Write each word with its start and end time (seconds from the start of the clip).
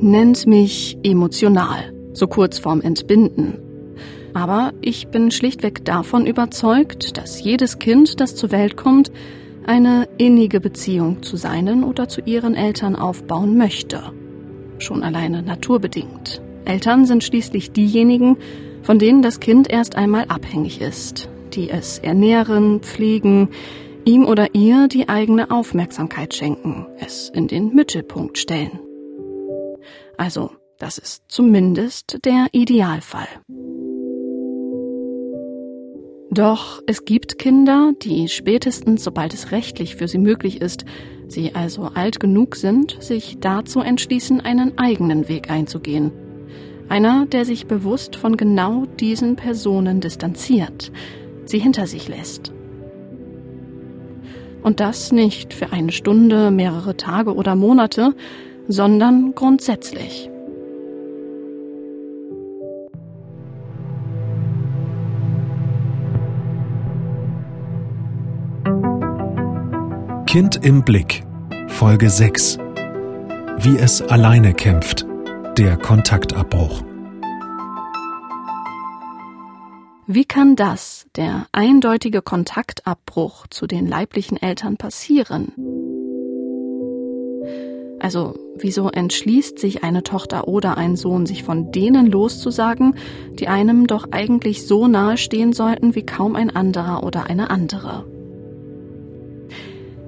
Nennt 0.00 0.46
mich 0.46 0.98
emotional, 1.02 1.92
so 2.12 2.26
kurz 2.26 2.58
vorm 2.58 2.80
Entbinden. 2.80 3.58
Aber 4.32 4.72
ich 4.80 5.08
bin 5.08 5.30
schlichtweg 5.30 5.84
davon 5.84 6.26
überzeugt, 6.26 7.18
dass 7.18 7.42
jedes 7.42 7.78
Kind, 7.78 8.20
das 8.20 8.34
zur 8.34 8.50
Welt 8.50 8.76
kommt, 8.76 9.12
eine 9.66 10.08
innige 10.18 10.60
Beziehung 10.60 11.22
zu 11.22 11.36
seinen 11.36 11.84
oder 11.84 12.08
zu 12.08 12.20
ihren 12.22 12.54
Eltern 12.54 12.96
aufbauen 12.96 13.58
möchte. 13.58 14.02
Schon 14.78 15.02
alleine 15.02 15.42
naturbedingt. 15.42 16.42
Eltern 16.64 17.04
sind 17.04 17.22
schließlich 17.22 17.72
diejenigen, 17.72 18.38
von 18.84 18.98
denen 18.98 19.22
das 19.22 19.40
Kind 19.40 19.70
erst 19.70 19.96
einmal 19.96 20.26
abhängig 20.28 20.80
ist, 20.80 21.28
die 21.54 21.70
es 21.70 21.98
ernähren, 21.98 22.80
pflegen, 22.80 23.48
ihm 24.04 24.26
oder 24.26 24.54
ihr 24.54 24.88
die 24.88 25.08
eigene 25.08 25.50
Aufmerksamkeit 25.50 26.34
schenken, 26.34 26.86
es 26.98 27.30
in 27.30 27.48
den 27.48 27.74
Mittelpunkt 27.74 28.38
stellen. 28.38 28.78
Also, 30.16 30.50
das 30.78 30.98
ist 30.98 31.24
zumindest 31.28 32.18
der 32.24 32.46
Idealfall. 32.52 33.28
Doch 36.30 36.82
es 36.86 37.04
gibt 37.04 37.38
Kinder, 37.38 37.92
die 38.02 38.28
spätestens, 38.28 39.04
sobald 39.04 39.32
es 39.32 39.52
rechtlich 39.52 39.96
für 39.96 40.08
sie 40.08 40.18
möglich 40.18 40.60
ist, 40.60 40.84
sie 41.28 41.54
also 41.54 41.84
alt 41.94 42.18
genug 42.18 42.56
sind, 42.56 42.96
sich 43.00 43.38
dazu 43.40 43.80
entschließen, 43.80 44.40
einen 44.40 44.76
eigenen 44.76 45.28
Weg 45.28 45.48
einzugehen. 45.48 46.10
Einer, 46.88 47.26
der 47.26 47.44
sich 47.44 47.66
bewusst 47.66 48.16
von 48.16 48.36
genau 48.36 48.86
diesen 49.00 49.36
Personen 49.36 50.00
distanziert, 50.00 50.92
sie 51.44 51.58
hinter 51.58 51.86
sich 51.86 52.08
lässt. 52.08 52.52
Und 54.62 54.80
das 54.80 55.12
nicht 55.12 55.52
für 55.52 55.72
eine 55.72 55.92
Stunde, 55.92 56.50
mehrere 56.50 56.96
Tage 56.96 57.34
oder 57.34 57.54
Monate, 57.54 58.14
sondern 58.68 59.34
grundsätzlich. 59.34 60.30
Kind 70.26 70.64
im 70.64 70.82
Blick, 70.82 71.22
Folge 71.68 72.10
6. 72.10 72.58
Wie 73.58 73.76
es 73.76 74.02
alleine 74.02 74.52
kämpft. 74.52 75.06
Der 75.56 75.76
Kontaktabbruch. 75.76 76.82
Wie 80.08 80.24
kann 80.24 80.56
das, 80.56 81.06
der 81.14 81.46
eindeutige 81.52 82.22
Kontaktabbruch 82.22 83.46
zu 83.46 83.68
den 83.68 83.86
leiblichen 83.86 84.36
Eltern 84.36 84.76
passieren? 84.76 85.52
Also, 88.00 88.34
wieso 88.56 88.88
entschließt 88.88 89.56
sich 89.60 89.84
eine 89.84 90.02
Tochter 90.02 90.48
oder 90.48 90.76
ein 90.76 90.96
Sohn, 90.96 91.24
sich 91.24 91.44
von 91.44 91.70
denen 91.70 92.06
loszusagen, 92.06 92.96
die 93.38 93.46
einem 93.46 93.86
doch 93.86 94.08
eigentlich 94.10 94.66
so 94.66 94.88
nahe 94.88 95.16
stehen 95.16 95.52
sollten 95.52 95.94
wie 95.94 96.04
kaum 96.04 96.34
ein 96.34 96.50
anderer 96.50 97.04
oder 97.04 97.26
eine 97.26 97.50
andere? 97.50 98.04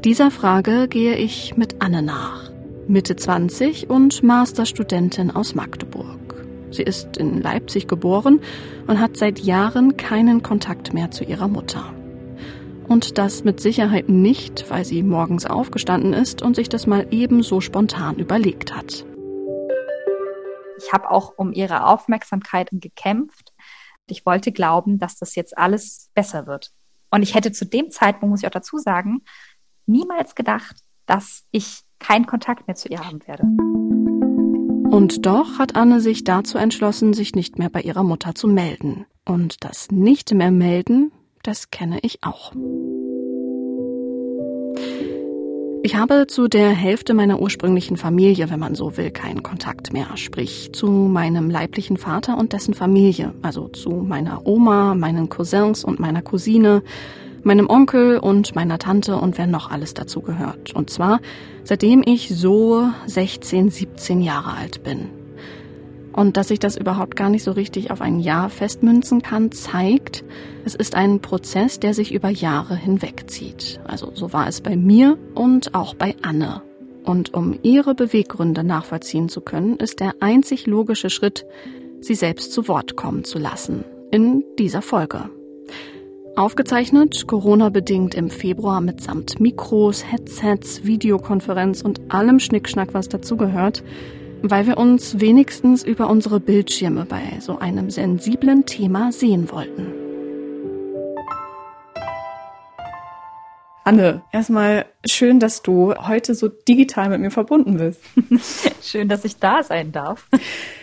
Dieser 0.02 0.32
Frage 0.32 0.88
gehe 0.88 1.14
ich 1.14 1.56
mit 1.56 1.76
Anne 1.78 2.02
nach. 2.02 2.45
Mitte 2.88 3.16
20 3.16 3.90
und 3.90 4.22
Masterstudentin 4.22 5.32
aus 5.32 5.56
Magdeburg. 5.56 6.46
Sie 6.70 6.84
ist 6.84 7.16
in 7.16 7.42
Leipzig 7.42 7.88
geboren 7.88 8.40
und 8.86 9.00
hat 9.00 9.16
seit 9.16 9.40
Jahren 9.40 9.96
keinen 9.96 10.44
Kontakt 10.44 10.94
mehr 10.94 11.10
zu 11.10 11.24
ihrer 11.24 11.48
Mutter. 11.48 11.92
Und 12.86 13.18
das 13.18 13.42
mit 13.42 13.58
Sicherheit 13.58 14.08
nicht, 14.08 14.70
weil 14.70 14.84
sie 14.84 15.02
morgens 15.02 15.46
aufgestanden 15.46 16.12
ist 16.12 16.42
und 16.42 16.54
sich 16.54 16.68
das 16.68 16.86
mal 16.86 17.08
ebenso 17.10 17.60
spontan 17.60 18.20
überlegt 18.20 18.76
hat. 18.76 19.04
Ich 20.78 20.92
habe 20.92 21.10
auch 21.10 21.32
um 21.36 21.52
ihre 21.52 21.86
Aufmerksamkeit 21.86 22.68
gekämpft. 22.70 23.52
Ich 24.06 24.24
wollte 24.24 24.52
glauben, 24.52 25.00
dass 25.00 25.18
das 25.18 25.34
jetzt 25.34 25.58
alles 25.58 26.10
besser 26.14 26.46
wird. 26.46 26.70
Und 27.10 27.22
ich 27.22 27.34
hätte 27.34 27.50
zu 27.50 27.66
dem 27.66 27.90
Zeitpunkt, 27.90 28.30
muss 28.30 28.42
ich 28.42 28.46
auch 28.46 28.52
dazu 28.52 28.78
sagen, 28.78 29.24
niemals 29.86 30.36
gedacht, 30.36 30.76
dass 31.06 31.44
ich 31.50 31.85
keinen 31.98 32.26
Kontakt 32.26 32.66
mehr 32.66 32.76
zu 32.76 32.88
ihr 32.88 33.00
haben 33.00 33.20
werde. 33.26 33.44
Und 34.90 35.26
doch 35.26 35.58
hat 35.58 35.76
Anne 35.76 36.00
sich 36.00 36.24
dazu 36.24 36.58
entschlossen, 36.58 37.12
sich 37.12 37.34
nicht 37.34 37.58
mehr 37.58 37.68
bei 37.68 37.82
ihrer 37.82 38.02
Mutter 38.02 38.34
zu 38.34 38.48
melden. 38.48 39.06
Und 39.24 39.64
das 39.64 39.90
nicht 39.90 40.32
mehr 40.32 40.50
melden, 40.50 41.12
das 41.42 41.70
kenne 41.70 41.98
ich 42.02 42.22
auch. 42.22 42.52
Ich 45.82 45.94
habe 45.94 46.26
zu 46.26 46.48
der 46.48 46.70
Hälfte 46.70 47.14
meiner 47.14 47.40
ursprünglichen 47.40 47.96
Familie, 47.96 48.50
wenn 48.50 48.58
man 48.58 48.74
so 48.74 48.96
will, 48.96 49.12
keinen 49.12 49.44
Kontakt 49.44 49.92
mehr. 49.92 50.16
Sprich 50.16 50.72
zu 50.72 50.88
meinem 50.88 51.48
leiblichen 51.48 51.96
Vater 51.96 52.38
und 52.38 52.52
dessen 52.52 52.74
Familie, 52.74 53.34
also 53.42 53.68
zu 53.68 53.90
meiner 53.90 54.46
Oma, 54.46 54.96
meinen 54.96 55.28
Cousins 55.28 55.84
und 55.84 56.00
meiner 56.00 56.22
Cousine, 56.22 56.82
meinem 57.46 57.70
Onkel 57.70 58.18
und 58.18 58.54
meiner 58.54 58.78
Tante 58.78 59.16
und 59.16 59.38
wer 59.38 59.46
noch 59.46 59.70
alles 59.70 59.94
dazu 59.94 60.20
gehört. 60.20 60.74
Und 60.74 60.90
zwar 60.90 61.20
seitdem 61.64 62.02
ich 62.04 62.28
so 62.28 62.88
16, 63.06 63.70
17 63.70 64.20
Jahre 64.20 64.54
alt 64.54 64.82
bin. 64.82 65.08
Und 66.12 66.38
dass 66.38 66.50
ich 66.50 66.58
das 66.58 66.78
überhaupt 66.78 67.14
gar 67.14 67.28
nicht 67.28 67.42
so 67.42 67.52
richtig 67.52 67.90
auf 67.90 68.00
ein 68.00 68.20
Jahr 68.20 68.48
festmünzen 68.48 69.20
kann, 69.20 69.52
zeigt, 69.52 70.24
es 70.64 70.74
ist 70.74 70.94
ein 70.94 71.20
Prozess, 71.20 71.78
der 71.78 71.92
sich 71.92 72.12
über 72.12 72.30
Jahre 72.30 72.74
hinwegzieht. 72.74 73.80
Also 73.84 74.12
so 74.14 74.32
war 74.32 74.48
es 74.48 74.62
bei 74.62 74.76
mir 74.76 75.18
und 75.34 75.74
auch 75.74 75.94
bei 75.94 76.16
Anne. 76.22 76.62
Und 77.04 77.34
um 77.34 77.58
ihre 77.62 77.94
Beweggründe 77.94 78.64
nachvollziehen 78.64 79.28
zu 79.28 79.42
können, 79.42 79.76
ist 79.76 80.00
der 80.00 80.14
einzig 80.20 80.66
logische 80.66 81.10
Schritt, 81.10 81.44
sie 82.00 82.14
selbst 82.14 82.50
zu 82.52 82.66
Wort 82.66 82.96
kommen 82.96 83.24
zu 83.24 83.38
lassen. 83.38 83.84
In 84.10 84.42
dieser 84.58 84.82
Folge. 84.82 85.28
Aufgezeichnet, 86.36 87.26
Corona-bedingt 87.26 88.14
im 88.14 88.28
Februar 88.28 88.82
mitsamt 88.82 89.40
Mikros, 89.40 90.04
Headsets, 90.04 90.84
Videokonferenz 90.84 91.80
und 91.80 92.12
allem 92.12 92.40
Schnickschnack, 92.40 92.92
was 92.92 93.08
dazugehört, 93.08 93.82
weil 94.42 94.66
wir 94.66 94.76
uns 94.76 95.18
wenigstens 95.18 95.82
über 95.82 96.10
unsere 96.10 96.38
Bildschirme 96.38 97.06
bei 97.06 97.22
so 97.40 97.58
einem 97.58 97.88
sensiblen 97.88 98.66
Thema 98.66 99.12
sehen 99.12 99.50
wollten. 99.50 99.86
Anne, 103.84 104.20
erstmal 104.30 104.84
schön, 105.06 105.40
dass 105.40 105.62
du 105.62 105.94
heute 105.94 106.34
so 106.34 106.48
digital 106.48 107.08
mit 107.08 107.20
mir 107.20 107.30
verbunden 107.30 107.78
bist. 107.78 108.00
schön, 108.82 109.08
dass 109.08 109.24
ich 109.24 109.38
da 109.38 109.62
sein 109.62 109.90
darf. 109.90 110.28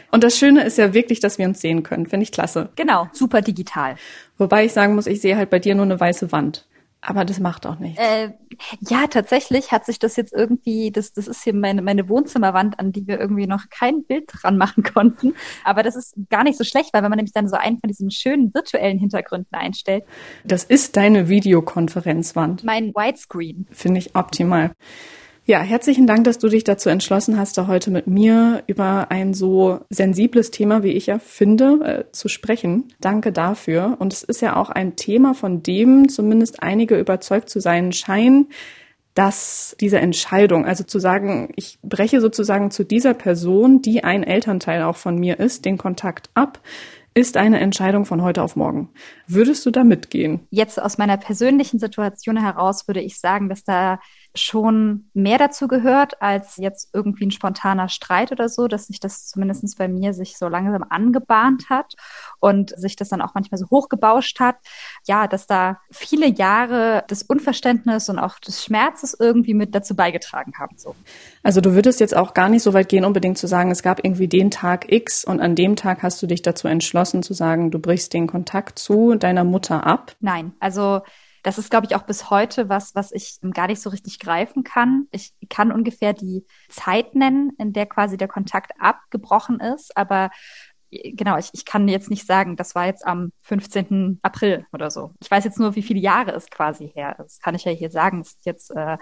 Und 0.10 0.24
das 0.24 0.38
Schöne 0.38 0.64
ist 0.64 0.78
ja 0.78 0.94
wirklich, 0.94 1.20
dass 1.20 1.38
wir 1.38 1.46
uns 1.46 1.60
sehen 1.60 1.84
können. 1.84 2.06
Finde 2.06 2.24
ich 2.24 2.32
klasse. 2.32 2.70
Genau, 2.76 3.08
super 3.14 3.42
digital. 3.42 3.96
Wobei 4.38 4.66
ich 4.66 4.74
sagen 4.74 4.96
muss, 4.96 5.08
ich 5.08 5.22
sehe 5.22 5.38
halt 5.38 5.50
bei 5.50 5.60
dir 5.60 5.76
nur 5.76 5.86
eine 5.86 6.00
weiße 6.00 6.32
Wand. 6.32 6.68
Aber 7.06 7.26
das 7.26 7.40
macht 7.40 7.66
auch 7.66 7.80
nichts. 7.80 8.00
Äh, 8.00 8.32
ja, 8.80 9.08
tatsächlich 9.08 9.74
hat 9.74 9.86
sich 9.86 10.00
das 10.00 10.16
jetzt 10.16 10.32
irgendwie, 10.32 10.90
das, 10.90 11.12
das 11.12 11.28
ist 11.28 11.44
hier 11.44 11.54
meine, 11.54 11.82
meine 11.82 12.08
Wohnzimmerwand, 12.08 12.80
an 12.80 12.94
die 12.94 13.06
wir 13.08 13.20
irgendwie 13.20 13.46
noch 13.46 13.66
kein 13.70 14.06
Bild 14.06 14.32
dran 14.32 14.58
machen 14.58 14.84
konnten. 14.84 15.34
Aber 15.66 15.84
das 15.84 15.98
ist 15.98 16.16
gar 16.30 16.44
nicht 16.44 16.58
so 16.58 16.64
schlecht, 16.64 16.94
weil 16.94 17.04
wenn 17.04 17.10
man 17.10 17.18
nämlich 17.18 17.34
dann 17.34 17.50
so 17.50 17.58
einen 17.58 17.80
von 17.80 17.90
diesen 17.90 18.10
schönen 18.10 18.54
virtuellen 18.54 19.00
Hintergründen 19.00 19.54
einstellt. 19.54 20.06
Das 20.46 20.64
ist 20.64 20.96
deine 20.96 21.28
Videokonferenzwand. 21.28 22.64
Mein 22.64 22.94
Widescreen. 22.94 23.68
Finde 23.70 24.00
ich 24.00 24.16
optimal. 24.16 24.72
Ja, 25.46 25.60
herzlichen 25.60 26.08
Dank, 26.08 26.24
dass 26.24 26.38
du 26.40 26.48
dich 26.48 26.64
dazu 26.64 26.88
entschlossen 26.88 27.38
hast, 27.38 27.58
da 27.58 27.68
heute 27.68 27.92
mit 27.92 28.08
mir 28.08 28.64
über 28.68 29.12
ein 29.12 29.34
so 29.34 29.82
sensibles 29.90 30.52
Thema, 30.52 30.84
wie 30.84 30.92
ich 30.94 31.08
ja 31.08 31.20
finde, 31.20 32.06
äh, 32.08 32.12
zu 32.14 32.30
sprechen. 32.30 32.94
Danke 33.02 33.34
dafür. 33.34 33.98
Und 34.00 34.14
es 34.14 34.24
ist 34.24 34.42
ja 34.42 34.56
auch 34.56 34.70
ein 34.70 34.96
Thema, 34.96 35.34
von 35.34 35.62
dem 35.62 36.08
zumindest 36.08 36.64
einige 36.64 36.98
überzeugt 36.98 37.50
zu 37.50 37.60
sein 37.60 37.92
scheinen, 37.92 38.48
dass 39.16 39.76
diese 39.82 40.00
Entscheidung, 40.00 40.66
also 40.66 40.86
zu 40.86 40.98
sagen, 40.98 41.52
ich 41.58 41.78
breche 41.84 42.22
sozusagen 42.22 42.72
zu 42.72 42.86
dieser 42.86 43.14
Person, 43.14 43.82
die 43.82 44.02
ein 44.02 44.24
Elternteil 44.24 44.84
auch 44.84 44.96
von 44.96 45.18
mir 45.20 45.42
ist, 45.42 45.66
den 45.66 45.78
Kontakt 45.78 46.30
ab, 46.36 46.62
ist 47.16 47.38
eine 47.38 47.60
Entscheidung 47.60 48.06
von 48.06 48.24
heute 48.24 48.42
auf 48.42 48.56
morgen. 48.56 48.90
Würdest 49.28 49.66
du 49.66 49.72
da 49.72 49.84
mitgehen? 49.84 50.48
Jetzt 50.50 50.82
aus 50.82 50.98
meiner 50.98 51.18
persönlichen 51.18 51.80
Situation 51.80 52.38
heraus 52.38 52.88
würde 52.88 53.02
ich 53.02 53.20
sagen, 53.20 53.50
dass 53.50 53.64
da 53.64 54.00
schon 54.36 55.10
mehr 55.14 55.38
dazu 55.38 55.68
gehört 55.68 56.22
als 56.22 56.58
jetzt 56.58 56.90
irgendwie 56.94 57.28
ein 57.28 57.32
spontaner 57.32 57.88
Streit 57.88 58.32
oder 58.32 58.50
so, 58.50 58.68
dass 58.68 58.88
sich 58.88 59.00
das 59.00 59.28
zumindest 59.28 59.78
bei 59.78 59.88
mir 59.88 60.14
sich 60.14 60.38
so 60.38 60.48
langsam 60.48 60.84
angebahnt 60.90 61.70
hat 61.70 61.94
und 62.40 62.74
sich 62.78 62.96
das 62.96 63.10
dann 63.10 63.22
auch 63.22 63.36
manchmal 63.36 63.60
so 63.60 63.70
hochgebauscht 63.70 64.40
hat. 64.40 64.58
Ja, 65.06 65.28
dass 65.28 65.46
da 65.46 65.80
viele 65.92 66.28
Jahre 66.28 67.04
des 67.10 67.24
Unverständnisses 67.24 68.10
und 68.10 68.20
auch 68.20 68.40
des 68.40 68.64
Schmerzes 68.64 69.16
irgendwie 69.20 69.54
mit 69.54 69.76
dazu 69.76 69.96
beigetragen 69.96 70.54
haben. 70.58 70.78
So. 70.78 70.96
Also 71.44 71.62
du 71.62 71.74
würdest 71.74 72.00
jetzt 72.00 72.16
auch 72.16 72.34
gar 72.34 72.50
nicht 72.50 72.64
so 72.64 72.74
weit 72.74 72.90
gehen, 72.90 73.06
unbedingt 73.06 73.38
zu 73.38 73.48
sagen, 73.48 73.70
es 73.70 73.84
gab 73.84 74.04
irgendwie 74.04 74.28
den 74.28 74.50
Tag 74.50 74.92
X 74.92 75.26
und 75.26 75.42
an 75.42 75.56
dem 75.56 75.76
Tag 75.76 76.02
hast 76.02 76.22
du 76.22 76.28
dich 76.28 76.42
dazu 76.42 76.68
entschlossen 76.68 77.22
zu 77.22 77.34
sagen, 77.34 77.70
du 77.70 77.80
brichst 77.80 78.14
den 78.14 78.28
Kontakt 78.28 78.80
zu 78.80 79.16
deiner 79.16 79.44
Mutter 79.44 79.86
ab? 79.86 80.16
Nein, 80.20 80.54
also 80.60 81.02
das 81.44 81.58
ist, 81.58 81.70
glaube 81.70 81.86
ich, 81.86 81.96
auch 81.96 82.04
bis 82.04 82.30
heute 82.30 82.70
was, 82.70 82.96
was 82.96 83.12
ich 83.12 83.38
gar 83.54 83.68
nicht 83.68 83.82
so 83.82 83.90
richtig 83.90 84.20
greifen 84.20 84.64
kann. 84.64 85.08
Ich 85.12 85.34
kann 85.50 85.72
ungefähr 85.72 86.14
die 86.14 86.46
Zeit 86.70 87.16
nennen, 87.16 87.52
in 87.58 87.74
der 87.74 87.86
quasi 87.86 88.18
der 88.18 88.30
Kontakt 88.30 88.72
abgebrochen 88.80 89.60
ist, 89.60 89.96
aber 89.96 90.32
genau, 90.90 91.38
ich, 91.38 91.50
ich 91.54 91.66
kann 91.66 91.88
jetzt 91.88 92.10
nicht 92.10 92.26
sagen, 92.26 92.56
das 92.56 92.76
war 92.76 92.86
jetzt 92.86 93.06
am 93.06 93.32
15. 93.42 94.20
April 94.22 94.66
oder 94.72 94.90
so. 94.92 95.12
Ich 95.22 95.30
weiß 95.30 95.44
jetzt 95.44 95.60
nur, 95.60 95.76
wie 95.76 95.84
viele 95.84 96.00
Jahre 96.00 96.32
es 96.32 96.50
quasi 96.50 96.90
her 96.94 97.18
ist. 97.26 97.42
Kann 97.42 97.56
ich 97.56 97.66
ja 97.66 97.72
hier 97.72 97.90
sagen. 97.90 98.22
Es 98.22 98.30
ist 98.30 98.46
jetzt 98.46 98.72
äh, 98.72 98.98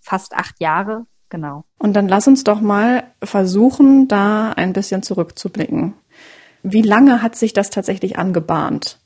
fast 0.00 0.34
acht 0.34 0.60
Jahre, 0.60 1.06
genau. 1.28 1.64
Und 1.78 1.94
dann 1.94 2.08
lass 2.08 2.28
uns 2.28 2.44
doch 2.44 2.60
mal 2.60 3.04
versuchen, 3.22 4.08
da 4.08 4.50
ein 4.50 4.72
bisschen 4.72 5.02
zurückzublicken. 5.02 5.94
Wie 6.62 6.82
lange 6.82 7.20
hat 7.20 7.36
sich 7.36 7.52
das 7.52 7.68
tatsächlich 7.68 8.18
angebahnt? 8.18 8.98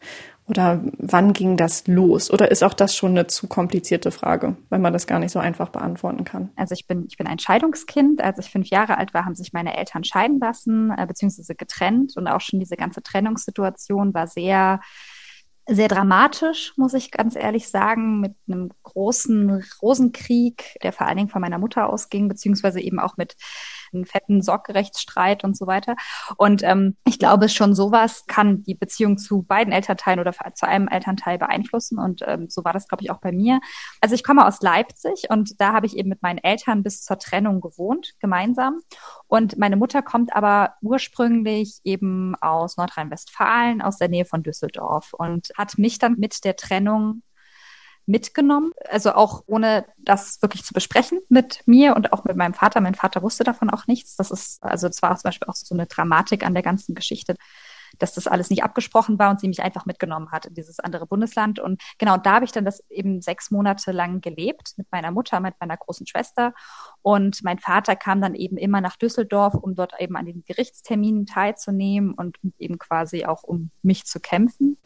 Oder 0.49 0.83
wann 0.97 1.35
ging 1.35 1.59
das 1.59 1.87
los? 1.87 2.31
Oder 2.31 2.51
ist 2.51 2.65
auch 2.65 2.73
das 2.73 2.97
schon 2.97 3.11
eine 3.11 3.27
zu 3.27 3.49
komplizierte 3.49 4.11
Frage, 4.11 4.57
weil 4.71 4.79
man 4.79 4.95
das 4.95 5.07
gar 5.07 5.19
nicht 5.19 5.33
so 5.33 5.39
einfach 5.39 5.69
beantworten 5.69 6.25
kann? 6.25 6.51
Also 6.57 6.73
ich 6.73 6.87
bin, 6.87 7.05
ich 7.07 7.19
bin 7.19 7.27
ein 7.27 7.39
Scheidungskind. 7.39 8.23
Als 8.23 8.39
ich 8.39 8.51
fünf 8.51 8.69
Jahre 8.69 8.97
alt 8.97 9.13
war, 9.13 9.27
haben 9.27 9.35
sich 9.35 9.53
meine 9.53 9.77
Eltern 9.77 10.05
scheiden 10.05 10.41
lassen, 10.41 10.91
äh, 10.97 11.07
beziehungsweise 11.07 11.55
getrennt. 11.55 12.17
Und 12.17 12.29
auch 12.29 12.41
schon 12.41 12.61
diese 12.61 12.77
ganze 12.77 13.03
Trennungssituation 13.03 14.15
war 14.15 14.27
sehr, 14.27 14.81
sehr 15.67 15.89
dramatisch, 15.89 16.73
muss 16.77 16.95
ich 16.95 17.11
ganz 17.11 17.37
ehrlich 17.37 17.69
sagen, 17.69 18.21
mit 18.21 18.35
einem 18.49 18.71
großen 18.85 19.63
Rosenkrieg, 19.83 20.79
der 20.83 20.95
vor 20.95 21.07
allen 21.07 21.19
Dingen 21.19 21.29
von 21.29 21.43
meiner 21.43 21.59
Mutter 21.59 21.91
ausging, 21.91 22.27
beziehungsweise 22.27 22.81
eben 22.81 22.99
auch 22.99 23.19
mit 23.19 23.37
einen 23.93 24.07
fetten 24.07 24.43
Sorgerechtsstreit 24.43 25.45
und 25.45 25.57
so 25.57 25.67
weiter. 25.67 25.97
Und 26.37 26.63
ähm, 26.63 26.97
ich 27.07 27.19
glaube, 27.19 27.49
schon 27.49 27.75
sowas 27.75 28.25
kann 28.27 28.63
die 28.63 28.75
Beziehung 28.75 29.19
zu 29.19 29.43
beiden 29.43 29.73
Elternteilen 29.73 30.21
oder 30.21 30.33
zu 30.55 30.67
einem 30.67 30.89
Elternteil 30.89 31.39
beeinflussen. 31.39 31.99
Und 31.99 32.23
ähm, 32.27 32.49
so 32.49 32.65
war 32.65 32.73
das, 32.73 32.89
glaube 32.89 33.03
ich, 33.03 33.11
auch 33.11 33.21
bei 33.21 33.33
mir. 33.33 33.61
Also 34.01 34.15
ich 34.15 34.25
komme 34.25 34.47
aus 34.47 34.61
Leipzig 34.61 35.31
und 35.31 35.61
da 35.61 35.73
habe 35.73 35.87
ich 35.87 35.97
eben 35.97 36.09
mit 36.09 36.23
meinen 36.23 36.39
Eltern 36.39 36.83
bis 36.83 37.03
zur 37.03 37.19
Trennung 37.19 37.61
gewohnt, 37.61 38.15
gemeinsam. 38.21 38.81
Und 39.27 39.59
meine 39.59 39.77
Mutter 39.77 40.03
kommt 40.03 40.35
aber 40.35 40.75
ursprünglich 40.83 41.81
eben 41.85 42.35
aus 42.41 42.77
Nordrhein-Westfalen, 42.77 43.83
aus 43.83 43.99
der 43.99 44.09
Nähe 44.09 44.25
von 44.25 44.43
Düsseldorf 44.43 45.13
und 45.13 45.51
hat 45.57 45.79
mich 45.79 45.99
dann 45.99 46.17
mit 46.19 46.45
der 46.45 46.57
Trennung 46.57 47.23
mitgenommen. 48.09 48.73
Also 48.91 49.13
auch 49.13 49.45
ohne 49.47 49.85
das 49.99 50.43
wirklich 50.43 50.65
zu 50.65 50.75
besprechen 50.75 51.21
mit 51.29 51.63
mir 51.67 51.95
und 51.95 52.13
auch 52.13 52.25
mit 52.25 52.37
meinem 52.37 52.55
Vater. 52.55 52.81
Mein 52.81 52.95
Vater 52.95 53.23
wusste 53.23 53.45
davon 53.45 53.71
auch 53.71 53.87
nichts. 53.87 54.17
Das 54.17 54.31
ist, 54.31 54.63
also 54.63 54.89
es 54.89 55.03
war 55.03 55.15
zum 55.17 55.29
Beispiel 55.29 55.49
auch 55.49 55.55
so 55.55 55.75
eine 55.75 55.87
Dramatik 55.87 56.45
an 56.45 56.55
der 56.55 56.63
ganzen 56.63 56.95
Geschichte, 56.95 57.37
dass 57.99 58.15
das 58.15 58.27
alles 58.27 58.51
nicht 58.51 58.63
abgesprochen 58.63 59.19
war 59.19 59.31
und 59.31 59.41
sie 59.41 59.49
mich 59.49 59.63
einfach 59.63 59.87
mitgenommen 59.87 60.31
hat 60.31 60.47
in 60.47 60.55
dieses 60.55 60.81
andere 60.81 61.07
Bundesland. 61.07 61.59
Und 61.59 61.81
genau 61.99 62.17
da 62.17 62.35
habe 62.35 62.45
ich 62.45 62.53
dann 62.53 62.65
das 62.65 62.83
eben 62.91 63.21
sechs 63.21 63.51
Monate 63.51 63.93
lang 63.93 64.21
gelebt 64.21 64.75
mit 64.77 64.87
meiner 64.91 65.11
Mutter, 65.11 65.41
mit 65.41 65.55
meiner 65.61 65.77
großen 65.77 66.07
Schwester. 66.07 66.55
Und 67.03 67.43
mein 67.43 67.59
Vater 67.59 67.97
kam 67.97 68.21
dann 68.21 68.35
eben 68.35 68.57
immer 68.57 68.81
nach 68.81 68.97
Düsseldorf, 68.97 69.55
um 69.55 69.75
dort 69.75 69.93
eben 69.99 70.17
an 70.17 70.27
den 70.27 70.45
Gerichtsterminen 70.45 71.27
teilzunehmen 71.27 72.15
und 72.15 72.39
eben 72.59 72.79
quasi 72.79 73.25
auch 73.25 73.43
um 73.43 73.71
mich 73.83 74.05
zu 74.05 74.21
kämpfen. 74.21 74.79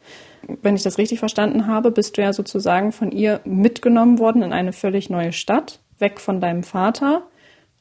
Wenn 0.61 0.75
ich 0.75 0.83
das 0.83 0.97
richtig 0.97 1.19
verstanden 1.19 1.67
habe, 1.67 1.91
bist 1.91 2.17
du 2.17 2.21
ja 2.21 2.33
sozusagen 2.33 2.91
von 2.91 3.11
ihr 3.11 3.41
mitgenommen 3.45 4.19
worden 4.19 4.43
in 4.43 4.53
eine 4.53 4.73
völlig 4.73 5.09
neue 5.09 5.33
Stadt, 5.33 5.79
weg 5.99 6.19
von 6.19 6.41
deinem 6.41 6.63
Vater, 6.63 7.27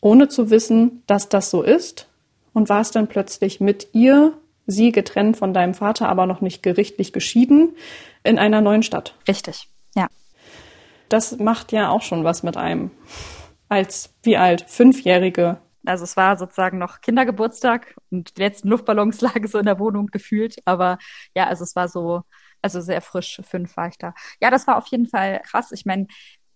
ohne 0.01 0.29
zu 0.29 0.51
wissen, 0.51 1.03
dass 1.07 1.29
das 1.29 1.51
so 1.51 1.63
ist 1.63 2.09
und 2.53 2.69
warst 2.69 2.97
dann 2.97 3.09
plötzlich 3.09 3.61
mit 3.61 3.89
ihr 3.93 4.35
sie 4.67 4.93
getrennt 4.93 5.37
von 5.37 5.53
deinem 5.53 5.75
Vater, 5.75 6.09
aber 6.09 6.27
noch 6.27 6.41
nicht 6.41 6.63
gerichtlich 6.63 7.13
geschieden, 7.13 7.77
in 8.23 8.39
einer 8.39 8.61
neuen 8.61 8.83
Stadt. 8.83 9.17
Richtig, 9.27 9.69
ja. 9.95 10.09
Das 11.09 11.39
macht 11.39 11.73
ja 11.73 11.91
auch 11.91 12.03
schon 12.03 12.25
was 12.25 12.43
mit 12.43 12.57
einem. 12.57 12.91
Als 13.69 14.15
wie 14.23 14.37
alt? 14.37 14.65
Fünfjährige. 14.69 15.59
Also 15.85 16.05
es 16.05 16.17
war 16.17 16.37
sozusagen 16.37 16.79
noch 16.79 17.01
Kindergeburtstag 17.01 17.97
und 18.11 18.37
die 18.37 18.43
letzten 18.43 18.69
Luftballons 18.69 19.21
lagen 19.21 19.49
so 19.49 19.59
in 19.59 19.67
der 19.67 19.79
Wohnung 19.79 20.07
gefühlt. 20.07 20.57
Aber 20.65 20.99
ja, 21.35 21.47
also 21.47 21.65
es 21.65 21.75
war 21.75 21.89
so, 21.89 22.23
also 22.61 22.81
sehr 22.81 23.01
frisch, 23.01 23.41
fünf 23.45 23.77
war 23.77 23.89
ich 23.89 23.99
da. 23.99 24.15
Ja, 24.41 24.51
das 24.51 24.67
war 24.67 24.77
auf 24.77 24.87
jeden 24.89 25.07
Fall 25.07 25.41
krass. 25.41 25.73
Ich 25.73 25.85
meine, 25.85 26.07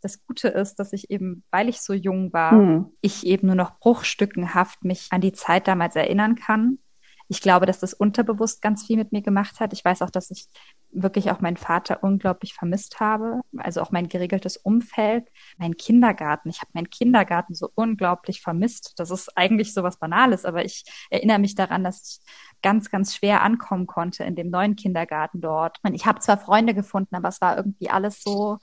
das 0.01 0.25
Gute 0.25 0.49
ist, 0.49 0.77
dass 0.77 0.93
ich 0.93 1.11
eben, 1.11 1.43
weil 1.51 1.69
ich 1.69 1.81
so 1.81 1.93
jung 1.93 2.33
war, 2.33 2.53
hm. 2.53 2.93
ich 3.01 3.27
eben 3.27 3.49
nur 3.49 3.57
noch 3.57 3.81
bruchstückenhaft 3.81 4.85
mich 4.85 5.09
an 5.11 5.21
die 5.21 5.33
Zeit 5.33 5.67
damals 5.67 5.97
erinnern 5.97 6.37
kann 6.37 6.79
ich 7.29 7.41
glaube, 7.41 7.67
dass 7.67 7.81
das 7.81 7.95
unterbewusst 7.95 8.63
ganz 8.63 8.87
viel 8.87 8.97
mit 8.97 9.13
mir 9.13 9.23
gemacht 9.23 9.59
hat. 9.61 9.73
Ich 9.73 9.85
weiß 9.85 10.03
auch, 10.03 10.11
dass 10.11 10.31
ich 10.31 10.47
wirklich 10.91 11.31
auch 11.31 11.41
meinen 11.41 11.57
Vater 11.57 12.03
unglaublich 12.03 12.55
vermisst 12.55 13.01
habe. 13.01 13.41
Also 13.57 13.83
auch 13.83 13.91
mein 13.91 14.09
geregeltes 14.09 14.57
Umfeld, 14.57 15.29
mein 15.59 15.77
Kindergarten. 15.77 16.49
Ich 16.49 16.61
habe 16.61 16.71
meinen 16.75 16.91
Kindergarten 16.91 17.55
so 17.55 17.71
unglaublich 17.75 18.41
vermisst. 18.41 18.95
Das 18.97 19.11
ist 19.11 19.37
eigentlich 19.37 19.75
so 19.75 19.83
was 19.83 19.99
Banales, 19.99 20.45
aber 20.45 20.65
ich 20.65 20.85
erinnere 21.11 21.39
mich 21.39 21.55
daran, 21.55 21.85
dass 21.85 22.21
ich 22.21 22.33
ganz, 22.63 22.91
ganz 22.91 23.15
schwer 23.15 23.43
ankommen 23.43 23.87
konnte 23.87 24.25
in 24.25 24.37
dem 24.37 24.51
neuen 24.51 24.77
Kindergarten 24.77 25.41
dort. 25.41 25.79
Und 25.83 25.95
ich 25.95 26.07
habe 26.07 26.21
zwar 26.21 26.39
Freunde 26.39 26.75
gefunden, 26.75 27.17
aber 27.17 27.29
es 27.29 27.41
war 27.41 27.57
irgendwie 27.57 27.91
alles 27.91 28.23
so, 28.23 28.59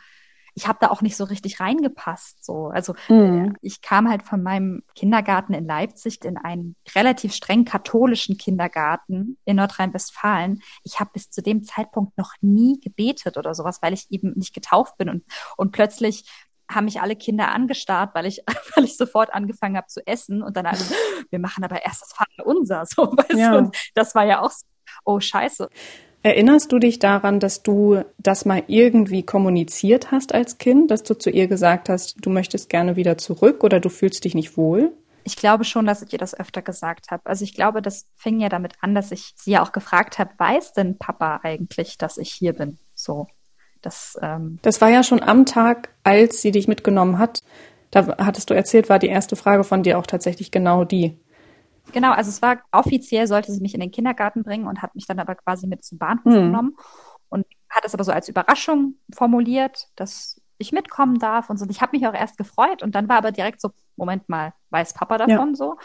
ich 0.56 0.68
habe 0.68 0.78
da 0.82 0.90
auch 0.90 1.02
nicht 1.02 1.18
so 1.18 1.24
richtig 1.24 1.60
reingepasst. 1.60 2.44
So, 2.44 2.68
also 2.68 2.94
mhm. 3.10 3.58
ich 3.62 3.82
kam 3.82 4.10
halt 4.10 4.24
von 4.24 4.44
meinem 4.44 4.84
Kindergarten 4.96 5.54
in 5.54 5.66
Leipzig 5.66 6.24
in 6.24 6.38
einen 6.38 6.76
relativ 6.96 7.34
streng 7.34 7.66
katholischen 7.66 8.38
Kindergarten 8.38 9.38
in 9.46 9.56
Nordrhein-Westfalen. 9.56 10.62
Ich 10.84 11.00
habe 11.00 11.12
bis 11.14 11.30
zu 11.30 11.42
dem 11.42 11.64
Zeitpunkt 11.64 12.18
noch 12.18 12.34
nie 12.42 12.80
gebetet 12.80 13.38
oder 13.38 13.54
sowas, 13.56 13.82
weil 13.82 13.94
ich 13.94 14.12
eben 14.12 14.34
nicht 14.36 14.54
getauft 14.54 14.98
bin 14.98 15.10
und 15.10 15.24
und 15.58 15.72
plötzlich 15.72 16.26
haben 16.70 16.86
mich 16.86 17.02
alle 17.02 17.16
Kinder 17.16 17.50
angestarrt, 17.52 18.16
weil 18.16 18.26
ich, 18.26 18.44
weil 18.76 18.86
ich 18.86 18.98
sofort 18.98 19.34
angefangen 19.34 19.78
habe 19.78 19.88
zu 19.88 20.06
essen 20.06 20.42
und 20.42 20.58
dann 20.58 20.66
alle, 20.66 20.80
wir 21.30 21.40
machen 21.40 21.64
aber 21.64 21.84
erst 21.84 22.02
das 22.02 22.14
Vater 22.14 22.46
unser, 22.46 22.86
so, 22.86 23.04
weißt 23.18 23.34
ja. 23.34 23.52
du? 23.52 23.58
Und 23.58 23.78
das 23.96 24.16
war 24.16 24.26
ja 24.26 24.42
auch 24.42 24.52
so, 24.52 24.66
oh 25.06 25.20
Scheiße. 25.20 25.70
Erinnerst 26.24 26.72
du 26.72 26.80
dich 26.80 27.00
daran, 27.00 27.42
dass 27.42 27.64
du 27.64 28.02
das 28.18 28.46
mal 28.46 28.64
irgendwie 28.68 29.24
kommuniziert 29.24 30.12
hast 30.12 30.34
als 30.34 30.58
Kind, 30.58 30.90
dass 30.90 31.04
du 31.04 31.16
zu 31.16 31.30
ihr 31.30 31.48
gesagt 31.48 31.90
hast, 31.90 32.16
du 32.25 32.30
möchtest 32.30 32.70
gerne 32.70 32.96
wieder 32.96 33.18
zurück 33.18 33.62
oder 33.64 33.81
du 33.81 33.90
fühlst 33.90 34.24
dich 34.24 34.34
nicht 34.34 34.56
wohl? 34.56 34.94
Ich 35.25 35.36
glaube 35.36 35.66
schon, 35.66 35.86
dass 35.86 36.02
ich 36.02 36.14
ihr 36.14 36.20
das 36.20 36.34
öfter 36.34 36.62
gesagt 36.62 37.12
habe. 37.12 37.25
Also 37.25 37.44
ich 37.44 37.54
glaube, 37.54 37.81
das 37.81 38.08
fing 38.16 38.40
ja 38.40 38.48
damit 38.48 38.74
an, 38.80 38.96
dass 38.96 39.12
ich 39.12 39.34
sie 39.36 39.52
ja 39.52 39.64
auch 39.64 39.74
gefragt 39.74 40.18
habe, 40.18 40.31
weiß 40.38 40.72
denn 40.72 40.98
Papa 40.98 41.42
eigentlich, 41.44 41.98
dass 41.98 42.18
ich 42.18 42.31
hier 42.31 42.54
bin? 42.54 42.78
So. 42.96 43.28
Das, 43.81 44.18
ähm 44.22 44.60
das 44.62 44.80
war 44.80 44.90
ja 44.90 45.04
schon 45.04 45.22
am 45.22 45.46
Tag, 45.46 45.89
als 46.03 46.42
sie 46.42 46.51
dich 46.51 46.70
mitgenommen 46.70 47.20
hat. 47.20 47.39
Da 47.92 48.15
hattest 48.18 48.50
du 48.50 48.53
erzählt, 48.53 48.89
war 48.89 48.98
die 48.98 49.08
erste 49.08 49.36
Frage 49.36 49.65
von 49.65 49.84
dir 49.84 50.00
auch 50.00 50.08
tatsächlich 50.08 50.51
genau 50.51 50.86
die. 50.86 51.20
Genau, 51.92 52.12
also 52.12 52.30
es 52.30 52.42
war 52.42 52.62
offiziell, 52.72 53.28
sollte 53.28 53.52
sie 53.52 53.62
mich 53.62 53.74
in 53.74 53.82
den 53.82 53.92
Kindergarten 53.92 54.44
bringen 54.44 54.68
und 54.68 54.82
hat 54.82 54.96
mich 54.96 55.06
dann 55.06 55.20
aber 55.20 55.36
quasi 55.36 55.68
mit 55.68 55.84
zum 55.84 55.98
Bahnhof 55.98 56.34
mhm. 56.34 56.42
genommen 56.42 56.78
und 57.30 57.46
hat 57.70 57.86
es 57.86 57.94
aber 57.94 58.04
so 58.04 58.12
als 58.12 58.30
Überraschung 58.30 58.96
formuliert, 59.13 59.90
dass 59.96 60.42
ich 60.58 60.72
mitkommen 60.72 61.20
darf 61.20 61.50
und 61.50 61.58
so. 61.58 61.66
Ich 61.70 61.82
habe 61.82 61.98
mich 61.98 62.08
auch 62.08 62.13
erst 62.13 62.38
gefreut 62.38 62.84
und 62.84 62.96
dann 62.96 63.10
war 63.10 63.18
aber 63.18 63.32
direkt 63.32 63.60
so, 63.60 63.72
Moment 63.96 64.30
mal, 64.30 64.54
weiß 64.70 64.94
Papa 64.94 65.18
davon 65.18 65.50
ja. 65.50 65.56
so? 65.56 65.78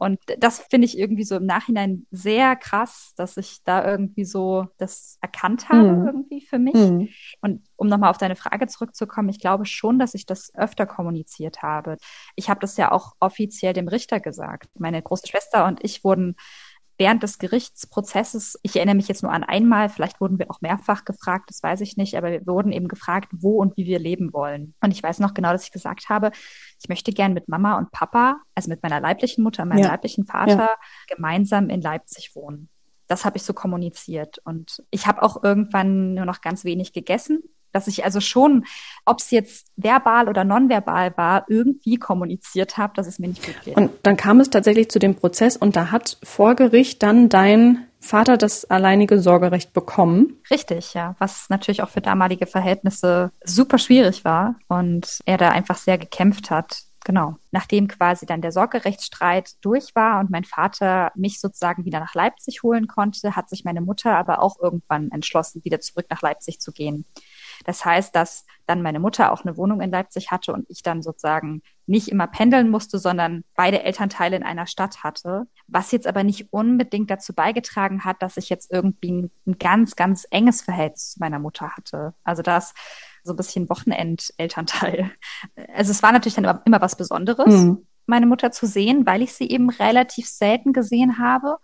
Und 0.00 0.18
das 0.38 0.60
finde 0.70 0.86
ich 0.86 0.98
irgendwie 0.98 1.24
so 1.24 1.36
im 1.36 1.44
Nachhinein 1.44 2.06
sehr 2.10 2.56
krass, 2.56 3.12
dass 3.16 3.36
ich 3.36 3.62
da 3.64 3.86
irgendwie 3.86 4.24
so 4.24 4.66
das 4.78 5.18
erkannt 5.20 5.68
habe 5.68 5.92
mhm. 5.92 6.06
irgendwie 6.06 6.40
für 6.40 6.58
mich. 6.58 6.74
Mhm. 6.74 7.10
Und 7.42 7.68
um 7.76 7.86
nochmal 7.86 8.08
auf 8.08 8.16
deine 8.16 8.34
Frage 8.34 8.66
zurückzukommen, 8.66 9.28
ich 9.28 9.40
glaube 9.40 9.66
schon, 9.66 9.98
dass 9.98 10.14
ich 10.14 10.24
das 10.24 10.54
öfter 10.54 10.86
kommuniziert 10.86 11.60
habe. 11.60 11.98
Ich 12.34 12.48
habe 12.48 12.60
das 12.60 12.78
ja 12.78 12.92
auch 12.92 13.12
offiziell 13.20 13.74
dem 13.74 13.88
Richter 13.88 14.20
gesagt. 14.20 14.70
Meine 14.78 15.02
große 15.02 15.26
Schwester 15.26 15.66
und 15.66 15.84
ich 15.84 16.02
wurden 16.02 16.34
während 17.00 17.22
des 17.22 17.38
Gerichtsprozesses, 17.38 18.60
ich 18.62 18.76
erinnere 18.76 18.94
mich 18.94 19.08
jetzt 19.08 19.22
nur 19.22 19.32
an 19.32 19.42
einmal, 19.42 19.88
vielleicht 19.88 20.20
wurden 20.20 20.38
wir 20.38 20.50
auch 20.50 20.60
mehrfach 20.60 21.06
gefragt, 21.06 21.48
das 21.48 21.62
weiß 21.62 21.80
ich 21.80 21.96
nicht, 21.96 22.14
aber 22.14 22.30
wir 22.30 22.46
wurden 22.46 22.72
eben 22.72 22.88
gefragt, 22.88 23.30
wo 23.32 23.56
und 23.56 23.74
wie 23.78 23.86
wir 23.86 23.98
leben 23.98 24.34
wollen. 24.34 24.74
Und 24.82 24.90
ich 24.92 25.02
weiß 25.02 25.18
noch 25.18 25.32
genau, 25.32 25.50
dass 25.50 25.64
ich 25.64 25.72
gesagt 25.72 26.10
habe, 26.10 26.30
ich 26.78 26.90
möchte 26.90 27.12
gern 27.12 27.32
mit 27.32 27.48
Mama 27.48 27.78
und 27.78 27.90
Papa, 27.90 28.42
also 28.54 28.68
mit 28.68 28.82
meiner 28.82 29.00
leiblichen 29.00 29.42
Mutter 29.42 29.62
und 29.62 29.70
meinem 29.70 29.82
ja. 29.82 29.88
leiblichen 29.88 30.26
Vater, 30.26 30.56
ja. 30.56 30.76
gemeinsam 31.08 31.70
in 31.70 31.80
Leipzig 31.80 32.36
wohnen. 32.36 32.68
Das 33.06 33.24
habe 33.24 33.38
ich 33.38 33.44
so 33.44 33.54
kommuniziert. 33.54 34.38
Und 34.44 34.84
ich 34.90 35.06
habe 35.06 35.22
auch 35.22 35.42
irgendwann 35.42 36.12
nur 36.12 36.26
noch 36.26 36.42
ganz 36.42 36.64
wenig 36.64 36.92
gegessen 36.92 37.42
Dass 37.72 37.86
ich 37.86 38.04
also 38.04 38.20
schon, 38.20 38.64
ob 39.04 39.20
es 39.20 39.30
jetzt 39.30 39.68
verbal 39.76 40.28
oder 40.28 40.44
nonverbal 40.44 41.16
war, 41.16 41.44
irgendwie 41.48 41.96
kommuniziert 41.96 42.76
habe, 42.76 42.92
dass 42.94 43.06
es 43.06 43.18
mir 43.18 43.28
nicht 43.28 43.44
gut 43.44 43.56
geht. 43.64 43.76
Und 43.76 43.90
dann 44.02 44.16
kam 44.16 44.40
es 44.40 44.50
tatsächlich 44.50 44.90
zu 44.90 44.98
dem 44.98 45.14
Prozess 45.14 45.56
und 45.56 45.76
da 45.76 45.90
hat 45.90 46.18
vor 46.22 46.54
Gericht 46.54 47.02
dann 47.02 47.28
dein 47.28 47.86
Vater 48.00 48.38
das 48.38 48.64
alleinige 48.64 49.20
Sorgerecht 49.20 49.72
bekommen. 49.72 50.38
Richtig, 50.50 50.94
ja. 50.94 51.14
Was 51.18 51.50
natürlich 51.50 51.82
auch 51.82 51.90
für 51.90 52.00
damalige 52.00 52.46
Verhältnisse 52.46 53.30
super 53.44 53.78
schwierig 53.78 54.24
war 54.24 54.56
und 54.68 55.20
er 55.26 55.36
da 55.36 55.50
einfach 55.50 55.76
sehr 55.76 55.98
gekämpft 55.98 56.50
hat. 56.50 56.84
Genau. 57.04 57.36
Nachdem 57.50 57.88
quasi 57.88 58.26
dann 58.26 58.42
der 58.42 58.52
Sorgerechtsstreit 58.52 59.52
durch 59.62 59.94
war 59.94 60.20
und 60.20 60.30
mein 60.30 60.44
Vater 60.44 61.12
mich 61.14 61.40
sozusagen 61.40 61.84
wieder 61.84 61.98
nach 61.98 62.14
Leipzig 62.14 62.62
holen 62.62 62.88
konnte, 62.88 63.36
hat 63.36 63.48
sich 63.48 63.64
meine 63.64 63.80
Mutter 63.80 64.16
aber 64.16 64.42
auch 64.42 64.58
irgendwann 64.60 65.10
entschlossen, 65.10 65.64
wieder 65.64 65.80
zurück 65.80 66.06
nach 66.10 66.22
Leipzig 66.22 66.60
zu 66.60 66.72
gehen. 66.72 67.04
Das 67.64 67.84
heißt, 67.84 68.14
dass 68.14 68.46
dann 68.66 68.82
meine 68.82 69.00
Mutter 69.00 69.32
auch 69.32 69.44
eine 69.44 69.56
Wohnung 69.56 69.80
in 69.80 69.90
Leipzig 69.90 70.30
hatte 70.30 70.52
und 70.52 70.66
ich 70.68 70.82
dann 70.82 71.02
sozusagen 71.02 71.62
nicht 71.86 72.08
immer 72.08 72.26
pendeln 72.26 72.70
musste, 72.70 72.98
sondern 72.98 73.44
beide 73.56 73.82
Elternteile 73.82 74.36
in 74.36 74.42
einer 74.42 74.66
Stadt 74.66 75.02
hatte. 75.02 75.46
Was 75.66 75.92
jetzt 75.92 76.06
aber 76.06 76.24
nicht 76.24 76.52
unbedingt 76.52 77.10
dazu 77.10 77.32
beigetragen 77.34 78.04
hat, 78.04 78.22
dass 78.22 78.36
ich 78.36 78.48
jetzt 78.48 78.70
irgendwie 78.70 79.12
ein, 79.12 79.30
ein 79.46 79.58
ganz, 79.58 79.96
ganz 79.96 80.26
enges 80.30 80.62
Verhältnis 80.62 81.12
zu 81.12 81.20
meiner 81.20 81.38
Mutter 81.38 81.70
hatte. 81.76 82.14
Also 82.24 82.42
das 82.42 82.74
so 83.22 83.32
ein 83.32 83.36
bisschen 83.36 83.68
Wochenend-Elternteil. 83.68 85.10
Also 85.74 85.90
es 85.90 86.02
war 86.02 86.12
natürlich 86.12 86.36
dann 86.36 86.44
immer, 86.44 86.62
immer 86.64 86.80
was 86.80 86.96
Besonderes. 86.96 87.64
Mhm 87.64 87.86
meine 88.10 88.26
Mutter 88.26 88.50
zu 88.50 88.66
sehen, 88.66 89.06
weil 89.06 89.22
ich 89.22 89.32
sie 89.32 89.48
eben 89.48 89.70
relativ 89.70 90.26
selten 90.26 90.74
gesehen 90.74 91.18
habe 91.18 91.58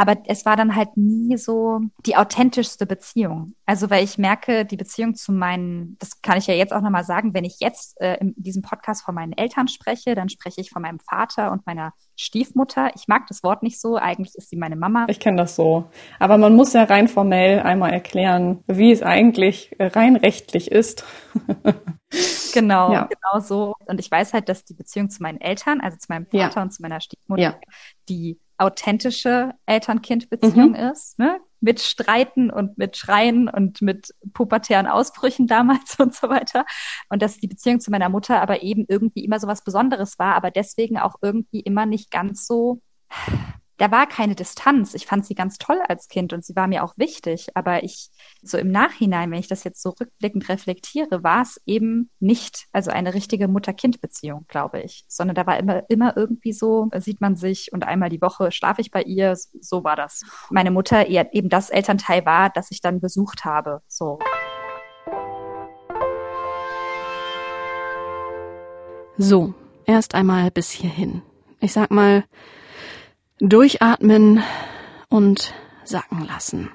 aber 0.00 0.16
es 0.26 0.46
war 0.46 0.56
dann 0.56 0.76
halt 0.76 0.96
nie 0.96 1.36
so 1.36 1.80
die 2.06 2.16
authentischste 2.16 2.86
Beziehung. 2.86 3.54
Also 3.66 3.90
weil 3.90 4.04
ich 4.04 4.16
merke, 4.16 4.64
die 4.64 4.76
Beziehung 4.76 5.16
zu 5.16 5.32
meinen, 5.32 5.96
das 5.98 6.22
kann 6.22 6.38
ich 6.38 6.46
ja 6.46 6.54
jetzt 6.54 6.72
auch 6.72 6.80
nochmal 6.80 7.02
sagen, 7.02 7.34
wenn 7.34 7.44
ich 7.44 7.56
jetzt 7.58 8.00
äh, 8.00 8.14
in 8.18 8.32
diesem 8.36 8.62
Podcast 8.62 9.02
von 9.04 9.16
meinen 9.16 9.32
Eltern 9.32 9.66
spreche, 9.66 10.14
dann 10.14 10.28
spreche 10.28 10.60
ich 10.60 10.70
von 10.70 10.82
meinem 10.82 11.00
Vater 11.00 11.50
und 11.50 11.66
meiner 11.66 11.92
Stiefmutter. 12.14 12.92
Ich 12.94 13.08
mag 13.08 13.26
das 13.26 13.42
Wort 13.42 13.64
nicht 13.64 13.80
so, 13.80 13.96
eigentlich 13.96 14.36
ist 14.36 14.50
sie 14.50 14.56
meine 14.56 14.76
Mama. 14.76 15.06
Ich 15.08 15.18
kenne 15.18 15.38
das 15.38 15.56
so. 15.56 15.90
Aber 16.20 16.38
man 16.38 16.54
muss 16.54 16.74
ja 16.74 16.84
rein 16.84 17.08
formell 17.08 17.58
einmal 17.58 17.92
erklären, 17.92 18.62
wie 18.68 18.92
es 18.92 19.02
eigentlich 19.02 19.74
rein 19.80 20.14
rechtlich 20.14 20.70
ist. 20.70 21.04
genau, 22.54 22.92
ja. 22.92 23.08
genau 23.08 23.40
so. 23.40 23.74
Und 23.86 23.98
ich 23.98 24.08
weiß 24.08 24.32
halt, 24.32 24.48
dass 24.48 24.64
die 24.64 24.74
Beziehung 24.74 25.10
zu 25.10 25.24
meinen 25.24 25.40
Eltern, 25.40 25.80
also 25.80 25.98
zu 25.98 26.06
meinem 26.08 26.26
Vater 26.26 26.56
ja. 26.56 26.62
und 26.62 26.72
zu 26.72 26.82
meiner 26.82 27.00
Stiefmutter, 27.00 27.42
ja. 27.42 27.54
die 28.08 28.38
authentische 28.58 29.54
Eltern-Kind-Beziehung 29.66 30.70
mhm. 30.70 30.74
ist, 30.74 31.18
ne? 31.18 31.40
mit 31.60 31.80
Streiten 31.80 32.50
und 32.50 32.78
mit 32.78 32.96
Schreien 32.96 33.48
und 33.48 33.82
mit 33.82 34.14
pubertären 34.32 34.86
Ausbrüchen 34.86 35.46
damals 35.48 35.98
und 35.98 36.14
so 36.14 36.28
weiter. 36.28 36.64
Und 37.08 37.22
dass 37.22 37.38
die 37.38 37.48
Beziehung 37.48 37.80
zu 37.80 37.90
meiner 37.90 38.08
Mutter 38.08 38.40
aber 38.42 38.62
eben 38.62 38.84
irgendwie 38.88 39.24
immer 39.24 39.40
so 39.40 39.46
was 39.46 39.64
Besonderes 39.64 40.18
war, 40.18 40.34
aber 40.34 40.50
deswegen 40.50 40.98
auch 40.98 41.16
irgendwie 41.22 41.60
immer 41.60 41.86
nicht 41.86 42.10
ganz 42.10 42.46
so 42.46 42.80
da 43.78 43.92
war 43.92 44.06
keine 44.08 44.34
Distanz. 44.34 44.94
Ich 44.94 45.06
fand 45.06 45.24
sie 45.24 45.36
ganz 45.36 45.56
toll 45.56 45.80
als 45.86 46.08
Kind 46.08 46.32
und 46.32 46.44
sie 46.44 46.56
war 46.56 46.66
mir 46.66 46.82
auch 46.82 46.94
wichtig. 46.96 47.46
Aber 47.54 47.84
ich, 47.84 48.10
so 48.42 48.58
im 48.58 48.72
Nachhinein, 48.72 49.30
wenn 49.30 49.38
ich 49.38 49.46
das 49.46 49.62
jetzt 49.62 49.80
so 49.80 49.90
rückblickend 49.90 50.48
reflektiere, 50.48 51.22
war 51.22 51.42
es 51.42 51.60
eben 51.64 52.10
nicht, 52.18 52.66
also 52.72 52.90
eine 52.90 53.14
richtige 53.14 53.46
Mutter-Kind-Beziehung, 53.46 54.46
glaube 54.48 54.80
ich. 54.80 55.04
Sondern 55.06 55.36
da 55.36 55.46
war 55.46 55.58
immer, 55.58 55.88
immer 55.88 56.16
irgendwie 56.16 56.52
so, 56.52 56.90
sieht 56.98 57.20
man 57.20 57.36
sich 57.36 57.72
und 57.72 57.84
einmal 57.84 58.08
die 58.08 58.20
Woche 58.20 58.50
schlafe 58.50 58.80
ich 58.80 58.90
bei 58.90 59.02
ihr. 59.02 59.36
So 59.60 59.84
war 59.84 59.94
das. 59.94 60.22
Meine 60.50 60.72
Mutter 60.72 61.06
eher 61.06 61.32
eben 61.32 61.48
das 61.48 61.70
Elternteil 61.70 62.26
war, 62.26 62.50
das 62.50 62.72
ich 62.72 62.80
dann 62.80 63.00
besucht 63.00 63.44
habe. 63.44 63.80
So. 63.86 64.18
So, 69.16 69.54
erst 69.84 70.16
einmal 70.16 70.50
bis 70.50 70.70
hierhin. 70.72 71.22
Ich 71.60 71.72
sag 71.72 71.90
mal, 71.92 72.24
Durchatmen 73.40 74.42
und 75.08 75.54
sacken 75.84 76.26
lassen. 76.26 76.70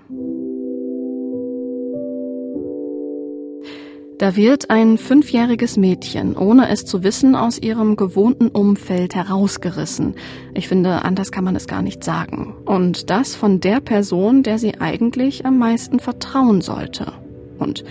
Da 4.18 4.38
wird 4.38 4.70
ein 4.70 4.98
fünfjähriges 4.98 5.76
Mädchen, 5.76 6.38
ohne 6.38 6.70
es 6.70 6.86
zu 6.86 7.04
wissen, 7.04 7.36
aus 7.36 7.60
ihrem 7.60 7.98
gewohnten 7.98 8.48
Umfeld 8.48 9.14
herausgerissen. 9.14 10.16
Ich 10.54 10.70
finde, 10.70 11.04
anders 11.04 11.34
kann 11.34 11.44
man 11.44 11.58
es 11.58 11.68
gar 11.68 11.82
nicht 11.82 12.02
sagen. 12.02 12.56
Und 12.64 13.10
das 13.10 13.36
von 13.36 13.60
der 13.60 13.82
Person, 13.82 14.42
der 14.42 14.58
sie 14.58 14.80
eigentlich 14.80 15.46
am 15.46 15.58
meisten 15.58 16.00
vertrauen 16.00 16.62
sollte. 16.62 17.12
Und 17.60 17.84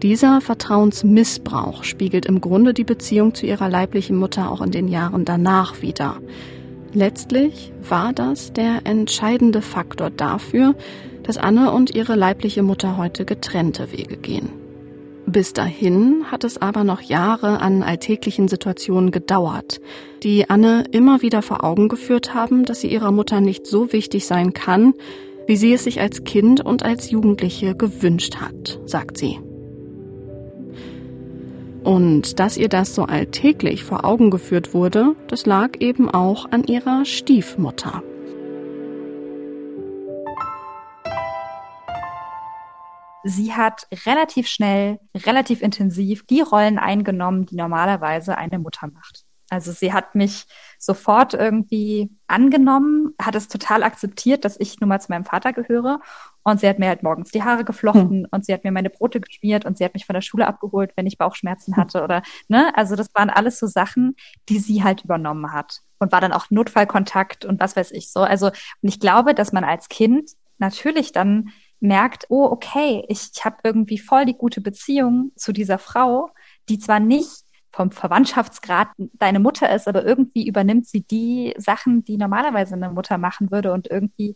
dieser 0.00 0.40
Vertrauensmissbrauch 0.40 1.82
spiegelt 1.82 2.26
im 2.26 2.40
Grunde 2.40 2.72
die 2.72 2.84
Beziehung 2.84 3.34
zu 3.34 3.46
ihrer 3.46 3.68
leiblichen 3.68 4.16
Mutter 4.16 4.52
auch 4.52 4.60
in 4.60 4.70
den 4.70 4.86
Jahren 4.86 5.24
danach 5.24 5.82
wieder. 5.82 6.20
Letztlich 6.94 7.72
war 7.88 8.12
das 8.12 8.52
der 8.52 8.80
entscheidende 8.84 9.62
Faktor 9.62 10.10
dafür, 10.10 10.74
dass 11.22 11.38
Anne 11.38 11.72
und 11.72 11.94
ihre 11.94 12.16
leibliche 12.16 12.62
Mutter 12.62 12.96
heute 12.96 13.24
getrennte 13.24 13.92
Wege 13.92 14.16
gehen. 14.16 14.50
Bis 15.24 15.52
dahin 15.52 16.24
hat 16.30 16.44
es 16.44 16.60
aber 16.60 16.84
noch 16.84 17.00
Jahre 17.00 17.60
an 17.60 17.82
alltäglichen 17.82 18.48
Situationen 18.48 19.12
gedauert, 19.12 19.80
die 20.22 20.50
Anne 20.50 20.84
immer 20.90 21.22
wieder 21.22 21.40
vor 21.40 21.64
Augen 21.64 21.88
geführt 21.88 22.34
haben, 22.34 22.64
dass 22.64 22.80
sie 22.80 22.88
ihrer 22.88 23.12
Mutter 23.12 23.40
nicht 23.40 23.66
so 23.66 23.92
wichtig 23.92 24.26
sein 24.26 24.52
kann, 24.52 24.94
wie 25.46 25.56
sie 25.56 25.72
es 25.72 25.84
sich 25.84 26.00
als 26.00 26.24
Kind 26.24 26.60
und 26.60 26.84
als 26.84 27.10
Jugendliche 27.10 27.74
gewünscht 27.74 28.36
hat, 28.36 28.80
sagt 28.84 29.16
sie. 29.16 29.38
Und 31.84 32.38
dass 32.38 32.56
ihr 32.56 32.68
das 32.68 32.94
so 32.94 33.04
alltäglich 33.04 33.82
vor 33.82 34.04
Augen 34.04 34.30
geführt 34.30 34.72
wurde, 34.72 35.16
das 35.26 35.46
lag 35.46 35.80
eben 35.80 36.08
auch 36.08 36.50
an 36.52 36.62
ihrer 36.62 37.04
Stiefmutter. 37.04 38.02
Sie 43.24 43.52
hat 43.52 43.86
relativ 44.06 44.48
schnell, 44.48 44.98
relativ 45.14 45.62
intensiv 45.62 46.24
die 46.26 46.40
Rollen 46.40 46.78
eingenommen, 46.78 47.46
die 47.46 47.56
normalerweise 47.56 48.36
eine 48.38 48.58
Mutter 48.58 48.88
macht. 48.88 49.24
Also 49.48 49.70
sie 49.72 49.92
hat 49.92 50.14
mich 50.14 50.44
sofort 50.82 51.32
irgendwie 51.32 52.10
angenommen, 52.26 53.14
hat 53.20 53.36
es 53.36 53.46
total 53.46 53.84
akzeptiert, 53.84 54.44
dass 54.44 54.58
ich 54.58 54.80
nun 54.80 54.88
mal 54.88 55.00
zu 55.00 55.12
meinem 55.12 55.24
Vater 55.24 55.52
gehöre. 55.52 56.00
Und 56.42 56.58
sie 56.58 56.68
hat 56.68 56.80
mir 56.80 56.88
halt 56.88 57.04
morgens 57.04 57.30
die 57.30 57.44
Haare 57.44 57.64
geflochten 57.64 58.24
hm. 58.24 58.26
und 58.32 58.44
sie 58.44 58.52
hat 58.52 58.64
mir 58.64 58.72
meine 58.72 58.90
Brote 58.90 59.20
geschmiert 59.20 59.64
und 59.64 59.78
sie 59.78 59.84
hat 59.84 59.94
mich 59.94 60.06
von 60.06 60.14
der 60.14 60.22
Schule 60.22 60.44
abgeholt, 60.44 60.90
wenn 60.96 61.06
ich 61.06 61.18
Bauchschmerzen 61.18 61.76
hatte 61.76 62.02
oder, 62.02 62.22
ne? 62.48 62.76
Also 62.76 62.96
das 62.96 63.14
waren 63.14 63.30
alles 63.30 63.60
so 63.60 63.68
Sachen, 63.68 64.16
die 64.48 64.58
sie 64.58 64.82
halt 64.82 65.04
übernommen 65.04 65.52
hat. 65.52 65.82
Und 66.00 66.10
war 66.10 66.20
dann 66.20 66.32
auch 66.32 66.50
Notfallkontakt 66.50 67.44
und 67.44 67.60
was 67.60 67.76
weiß 67.76 67.92
ich 67.92 68.10
so. 68.10 68.20
Also, 68.20 68.46
und 68.48 68.88
ich 68.88 68.98
glaube, 68.98 69.34
dass 69.34 69.52
man 69.52 69.62
als 69.62 69.88
Kind 69.88 70.32
natürlich 70.58 71.12
dann 71.12 71.50
merkt, 71.78 72.26
oh, 72.28 72.46
okay, 72.46 73.04
ich, 73.08 73.30
ich 73.32 73.44
habe 73.44 73.58
irgendwie 73.62 73.98
voll 73.98 74.24
die 74.24 74.36
gute 74.36 74.60
Beziehung 74.60 75.30
zu 75.36 75.52
dieser 75.52 75.78
Frau, 75.78 76.30
die 76.68 76.80
zwar 76.80 76.98
nicht 76.98 77.44
vom 77.72 77.90
Verwandtschaftsgrad 77.90 78.88
deine 79.14 79.40
Mutter 79.40 79.74
ist, 79.74 79.88
aber 79.88 80.04
irgendwie 80.04 80.46
übernimmt 80.46 80.86
sie 80.86 81.02
die 81.02 81.54
Sachen, 81.56 82.04
die 82.04 82.18
normalerweise 82.18 82.74
eine 82.74 82.90
Mutter 82.90 83.18
machen 83.18 83.50
würde 83.50 83.72
und 83.72 83.90
irgendwie, 83.90 84.34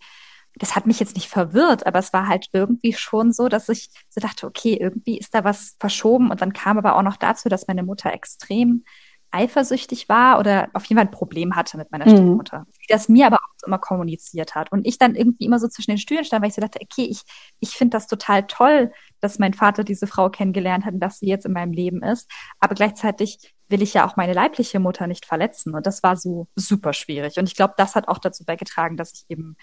das 0.55 0.75
hat 0.75 0.87
mich 0.87 0.99
jetzt 1.01 1.17
nicht 1.17 1.29
verwirrt, 1.29 1.87
aber 1.87 1.99
es 1.99 2.13
war 2.13 2.29
halt 2.29 2.49
irgendwie 2.53 2.95
schon 2.95 3.33
so, 3.33 3.49
dass 3.49 3.69
ich 3.69 3.91
so 4.09 4.21
dachte, 4.21 4.47
okay, 4.47 4.75
irgendwie 4.81 5.19
ist 5.19 5.35
da 5.35 5.45
was 5.45 5.77
verschoben 5.79 6.31
und 6.31 6.41
dann 6.41 6.55
kam 6.55 6.79
aber 6.79 6.97
auch 6.97 7.03
noch 7.03 7.17
dazu, 7.17 7.49
dass 7.49 7.69
meine 7.69 7.83
Mutter 7.83 8.13
extrem 8.13 8.85
eifersüchtig 9.31 10.09
war 10.09 10.39
oder 10.39 10.71
auf 10.73 10.85
jeden 10.85 10.99
Fall 10.99 11.07
ein 11.07 11.11
Problem 11.11 11.57
hatte 11.57 11.77
mit 11.77 11.91
meiner 11.93 12.07
mhm. 12.07 12.11
Stiefmutter, 12.17 12.67
die 12.83 12.87
das 12.89 13.09
mir 13.09 13.27
aber 13.27 13.37
auch 13.37 13.67
immer 13.67 13.79
kommuniziert 13.79 14.55
hat. 14.55 14.73
Und 14.73 14.87
ich 14.87 14.99
dann 14.99 15.15
irgendwie 15.15 15.45
immer 15.45 15.59
so 15.59 15.69
zwischen 15.69 15.91
den 15.91 15.99
Stühlen 15.99 16.25
stand, 16.25 16.43
weil 16.43 16.49
ich 16.49 16.55
so 16.55 16.63
dachte, 16.63 16.79
okay, 16.81 17.05
ich, 17.05 17.23
ich 17.61 17.71
finde 17.71 17.97
das 17.97 18.07
total 18.07 18.47
toll, 18.47 18.93
dass 19.21 19.39
mein 19.39 19.55
Vater 19.55 19.85
diese 19.85 20.07
Frau 20.07 20.31
kennengelernt 20.31 20.85
hat 20.85 20.95
und 20.95 21.01
dass 21.01 21.19
sie 21.19 21.27
jetzt 21.27 21.47
in 21.47 21.53
meinem 21.53 21.73
Leben 21.73 22.03
ist. 22.03 22.31
Aber 22.61 22.75
gleichzeitig 22.75 23.55
will 23.69 23.83
ich 23.83 23.95
ja 23.95 24.07
auch 24.07 24.17
meine 24.17 24.33
leibliche 24.33 24.79
Mutter 24.79 25.07
nicht 25.07 25.27
verletzen. 25.27 25.75
Und 25.75 25.87
das 25.87 26.03
war 26.03 26.17
so 26.17 26.47
super 26.55 26.93
schwierig. 26.93 27.39
Und 27.39 27.49
ich 27.49 27.57
glaube, 27.57 27.75
das 27.77 27.95
hat 27.95 28.09
auch 28.09 28.19
dazu 28.19 28.45
beigetragen, 28.45 28.97
dass 28.97 29.13
ich 29.13 29.25
eben 29.29 29.57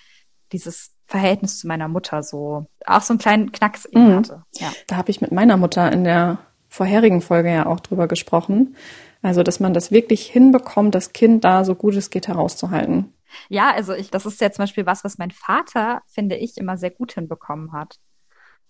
dieses 0.52 0.94
Verhältnis 1.08 1.60
zu 1.60 1.68
meiner 1.68 1.88
Mutter 1.88 2.24
so 2.24 2.68
auch 2.86 3.02
so 3.02 3.14
einen 3.14 3.20
kleinen 3.20 3.52
Knacks 3.52 3.86
eben 3.86 4.10
mhm. 4.10 4.16
hatte. 4.16 4.44
Ja. 4.56 4.72
Da 4.88 4.98
habe 4.98 5.12
ich 5.12 5.22
mit 5.22 5.32
meiner 5.32 5.58
Mutter 5.58 5.92
in 5.92 6.04
der 6.04 6.40
vorherigen 6.70 7.22
Folge 7.22 7.52
ja 7.52 7.66
auch 7.66 7.80
drüber 7.80 8.08
gesprochen. 8.08 8.76
Also, 9.22 9.42
dass 9.42 9.60
man 9.60 9.74
das 9.74 9.92
wirklich 9.92 10.26
hinbekommt, 10.26 10.96
das 10.96 11.14
Kind 11.14 11.44
da 11.44 11.64
so 11.64 11.76
gut 11.76 11.96
es 11.96 12.10
geht 12.10 12.28
herauszuhalten. 12.28 13.14
Ja, 13.50 13.72
also 13.72 13.94
ich, 13.94 14.12
das 14.12 14.26
ist 14.26 14.42
ja 14.42 14.52
zum 14.52 14.64
Beispiel 14.64 14.86
was, 14.86 15.04
was 15.04 15.18
mein 15.18 15.32
Vater, 15.32 16.02
finde 16.08 16.36
ich, 16.36 16.58
immer 16.58 16.78
sehr 16.78 16.92
gut 16.92 17.14
hinbekommen 17.14 17.72
hat. 17.72 18.00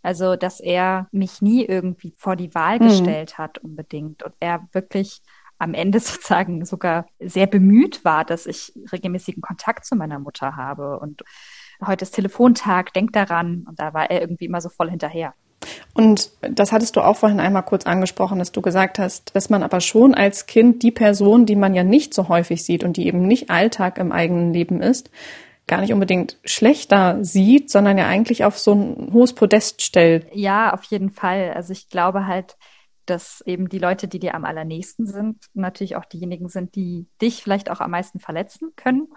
Also, 0.03 0.35
dass 0.35 0.59
er 0.59 1.07
mich 1.11 1.41
nie 1.41 1.65
irgendwie 1.65 2.13
vor 2.17 2.35
die 2.35 2.53
Wahl 2.53 2.77
mhm. 2.79 2.89
gestellt 2.89 3.37
hat 3.37 3.57
unbedingt 3.57 4.21
und 4.21 4.33
er 4.39 4.67
wirklich 4.73 5.21
am 5.57 5.73
Ende 5.73 5.99
sozusagen 6.01 6.65
sogar 6.65 7.05
sehr 7.19 7.47
bemüht 7.47 8.05
war, 8.05 8.25
dass 8.25 8.45
ich 8.45 8.73
regelmäßigen 8.91 9.41
Kontakt 9.41 9.85
zu 9.85 9.95
meiner 9.95 10.19
Mutter 10.19 10.55
habe 10.55 10.99
und 10.99 11.23
heute 11.83 12.03
ist 12.03 12.11
Telefontag, 12.11 12.93
denk 12.93 13.13
daran 13.13 13.65
und 13.67 13.79
da 13.79 13.93
war 13.93 14.11
er 14.11 14.21
irgendwie 14.21 14.45
immer 14.45 14.61
so 14.61 14.69
voll 14.69 14.89
hinterher. 14.89 15.33
Und 15.93 16.31
das 16.41 16.71
hattest 16.71 16.95
du 16.95 17.01
auch 17.01 17.15
vorhin 17.15 17.39
einmal 17.39 17.63
kurz 17.63 17.85
angesprochen, 17.85 18.39
dass 18.39 18.51
du 18.51 18.61
gesagt 18.61 18.99
hast, 18.99 19.35
dass 19.35 19.49
man 19.49 19.63
aber 19.63 19.79
schon 19.79 20.13
als 20.13 20.45
Kind 20.45 20.83
die 20.83 20.91
Person, 20.91 21.45
die 21.45 21.55
man 21.55 21.73
ja 21.73 21.83
nicht 21.83 22.13
so 22.13 22.27
häufig 22.27 22.65
sieht 22.65 22.83
und 22.83 22.97
die 22.97 23.07
eben 23.07 23.21
nicht 23.21 23.49
Alltag 23.49 23.97
im 23.97 24.11
eigenen 24.11 24.53
Leben 24.53 24.81
ist, 24.81 25.09
gar 25.67 25.81
nicht 25.81 25.93
unbedingt 25.93 26.37
schlechter 26.43 27.23
sieht, 27.23 27.69
sondern 27.69 27.97
ja 27.97 28.07
eigentlich 28.07 28.43
auf 28.43 28.59
so 28.59 28.73
ein 28.73 29.13
hohes 29.13 29.33
Podest 29.33 29.81
stellt. 29.81 30.27
Ja, 30.33 30.73
auf 30.73 30.83
jeden 30.85 31.09
Fall. 31.09 31.53
Also 31.53 31.71
ich 31.71 31.89
glaube 31.89 32.27
halt, 32.27 32.57
dass 33.05 33.41
eben 33.45 33.69
die 33.69 33.79
Leute, 33.79 34.07
die 34.07 34.19
dir 34.19 34.35
am 34.35 34.45
allernächsten 34.45 35.05
sind, 35.05 35.45
natürlich 35.53 35.95
auch 35.95 36.05
diejenigen 36.05 36.49
sind, 36.49 36.75
die 36.75 37.07
dich 37.21 37.43
vielleicht 37.43 37.69
auch 37.69 37.81
am 37.81 37.91
meisten 37.91 38.19
verletzen 38.19 38.71
können. 38.75 39.07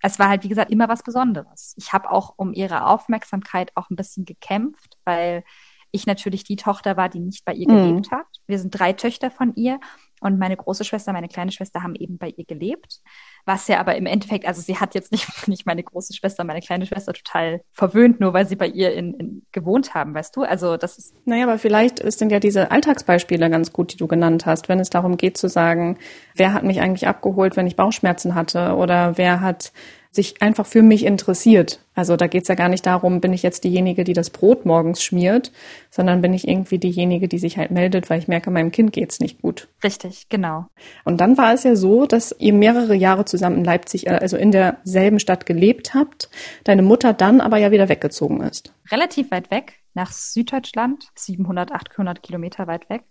Es 0.00 0.18
war 0.18 0.28
halt, 0.28 0.44
wie 0.44 0.48
gesagt, 0.48 0.70
immer 0.70 0.88
was 0.88 1.02
Besonderes. 1.02 1.74
Ich 1.76 1.92
habe 1.92 2.10
auch 2.10 2.34
um 2.36 2.52
ihre 2.52 2.86
Aufmerksamkeit 2.86 3.70
auch 3.74 3.88
ein 3.90 3.96
bisschen 3.96 4.24
gekämpft, 4.24 4.96
weil 5.04 5.44
ich 5.92 6.06
natürlich 6.06 6.44
die 6.44 6.56
Tochter 6.56 6.96
war, 6.96 7.08
die 7.08 7.20
nicht 7.20 7.44
bei 7.44 7.52
ihr 7.52 7.70
mhm. 7.70 7.88
gelebt 7.88 8.10
hat. 8.10 8.26
Wir 8.46 8.58
sind 8.58 8.70
drei 8.70 8.92
Töchter 8.92 9.30
von 9.30 9.54
ihr 9.54 9.78
und 10.22 10.38
meine 10.38 10.56
große 10.56 10.84
Schwester, 10.84 11.12
meine 11.12 11.28
kleine 11.28 11.50
Schwester 11.50 11.82
haben 11.82 11.94
eben 11.94 12.16
bei 12.16 12.32
ihr 12.36 12.44
gelebt. 12.44 13.00
Was 13.44 13.66
ja 13.68 13.80
aber 13.80 13.96
im 13.96 14.06
Endeffekt, 14.06 14.46
also 14.46 14.62
sie 14.62 14.78
hat 14.78 14.94
jetzt 14.94 15.10
nicht, 15.10 15.26
nicht 15.48 15.66
meine 15.66 15.82
große 15.82 16.14
Schwester, 16.14 16.44
meine 16.44 16.60
kleine 16.60 16.86
Schwester 16.86 17.12
total 17.12 17.62
verwöhnt, 17.72 18.20
nur 18.20 18.32
weil 18.32 18.46
sie 18.46 18.56
bei 18.56 18.68
ihr 18.68 18.94
in, 18.94 19.14
in 19.14 19.42
gewohnt 19.52 19.94
haben, 19.94 20.14
weißt 20.14 20.36
du? 20.36 20.42
Also 20.42 20.76
das 20.76 20.98
ist. 20.98 21.14
Naja, 21.26 21.44
aber 21.44 21.58
vielleicht 21.58 22.00
sind 22.12 22.30
ja 22.30 22.38
diese 22.38 22.70
Alltagsbeispiele 22.70 23.50
ganz 23.50 23.72
gut, 23.72 23.92
die 23.92 23.96
du 23.96 24.06
genannt 24.06 24.46
hast, 24.46 24.68
wenn 24.68 24.78
es 24.80 24.90
darum 24.90 25.16
geht 25.16 25.36
zu 25.36 25.48
sagen, 25.48 25.98
wer 26.34 26.52
hat 26.54 26.62
mich 26.62 26.80
eigentlich 26.80 27.08
abgeholt, 27.08 27.56
wenn 27.56 27.66
ich 27.66 27.76
Bauchschmerzen 27.76 28.34
hatte 28.34 28.76
oder 28.76 29.18
wer 29.18 29.40
hat 29.40 29.72
sich 30.12 30.42
einfach 30.42 30.66
für 30.66 30.82
mich 30.82 31.06
interessiert. 31.06 31.80
Also 31.94 32.16
da 32.16 32.26
geht's 32.26 32.48
ja 32.48 32.54
gar 32.54 32.68
nicht 32.68 32.84
darum, 32.84 33.22
bin 33.22 33.32
ich 33.32 33.42
jetzt 33.42 33.64
diejenige, 33.64 34.04
die 34.04 34.12
das 34.12 34.28
Brot 34.28 34.66
morgens 34.66 35.02
schmiert, 35.02 35.52
sondern 35.90 36.20
bin 36.20 36.34
ich 36.34 36.46
irgendwie 36.46 36.78
diejenige, 36.78 37.28
die 37.28 37.38
sich 37.38 37.56
halt 37.56 37.70
meldet, 37.70 38.10
weil 38.10 38.18
ich 38.18 38.28
merke, 38.28 38.50
meinem 38.50 38.70
Kind 38.70 38.92
geht's 38.92 39.20
nicht 39.20 39.40
gut. 39.40 39.68
Richtig, 39.82 40.28
genau. 40.28 40.66
Und 41.04 41.20
dann 41.22 41.38
war 41.38 41.54
es 41.54 41.64
ja 41.64 41.76
so, 41.76 42.06
dass 42.06 42.36
ihr 42.38 42.52
mehrere 42.52 42.94
Jahre 42.94 43.24
zusammen 43.24 43.58
in 43.58 43.64
Leipzig, 43.64 44.10
also 44.10 44.36
in 44.36 44.52
derselben 44.52 45.18
Stadt 45.18 45.46
gelebt 45.46 45.94
habt, 45.94 46.28
deine 46.64 46.82
Mutter 46.82 47.14
dann 47.14 47.40
aber 47.40 47.56
ja 47.56 47.70
wieder 47.70 47.88
weggezogen 47.88 48.42
ist. 48.42 48.74
Relativ 48.90 49.30
weit 49.30 49.50
weg, 49.50 49.80
nach 49.94 50.12
Süddeutschland, 50.12 51.06
700, 51.14 51.72
800 51.72 52.22
Kilometer 52.22 52.66
weit 52.66 52.88
weg. 52.90 53.04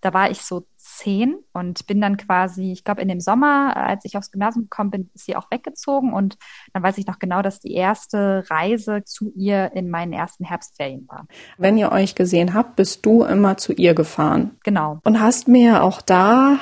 Da 0.00 0.14
war 0.14 0.30
ich 0.30 0.42
so 0.42 0.66
zehn 0.76 1.36
und 1.52 1.86
bin 1.86 2.00
dann 2.00 2.16
quasi, 2.16 2.72
ich 2.72 2.84
glaube, 2.84 3.02
in 3.02 3.08
dem 3.08 3.20
Sommer, 3.20 3.76
als 3.76 4.04
ich 4.04 4.16
aufs 4.16 4.30
Gymnasium 4.30 4.64
gekommen 4.64 4.90
bin, 4.90 5.10
ist 5.14 5.26
sie 5.26 5.36
auch 5.36 5.50
weggezogen. 5.50 6.12
Und 6.12 6.38
dann 6.72 6.82
weiß 6.82 6.98
ich 6.98 7.06
noch 7.06 7.18
genau, 7.18 7.42
dass 7.42 7.60
die 7.60 7.74
erste 7.74 8.44
Reise 8.48 9.02
zu 9.04 9.32
ihr 9.34 9.72
in 9.74 9.90
meinen 9.90 10.12
ersten 10.12 10.44
Herbstferien 10.44 11.06
war. 11.08 11.26
Wenn 11.58 11.76
ihr 11.76 11.92
euch 11.92 12.14
gesehen 12.14 12.54
habt, 12.54 12.76
bist 12.76 13.04
du 13.04 13.24
immer 13.24 13.56
zu 13.56 13.72
ihr 13.72 13.94
gefahren. 13.94 14.56
Genau. 14.64 15.00
Und 15.04 15.20
hast 15.20 15.48
mir 15.48 15.82
auch 15.82 16.00
da 16.00 16.58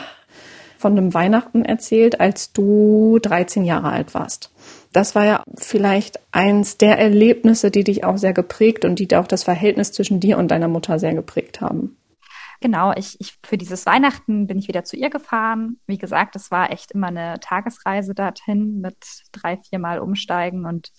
von 0.78 0.98
einem 0.98 1.14
Weihnachten 1.14 1.64
erzählt, 1.64 2.20
als 2.20 2.52
du 2.52 3.18
13 3.22 3.64
Jahre 3.64 3.90
alt 3.90 4.12
warst. 4.12 4.50
Das 4.92 5.14
war 5.14 5.24
ja 5.24 5.42
vielleicht 5.56 6.20
eins 6.30 6.76
der 6.76 6.98
Erlebnisse, 6.98 7.70
die 7.70 7.84
dich 7.84 8.04
auch 8.04 8.16
sehr 8.16 8.32
geprägt 8.32 8.84
und 8.84 8.98
die 8.98 9.16
auch 9.16 9.26
das 9.26 9.44
Verhältnis 9.44 9.92
zwischen 9.92 10.20
dir 10.20 10.38
und 10.38 10.48
deiner 10.48 10.68
Mutter 10.68 10.98
sehr 10.98 11.14
geprägt 11.14 11.60
haben. 11.60 11.96
Genau, 12.61 12.92
ich, 12.96 13.20
ich 13.20 13.38
für 13.44 13.58
dieses 13.58 13.87
Weihnachten 13.87 14.46
bin 14.46 14.58
ich 14.58 14.68
wieder 14.68 14.84
zu 14.84 14.96
ihr 14.96 15.11
gefahren. 15.11 15.80
Wie 15.87 15.99
gesagt, 15.99 16.37
es 16.37 16.50
war 16.50 16.70
echt 16.70 16.92
immer 16.92 17.08
eine 17.08 17.40
Tagesreise 17.40 18.14
dorthin 18.14 18.80
mit 18.80 18.96
drei, 19.32 19.58
viermal 19.58 19.99
umsteigen 19.99 20.64
und 20.66 20.90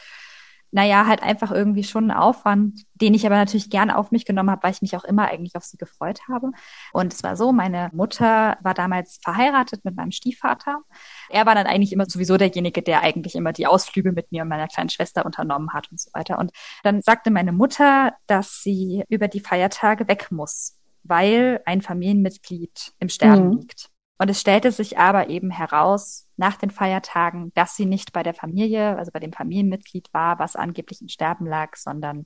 naja, 0.75 1.07
halt 1.07 1.23
einfach 1.23 1.51
irgendwie 1.51 1.85
schon 1.85 2.11
ein 2.11 2.17
Aufwand, 2.17 2.81
den 2.95 3.13
ich 3.13 3.25
aber 3.25 3.37
natürlich 3.37 3.69
gerne 3.69 3.97
auf 3.97 4.11
mich 4.11 4.25
genommen 4.25 4.51
habe, 4.51 4.61
weil 4.63 4.73
ich 4.73 4.81
mich 4.81 4.97
auch 4.97 5.05
immer 5.05 5.29
eigentlich 5.29 5.55
auf 5.55 5.63
sie 5.63 5.77
gefreut 5.77 6.19
habe. 6.27 6.51
Und 6.91 7.13
es 7.13 7.23
war 7.23 7.37
so, 7.37 7.53
meine 7.53 7.89
Mutter 7.93 8.57
war 8.61 8.73
damals 8.73 9.17
verheiratet 9.23 9.85
mit 9.85 9.95
meinem 9.95 10.11
Stiefvater. 10.11 10.81
Er 11.29 11.45
war 11.45 11.55
dann 11.55 11.65
eigentlich 11.65 11.93
immer 11.93 12.05
sowieso 12.07 12.35
derjenige, 12.35 12.81
der 12.81 13.03
eigentlich 13.03 13.35
immer 13.35 13.53
die 13.53 13.67
Ausflüge 13.67 14.11
mit 14.11 14.33
mir 14.33 14.41
und 14.41 14.49
meiner 14.49 14.67
kleinen 14.67 14.89
Schwester 14.89 15.25
unternommen 15.25 15.71
hat 15.71 15.89
und 15.91 15.99
so 16.01 16.09
weiter. 16.13 16.37
Und 16.39 16.51
dann 16.83 17.01
sagte 17.01 17.31
meine 17.31 17.53
Mutter, 17.53 18.13
dass 18.27 18.61
sie 18.61 19.05
über 19.07 19.29
die 19.29 19.39
Feiertage 19.39 20.09
weg 20.09 20.27
muss 20.29 20.75
weil 21.07 21.61
ein 21.65 21.81
Familienmitglied 21.81 22.93
im 22.99 23.09
Sterben 23.09 23.49
mhm. 23.49 23.57
liegt. 23.59 23.89
Und 24.17 24.29
es 24.29 24.39
stellte 24.39 24.71
sich 24.71 24.97
aber 24.97 25.29
eben 25.29 25.51
heraus 25.51 26.27
nach 26.37 26.55
den 26.55 26.71
Feiertagen, 26.71 27.51
dass 27.53 27.75
sie 27.75 27.85
nicht 27.85 28.13
bei 28.13 28.23
der 28.23 28.33
Familie, 28.33 28.97
also 28.97 29.11
bei 29.11 29.19
dem 29.19 29.33
Familienmitglied 29.33 30.13
war, 30.13 30.39
was 30.39 30.55
angeblich 30.55 31.01
im 31.01 31.09
Sterben 31.09 31.45
lag, 31.45 31.75
sondern 31.75 32.25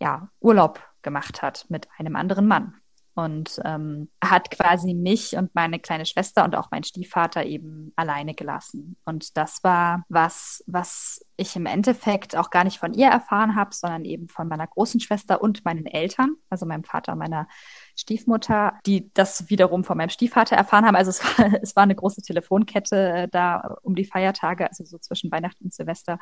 ja, 0.00 0.28
Urlaub 0.40 0.86
gemacht 1.02 1.40
hat 1.40 1.66
mit 1.68 1.88
einem 1.98 2.16
anderen 2.16 2.46
Mann 2.46 2.74
und 3.14 3.60
ähm, 3.64 4.10
hat 4.22 4.50
quasi 4.50 4.92
mich 4.92 5.36
und 5.36 5.54
meine 5.54 5.78
kleine 5.78 6.04
Schwester 6.06 6.44
und 6.44 6.56
auch 6.56 6.70
mein 6.70 6.84
Stiefvater 6.84 7.44
eben 7.44 7.92
alleine 7.96 8.34
gelassen. 8.34 8.96
Und 9.04 9.36
das 9.36 9.62
war 9.62 10.04
was, 10.08 10.64
was 10.66 11.24
ich 11.36 11.54
im 11.56 11.66
Endeffekt 11.66 12.36
auch 12.36 12.50
gar 12.50 12.64
nicht 12.64 12.78
von 12.78 12.92
ihr 12.92 13.08
erfahren 13.08 13.56
habe, 13.56 13.74
sondern 13.74 14.04
eben 14.04 14.28
von 14.28 14.48
meiner 14.48 14.66
großen 14.66 15.00
Schwester 15.00 15.40
und 15.42 15.64
meinen 15.64 15.86
Eltern, 15.86 16.34
also 16.50 16.66
meinem 16.66 16.84
Vater 16.84 17.14
meiner 17.14 17.48
Stiefmutter, 17.96 18.78
die 18.86 19.12
das 19.14 19.48
wiederum 19.48 19.84
von 19.84 19.96
meinem 19.96 20.10
Stiefvater 20.10 20.56
erfahren 20.56 20.84
haben. 20.84 20.96
Also 20.96 21.10
es 21.10 21.22
war, 21.38 21.62
es 21.62 21.76
war 21.76 21.84
eine 21.84 21.94
große 21.94 22.22
Telefonkette 22.22 23.12
äh, 23.12 23.28
da 23.28 23.76
um 23.82 23.94
die 23.94 24.04
Feiertage, 24.04 24.68
also 24.68 24.84
so 24.84 24.98
zwischen 24.98 25.30
Weihnachten 25.30 25.64
und 25.64 25.74
Silvester. 25.74 26.18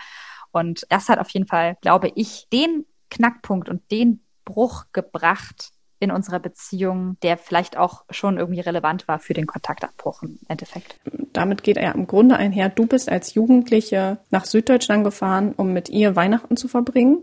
Und 0.51 0.87
das 0.91 1.09
hat 1.09 1.19
auf 1.19 1.31
jeden 1.31 1.47
Fall, 1.47 1.77
glaube 1.81 2.13
ich, 2.15 2.49
den 2.53 2.85
Knackpunkt 3.11 3.69
und 3.69 3.91
den 3.91 4.25
Bruch 4.45 4.87
gebracht, 4.93 5.73
in 6.03 6.11
unserer 6.11 6.41
Beziehung, 6.41 7.17
der 7.23 7.37
vielleicht 7.37 7.77
auch 7.77 8.05
schon 8.11 8.37
irgendwie 8.37 8.61
relevant 8.61 9.07
war 9.07 9.21
für 9.21 9.35
den 9.35 9.47
Kontaktabbruch 9.47 10.23
im 10.23 10.39
Endeffekt. 10.49 10.97
Damit 11.33 11.63
geht 11.63 11.77
er 11.77 11.95
im 11.95 12.07
Grunde 12.07 12.37
einher. 12.37 12.69
Du 12.69 12.87
bist 12.87 13.09
als 13.09 13.35
Jugendliche 13.35 14.19
nach 14.31 14.45
Süddeutschland 14.45 15.05
gefahren, 15.05 15.55
um 15.57 15.73
mit 15.73 15.89
ihr 15.89 16.17
Weihnachten 16.17 16.57
zu 16.57 16.67
verbringen. 16.67 17.19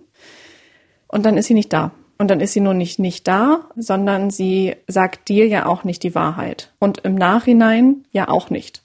Und 1.07 1.25
dann 1.25 1.37
ist 1.37 1.47
sie 1.47 1.53
nicht 1.53 1.73
da. 1.73 1.91
Und 2.17 2.29
dann 2.29 2.39
ist 2.39 2.53
sie 2.53 2.61
nur 2.61 2.73
nicht 2.73 2.99
nicht 2.99 3.27
da, 3.27 3.69
sondern 3.75 4.29
sie 4.29 4.75
sagt 4.87 5.27
dir 5.29 5.47
ja 5.47 5.65
auch 5.65 5.83
nicht 5.83 6.03
die 6.03 6.15
Wahrheit. 6.15 6.73
Und 6.79 6.99
im 6.99 7.15
Nachhinein 7.15 8.05
ja 8.11 8.29
auch 8.29 8.49
nicht. 8.49 8.83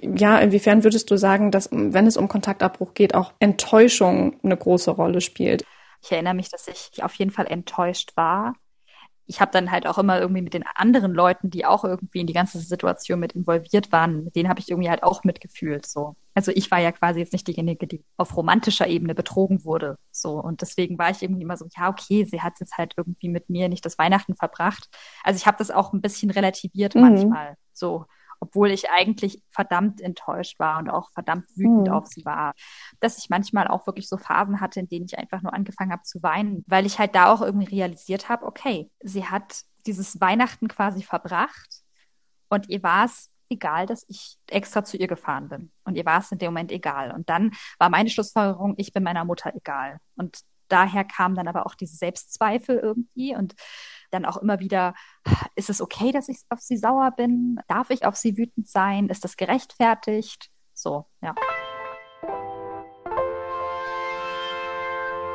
Ja, 0.00 0.38
inwiefern 0.38 0.84
würdest 0.84 1.10
du 1.10 1.16
sagen, 1.16 1.50
dass, 1.50 1.68
wenn 1.72 2.06
es 2.06 2.16
um 2.16 2.28
Kontaktabbruch 2.28 2.94
geht, 2.94 3.14
auch 3.14 3.32
Enttäuschung 3.38 4.36
eine 4.42 4.56
große 4.56 4.90
Rolle 4.90 5.20
spielt? 5.20 5.64
Ich 6.02 6.12
erinnere 6.12 6.34
mich, 6.34 6.50
dass 6.50 6.68
ich 6.68 7.02
auf 7.02 7.14
jeden 7.14 7.30
Fall 7.30 7.46
enttäuscht 7.46 8.16
war 8.16 8.54
ich 9.26 9.40
habe 9.40 9.52
dann 9.52 9.70
halt 9.70 9.86
auch 9.86 9.98
immer 9.98 10.20
irgendwie 10.20 10.42
mit 10.42 10.54
den 10.54 10.64
anderen 10.74 11.12
Leuten, 11.12 11.50
die 11.50 11.64
auch 11.64 11.84
irgendwie 11.84 12.20
in 12.20 12.26
die 12.26 12.32
ganze 12.32 12.58
Situation 12.58 13.20
mit 13.20 13.32
involviert 13.32 13.90
waren, 13.90 14.24
mit 14.24 14.36
denen 14.36 14.48
habe 14.48 14.60
ich 14.60 14.70
irgendwie 14.70 14.90
halt 14.90 15.02
auch 15.02 15.24
mitgefühlt. 15.24 15.86
So. 15.86 16.14
Also 16.34 16.52
ich 16.54 16.70
war 16.70 16.78
ja 16.78 16.92
quasi 16.92 17.20
jetzt 17.20 17.32
nicht 17.32 17.46
diejenige, 17.46 17.86
die 17.86 18.04
auf 18.16 18.36
romantischer 18.36 18.86
Ebene 18.86 19.14
betrogen 19.14 19.64
wurde. 19.64 19.96
So. 20.10 20.32
Und 20.32 20.60
deswegen 20.60 20.98
war 20.98 21.10
ich 21.10 21.22
irgendwie 21.22 21.42
immer 21.42 21.56
so, 21.56 21.66
ja, 21.76 21.88
okay, 21.88 22.24
sie 22.24 22.42
hat 22.42 22.60
jetzt 22.60 22.76
halt 22.76 22.94
irgendwie 22.96 23.28
mit 23.28 23.48
mir 23.48 23.68
nicht 23.68 23.84
das 23.86 23.98
Weihnachten 23.98 24.36
verbracht. 24.36 24.88
Also 25.22 25.38
ich 25.38 25.46
habe 25.46 25.56
das 25.58 25.70
auch 25.70 25.92
ein 25.92 26.02
bisschen 26.02 26.30
relativiert 26.30 26.94
mhm. 26.94 27.00
manchmal. 27.00 27.56
So 27.72 28.04
obwohl 28.44 28.70
ich 28.70 28.90
eigentlich 28.90 29.42
verdammt 29.50 30.02
enttäuscht 30.02 30.58
war 30.58 30.78
und 30.78 30.90
auch 30.90 31.10
verdammt 31.12 31.46
wütend 31.56 31.88
mhm. 31.88 31.94
auf 31.94 32.06
sie 32.06 32.24
war. 32.26 32.52
Dass 33.00 33.16
ich 33.16 33.30
manchmal 33.30 33.68
auch 33.68 33.86
wirklich 33.86 34.06
so 34.06 34.18
Phasen 34.18 34.60
hatte, 34.60 34.80
in 34.80 34.88
denen 34.88 35.06
ich 35.06 35.18
einfach 35.18 35.40
nur 35.40 35.54
angefangen 35.54 35.92
habe 35.92 36.02
zu 36.02 36.22
weinen, 36.22 36.62
weil 36.66 36.84
ich 36.84 36.98
halt 36.98 37.14
da 37.14 37.32
auch 37.32 37.40
irgendwie 37.40 37.74
realisiert 37.74 38.28
habe, 38.28 38.44
okay, 38.44 38.90
sie 39.00 39.24
hat 39.24 39.62
dieses 39.86 40.20
Weihnachten 40.20 40.68
quasi 40.68 41.02
verbracht 41.02 41.82
und 42.48 42.68
ihr 42.68 42.82
war 42.82 43.06
es 43.06 43.30
egal, 43.48 43.86
dass 43.86 44.04
ich 44.08 44.36
extra 44.50 44.84
zu 44.84 44.96
ihr 44.98 45.06
gefahren 45.06 45.48
bin. 45.48 45.70
Und 45.84 45.96
ihr 45.96 46.04
war 46.04 46.20
es 46.20 46.32
in 46.32 46.38
dem 46.38 46.48
Moment 46.48 46.72
egal. 46.72 47.12
Und 47.12 47.28
dann 47.28 47.52
war 47.78 47.88
meine 47.88 48.10
Schlussfolgerung, 48.10 48.74
ich 48.76 48.92
bin 48.92 49.02
meiner 49.02 49.24
Mutter 49.24 49.54
egal. 49.54 49.98
Und 50.16 50.40
daher 50.68 51.04
kam 51.04 51.34
dann 51.34 51.48
aber 51.48 51.66
auch 51.66 51.74
diese 51.74 51.96
Selbstzweifel 51.96 52.78
irgendwie 52.78 53.36
und 53.36 53.54
dann 54.14 54.24
auch 54.24 54.38
immer 54.38 54.60
wieder, 54.60 54.94
ist 55.54 55.70
es 55.70 55.80
okay, 55.80 56.12
dass 56.12 56.28
ich 56.28 56.38
auf 56.48 56.60
sie 56.60 56.76
sauer 56.76 57.10
bin? 57.10 57.60
Darf 57.68 57.90
ich 57.90 58.06
auf 58.06 58.16
sie 58.16 58.36
wütend 58.36 58.68
sein? 58.68 59.08
Ist 59.08 59.24
das 59.24 59.36
gerechtfertigt? 59.36 60.50
So, 60.72 61.06
ja. 61.20 61.34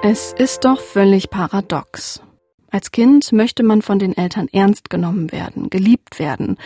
Es 0.02 0.34
ist 0.34 0.64
doch 0.64 0.80
völlig 0.80 1.30
paradox. 1.30 2.22
Als 2.72 2.92
Kind 2.92 3.32
möchte 3.32 3.64
man 3.64 3.82
von 3.82 4.00
den 4.00 4.16
Eltern 4.16 4.48
ernst 4.48 4.90
genommen 4.90 5.32
werden, 5.32 5.70
geliebt 5.70 6.20
werden, 6.20 6.58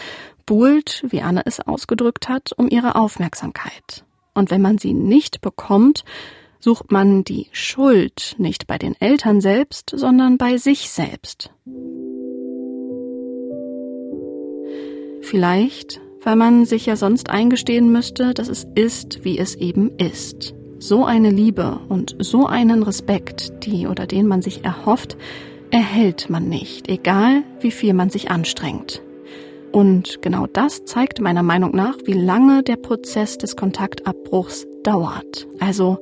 buhlt, 0.45 1.03
wie 1.07 1.21
Anne 1.21 1.41
es 1.45 1.59
ausgedrückt 1.59 2.29
hat, 2.29 2.51
um 2.57 2.67
ihre 2.69 2.95
Aufmerksamkeit. 2.95 4.05
Und 4.33 4.51
wenn 4.51 4.61
man 4.61 4.77
sie 4.77 4.93
nicht 4.93 5.41
bekommt, 5.41 6.03
sucht 6.59 6.91
man 6.91 7.23
die 7.23 7.47
Schuld 7.51 8.35
nicht 8.37 8.67
bei 8.67 8.77
den 8.77 8.99
Eltern 8.99 9.41
selbst, 9.41 9.91
sondern 9.95 10.37
bei 10.37 10.57
sich 10.57 10.89
selbst. 10.89 11.51
Vielleicht, 15.23 16.01
weil 16.21 16.35
man 16.35 16.65
sich 16.65 16.85
ja 16.85 16.97
sonst 16.97 17.29
eingestehen 17.29 17.91
müsste, 17.91 18.33
dass 18.33 18.49
es 18.49 18.67
ist, 18.75 19.23
wie 19.23 19.39
es 19.39 19.55
eben 19.55 19.91
ist. 19.97 20.53
So 20.79 21.05
eine 21.05 21.29
Liebe 21.29 21.79
und 21.87 22.17
so 22.19 22.45
einen 22.45 22.83
Respekt, 22.83 23.65
die 23.65 23.87
oder 23.87 24.05
den 24.05 24.27
man 24.27 24.41
sich 24.41 24.65
erhofft, 24.65 25.15
erhält 25.71 26.29
man 26.29 26.49
nicht, 26.49 26.89
egal 26.89 27.43
wie 27.61 27.71
viel 27.71 27.93
man 27.93 28.09
sich 28.09 28.29
anstrengt. 28.29 29.01
Und 29.71 30.21
genau 30.21 30.45
das 30.45 30.83
zeigt 30.83 31.21
meiner 31.21 31.41
Meinung 31.41 31.73
nach, 31.73 31.97
wie 32.03 32.13
lange 32.13 32.61
der 32.61 32.75
Prozess 32.75 33.37
des 33.37 33.55
Kontaktabbruchs 33.55 34.67
dauert. 34.83 35.47
Also 35.59 35.99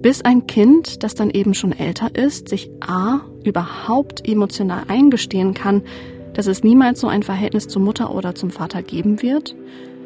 bis 0.00 0.22
ein 0.22 0.46
Kind, 0.46 1.02
das 1.02 1.14
dann 1.14 1.30
eben 1.30 1.54
schon 1.54 1.72
älter 1.72 2.14
ist, 2.14 2.48
sich 2.48 2.70
a 2.80 3.20
überhaupt 3.42 4.26
emotional 4.26 4.84
eingestehen 4.86 5.54
kann, 5.54 5.82
dass 6.34 6.46
es 6.46 6.62
niemals 6.62 7.00
so 7.00 7.08
ein 7.08 7.22
Verhältnis 7.22 7.68
zur 7.68 7.82
Mutter 7.82 8.14
oder 8.14 8.34
zum 8.34 8.50
Vater 8.50 8.82
geben 8.82 9.22
wird 9.22 9.56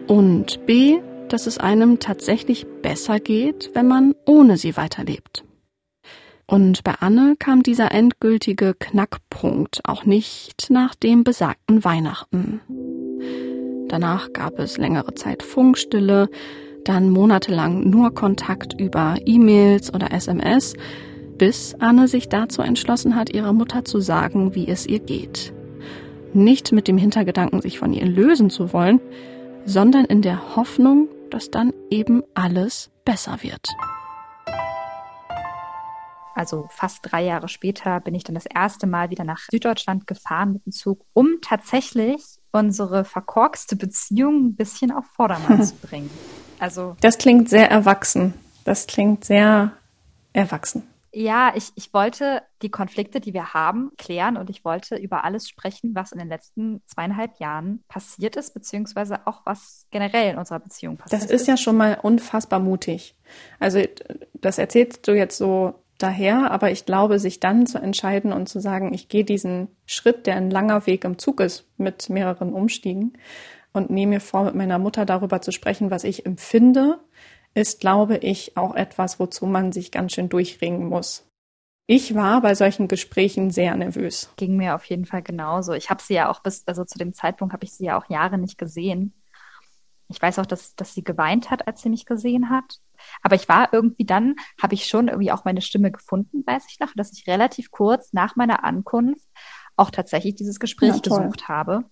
und 0.07 0.65
b, 0.67 1.01
dass 1.29 1.47
es 1.47 1.59
einem 1.59 1.99
tatsächlich 1.99 2.67
besser 2.83 3.19
geht, 3.19 3.71
wenn 3.75 3.89
man 3.89 4.15
ohne 4.25 4.57
sie 4.57 4.77
weiterlebt. 4.77 5.45
Und 6.47 6.83
bei 6.83 6.95
Anne 7.01 7.35
kam 7.39 7.63
dieser 7.63 7.93
endgültige 7.93 8.75
Knackpunkt 8.79 9.83
auch 9.85 10.07
nicht 10.07 10.71
nach 10.71 10.95
dem 10.95 11.23
besagten 11.23 11.85
Weihnachten. 11.85 12.61
Danach 13.89 14.33
gab 14.33 14.59
es 14.59 14.79
längere 14.79 15.15
Zeit 15.15 15.43
Funkstille, 15.43 16.31
dann 16.85 17.11
monatelang 17.11 17.91
nur 17.91 18.15
Kontakt 18.15 18.81
über 18.81 19.17
E-Mails 19.27 19.93
oder 19.93 20.13
SMS, 20.13 20.75
bis 21.37 21.75
Anne 21.79 22.09
sich 22.09 22.29
dazu 22.31 22.63
entschlossen 22.63 23.15
hat, 23.15 23.31
ihrer 23.31 23.53
Mutter 23.53 23.85
zu 23.85 24.01
sagen, 24.01 24.55
wie 24.55 24.69
es 24.69 24.87
ihr 24.87 25.01
geht. 25.01 25.53
Nicht 26.35 26.73
mit 26.73 26.89
dem 26.89 26.99
Hintergedanken, 26.99 27.61
sich 27.61 27.79
von 27.79 27.93
ihr 27.93 28.07
lösen 28.07 28.51
zu 28.51 28.73
wollen, 28.73 29.01
sondern 29.65 30.05
in 30.05 30.23
der 30.23 30.57
Hoffnung, 30.57 31.09
dass 31.31 31.51
dann 31.51 31.73
eben 31.91 32.23
alles 32.35 32.91
besser 33.05 33.43
wird. 33.43 33.69
Also 36.35 36.69
fast 36.71 37.01
drei 37.03 37.25
Jahre 37.25 37.49
später 37.49 37.99
bin 37.99 38.15
ich 38.15 38.23
dann 38.23 38.37
das 38.37 38.47
erste 38.47 38.87
Mal 38.87 39.11
wieder 39.11 39.25
nach 39.25 39.41
Süddeutschland 39.51 40.07
gefahren 40.07 40.53
mit 40.53 40.67
dem 40.67 40.73
Zug, 40.73 41.05
um 41.13 41.39
tatsächlich 41.43 42.23
unsere 42.53 43.05
verkorkste 43.05 43.75
Beziehung 43.75 44.47
ein 44.47 44.55
bisschen 44.55 44.93
auf 44.93 45.05
Vordermann 45.17 45.63
zu 45.65 45.75
bringen. 45.75 46.11
Also 46.61 46.97
das 47.01 47.19
klingt 47.19 47.49
sehr 47.49 47.71
erwachsen. 47.71 48.35
Das 48.65 48.87
klingt 48.87 49.25
sehr 49.25 49.73
erwachsen. 50.33 50.85
Ja, 51.13 51.53
ich, 51.55 51.71
ich 51.75 51.95
wollte 51.95 52.43
die 52.61 52.71
Konflikte, 52.71 53.21
die 53.21 53.33
wir 53.33 53.55
haben, 53.55 53.93
klären 53.97 54.37
und 54.37 54.51
ich 54.51 54.65
wollte 54.65 54.97
über 54.97 55.25
alles 55.25 55.49
sprechen, 55.49 55.95
was 55.95 56.13
in 56.13 56.19
den 56.19 56.29
letzten 56.29 56.83
zweieinhalb 56.87 57.39
Jahren 57.41 57.83
passiert 57.89 58.37
ist, 58.37 58.53
beziehungsweise 58.53 59.27
auch 59.27 59.41
was 59.45 59.87
generell 59.91 60.33
in 60.33 60.39
unserer 60.39 60.61
Beziehung 60.61 60.97
passiert 60.97 61.23
ist. 61.23 61.31
Das 61.31 61.41
ist 61.41 61.47
ja 61.47 61.57
schon 61.57 61.77
mal 61.77 61.99
unfassbar 62.03 62.61
mutig. 62.61 63.17
Also 63.59 63.83
das 64.35 64.59
erzählst 64.59 65.09
du 65.09 65.13
jetzt 65.13 65.39
so 65.39 65.83
daher, 65.99 66.51
aber 66.51 66.71
ich 66.71 66.85
glaube, 66.85 67.19
sich 67.19 67.41
dann 67.41 67.67
zu 67.67 67.79
entscheiden 67.79 68.33
und 68.33 68.49
zu 68.49 68.61
sagen, 68.61 68.93
ich 68.93 69.09
gehe 69.09 69.25
diesen 69.25 69.69
Schritt, 69.87 70.27
der 70.27 70.37
ein 70.37 70.51
langer 70.51 70.87
Weg 70.87 71.05
im 71.05 71.19
Zug 71.19 71.41
ist, 71.41 71.67
mit 71.77 72.09
mehreren 72.11 72.53
Umstiegen 72.53 73.15
und 73.73 73.91
nehme 73.91 74.15
mir 74.15 74.21
vor, 74.21 74.45
mit 74.45 74.55
meiner 74.55 74.79
Mutter 74.79 75.05
darüber 75.05 75.41
zu 75.41 75.53
sprechen, 75.53 75.91
was 75.91 76.05
ich 76.05 76.25
empfinde, 76.25 77.01
ist, 77.55 77.81
glaube 77.81 78.19
ich, 78.19 78.57
auch 78.57 78.75
etwas, 78.75 79.19
wozu 79.19 79.47
man 79.47 79.73
sich 79.73 79.91
ganz 79.91 80.13
schön 80.13 80.29
durchringen 80.29 80.89
muss. 80.89 81.29
Ich 81.91 82.15
war 82.15 82.43
bei 82.43 82.55
solchen 82.55 82.87
Gesprächen 82.87 83.51
sehr 83.51 83.75
nervös. 83.75 84.31
Ging 84.37 84.57
mir 84.57 84.75
auf 84.75 84.85
jeden 84.85 85.07
Fall 85.07 85.23
genauso. 85.23 85.73
Ich 85.73 85.89
habe 85.89 86.03
sie 86.03 86.15
ja 86.15 86.31
auch 86.31 86.41
bis, 86.41 86.67
also 86.67 86.85
zu 86.85 86.99
dem 86.99 87.15
Zeitpunkt 87.15 87.55
habe 87.55 87.65
ich 87.65 87.73
sie 87.73 87.87
ja 87.87 87.99
auch 87.99 88.11
Jahre 88.11 88.37
nicht 88.37 88.59
gesehen. 88.59 89.15
Ich 90.09 90.21
weiß 90.21 90.39
auch, 90.39 90.47
dass, 90.47 90.75
dass 90.75 90.95
sie 90.95 91.03
geweint 91.03 91.51
hat, 91.51 91.67
als 91.67 91.83
sie 91.83 91.89
mich 91.89 92.05
gesehen 92.05 92.51
hat. 92.51 92.79
Aber 93.23 93.37
ich 93.37 93.49
war 93.49 93.73
irgendwie 93.73 94.05
dann, 94.05 94.37
habe 94.61 94.75
ich 94.75 94.87
schon 94.87 95.09
irgendwie 95.09 95.33
auch 95.33 95.45
meine 95.45 95.63
Stimme 95.63 95.91
gefunden, 95.91 96.45
weiß 96.47 96.65
ich 96.71 96.79
noch, 96.81 96.93
dass 96.95 97.13
ich 97.13 97.27
relativ 97.27 97.71
kurz 97.71 98.13
nach 98.13 98.37
meiner 98.37 98.65
Ankunft 98.65 99.27
auch 99.77 99.91
tatsächlich 99.91 100.35
dieses 100.35 100.61
Gespräch 100.61 101.01
gesucht 101.03 101.49
habe. 101.49 101.85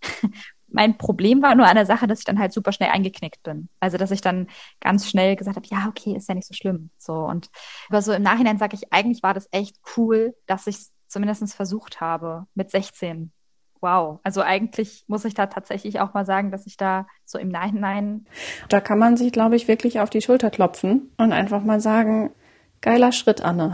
Mein 0.68 0.98
Problem 0.98 1.42
war 1.42 1.54
nur 1.54 1.66
an 1.66 1.76
der 1.76 1.86
Sache, 1.86 2.06
dass 2.06 2.18
ich 2.18 2.24
dann 2.24 2.38
halt 2.38 2.52
super 2.52 2.72
schnell 2.72 2.90
eingeknickt 2.90 3.42
bin. 3.42 3.68
Also 3.80 3.98
dass 3.98 4.10
ich 4.10 4.20
dann 4.20 4.48
ganz 4.80 5.08
schnell 5.08 5.36
gesagt 5.36 5.56
habe, 5.56 5.66
ja, 5.70 5.88
okay, 5.88 6.16
ist 6.16 6.28
ja 6.28 6.34
nicht 6.34 6.48
so 6.48 6.54
schlimm. 6.54 6.90
So 6.98 7.14
und 7.14 7.50
aber 7.88 8.02
so 8.02 8.12
im 8.12 8.22
Nachhinein 8.22 8.58
sage 8.58 8.76
ich, 8.76 8.92
eigentlich 8.92 9.22
war 9.22 9.34
das 9.34 9.48
echt 9.52 9.76
cool, 9.96 10.34
dass 10.46 10.66
ich 10.66 10.76
es 10.76 10.92
zumindest 11.08 11.54
versucht 11.54 12.00
habe 12.00 12.46
mit 12.54 12.70
16 12.70 13.32
wow. 13.80 14.18
Also 14.22 14.40
eigentlich 14.40 15.04
muss 15.06 15.24
ich 15.24 15.34
da 15.34 15.46
tatsächlich 15.46 16.00
auch 16.00 16.14
mal 16.14 16.26
sagen, 16.26 16.50
dass 16.50 16.66
ich 16.66 16.76
da 16.76 17.06
so 17.24 17.38
im 17.38 17.48
Nachhinein. 17.48 18.26
Da 18.68 18.80
kann 18.80 18.98
man 18.98 19.16
sich, 19.16 19.32
glaube 19.32 19.56
ich, 19.56 19.68
wirklich 19.68 20.00
auf 20.00 20.10
die 20.10 20.22
Schulter 20.22 20.50
klopfen 20.50 21.12
und 21.18 21.32
einfach 21.32 21.62
mal 21.62 21.80
sagen, 21.80 22.32
geiler 22.80 23.12
Schritt, 23.12 23.42
Anne. 23.42 23.72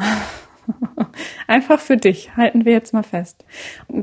Einfach 1.47 1.81
für 1.81 1.97
dich, 1.97 2.37
halten 2.37 2.65
wir 2.65 2.73
jetzt 2.73 2.93
mal 2.93 3.03
fest. 3.03 3.45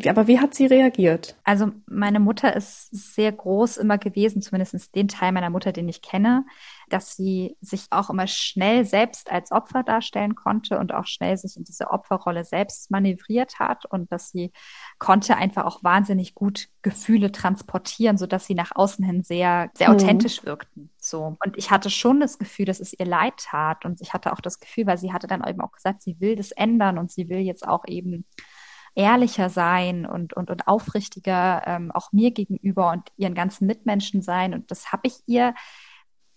Aber 0.08 0.28
wie 0.28 0.40
hat 0.40 0.54
sie 0.54 0.66
reagiert? 0.66 1.36
Also 1.44 1.72
meine 1.88 2.20
Mutter 2.20 2.56
ist 2.56 2.90
sehr 2.92 3.32
groß 3.32 3.78
immer 3.78 3.98
gewesen, 3.98 4.42
zumindest 4.42 4.96
den 4.96 5.08
Teil 5.08 5.32
meiner 5.32 5.50
Mutter, 5.50 5.72
den 5.72 5.90
ich 5.90 6.02
kenne, 6.02 6.46
dass 6.90 7.16
sie 7.16 7.58
sich 7.62 7.86
auch 7.92 8.10
immer 8.10 8.28
schnell 8.28 8.86
selbst 8.86 9.32
als 9.32 9.52
Opfer 9.52 9.84
darstellen 9.84 10.36
konnte 10.36 10.78
und 10.80 10.94
auch 10.94 11.06
schnell 11.06 11.38
sich 11.38 11.58
in 11.58 11.64
diese 11.64 11.92
Opferrolle 11.92 12.44
selbst 12.44 12.92
manövriert 12.92 13.60
hat 13.60 13.86
und 13.86 14.12
dass 14.12 14.30
sie 14.30 14.52
konnte 14.98 15.38
einfach 15.38 15.66
auch 15.66 15.84
wahnsinnig 15.84 16.36
gut 16.36 16.68
Gefühle 16.82 17.32
transportieren, 17.32 18.18
so 18.18 18.26
dass 18.26 18.46
sie 18.46 18.56
nach 18.56 18.72
außen 18.76 19.04
hin 19.06 19.24
sehr, 19.24 19.70
sehr 19.74 19.90
mhm. 19.90 19.96
authentisch 19.96 20.44
wirkten. 20.44 20.90
So. 20.98 21.38
Und 21.44 21.58
ich 21.58 21.72
hatte 21.72 21.90
schon 21.90 22.20
das 22.20 22.38
Gefühl, 22.38 22.66
dass 22.66 22.80
es 22.80 22.94
ihr 22.94 23.06
leid 23.06 23.34
tat. 23.38 23.86
Und 23.86 24.02
ich 24.02 24.14
hatte 24.14 24.34
auch 24.34 24.42
das 24.42 24.60
Gefühl, 24.60 24.86
weil 24.88 24.98
sie 24.98 25.14
hatte 25.14 25.28
dann 25.28 25.46
eben 25.48 25.62
auch 25.62 25.72
gesagt, 25.72 26.02
sie 26.02 26.20
will 26.20 26.36
das 26.36 26.52
ändern 26.52 26.98
und 26.98 27.12
sie 27.12 27.30
will 27.30 27.40
jetzt 27.40 27.68
auch 27.68 27.86
eben 27.88 28.26
ehrlicher 28.96 29.50
sein 29.50 30.06
und, 30.06 30.34
und, 30.34 30.50
und 30.50 30.68
aufrichtiger 30.68 31.64
ähm, 31.66 31.92
auch 31.92 32.12
mir 32.12 32.32
gegenüber 32.32 32.92
und 32.92 33.10
ihren 33.18 33.36
ganzen 33.36 33.66
Mitmenschen 33.68 34.22
sein. 34.22 34.54
Und 34.54 34.72
das 34.72 34.92
habe 34.92 35.08
ich 35.08 35.16
ihr 35.26 35.54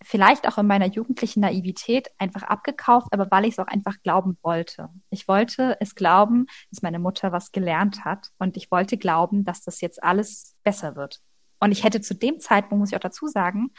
vielleicht 0.03 0.47
auch 0.47 0.57
in 0.57 0.67
meiner 0.67 0.87
jugendlichen 0.87 1.41
Naivität 1.41 2.09
einfach 2.17 2.43
abgekauft, 2.43 3.07
aber 3.11 3.29
weil 3.31 3.45
ich 3.45 3.53
es 3.53 3.59
auch 3.59 3.67
einfach 3.67 3.95
glauben 4.03 4.37
wollte. 4.41 4.89
Ich 5.09 5.27
wollte 5.27 5.77
es 5.79 5.95
glauben, 5.95 6.47
dass 6.69 6.81
meine 6.81 6.99
Mutter 6.99 7.31
was 7.31 7.51
gelernt 7.51 8.05
hat 8.05 8.29
und 8.37 8.57
ich 8.57 8.71
wollte 8.71 8.97
glauben, 8.97 9.45
dass 9.45 9.63
das 9.63 9.81
jetzt 9.81 10.03
alles 10.03 10.55
besser 10.63 10.95
wird. 10.95 11.21
Und 11.59 11.71
ich 11.71 11.83
hätte 11.83 12.01
zu 12.01 12.13
dem 12.13 12.39
Zeitpunkt, 12.39 12.79
muss 12.79 12.89
ich 12.91 12.95
auch 12.95 13.01
dazu 13.01 13.27
sagen, 13.27 13.71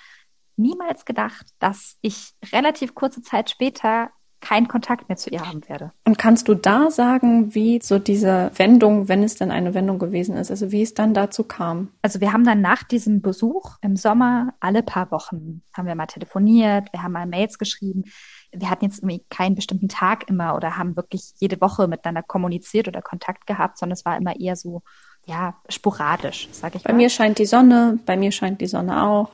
niemals 0.56 1.04
gedacht, 1.04 1.46
dass 1.58 1.98
ich 2.00 2.32
relativ 2.52 2.94
kurze 2.94 3.22
Zeit 3.22 3.50
später 3.50 4.10
keinen 4.44 4.68
Kontakt 4.68 5.08
mehr 5.08 5.16
zu 5.16 5.30
ihr 5.30 5.40
haben 5.40 5.66
werde. 5.68 5.92
Und 6.04 6.18
kannst 6.18 6.48
du 6.48 6.54
da 6.54 6.90
sagen, 6.90 7.54
wie 7.54 7.80
so 7.82 7.98
diese 7.98 8.50
Wendung, 8.56 9.08
wenn 9.08 9.22
es 9.22 9.36
denn 9.36 9.50
eine 9.50 9.72
Wendung 9.72 9.98
gewesen 9.98 10.36
ist, 10.36 10.50
also 10.50 10.70
wie 10.70 10.82
es 10.82 10.92
dann 10.92 11.14
dazu 11.14 11.44
kam? 11.44 11.88
Also 12.02 12.20
wir 12.20 12.32
haben 12.32 12.44
dann 12.44 12.60
nach 12.60 12.82
diesem 12.82 13.22
Besuch 13.22 13.76
im 13.80 13.96
Sommer 13.96 14.52
alle 14.60 14.82
paar 14.82 15.10
Wochen 15.10 15.62
haben 15.72 15.86
wir 15.86 15.94
mal 15.94 16.06
telefoniert, 16.06 16.92
wir 16.92 17.02
haben 17.02 17.12
mal 17.12 17.26
Mails 17.26 17.58
geschrieben. 17.58 18.04
Wir 18.52 18.68
hatten 18.68 18.84
jetzt 18.84 18.98
irgendwie 18.98 19.24
keinen 19.30 19.54
bestimmten 19.54 19.88
Tag 19.88 20.28
immer 20.28 20.54
oder 20.54 20.76
haben 20.76 20.94
wirklich 20.94 21.32
jede 21.38 21.60
Woche 21.60 21.88
miteinander 21.88 22.22
kommuniziert 22.22 22.86
oder 22.86 23.00
Kontakt 23.00 23.46
gehabt, 23.46 23.78
sondern 23.78 23.94
es 23.94 24.04
war 24.04 24.16
immer 24.16 24.38
eher 24.38 24.56
so, 24.56 24.82
ja, 25.24 25.54
sporadisch, 25.70 26.48
sag 26.52 26.74
ich 26.74 26.82
bei 26.82 26.92
mal. 26.92 26.96
Bei 26.96 27.02
mir 27.02 27.08
scheint 27.08 27.38
die 27.38 27.46
Sonne, 27.46 27.98
bei 28.04 28.16
mir 28.18 28.30
scheint 28.30 28.60
die 28.60 28.66
Sonne 28.66 29.04
auch. 29.04 29.30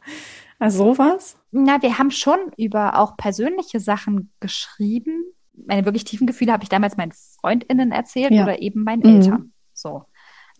Also 0.61 0.94
sowas? 0.94 1.37
Na, 1.51 1.83
wir 1.83 1.99
haben 1.99 2.11
schon 2.11 2.38
über 2.57 2.99
auch 2.99 3.16
persönliche 3.16 3.81
Sachen 3.81 4.31
geschrieben. 4.40 5.25
Meine 5.55 5.87
wirklich 5.87 6.05
tiefen 6.05 6.27
Gefühle 6.27 6.53
habe 6.53 6.62
ich 6.62 6.68
damals 6.68 6.99
meinen 6.99 7.12
FreundInnen 7.12 7.92
erzählt 7.92 8.33
ja. 8.33 8.44
oder 8.44 8.61
eben 8.61 8.85
meinen 8.85 9.01
mhm. 9.01 9.16
Eltern. 9.16 9.53
So. 9.73 10.05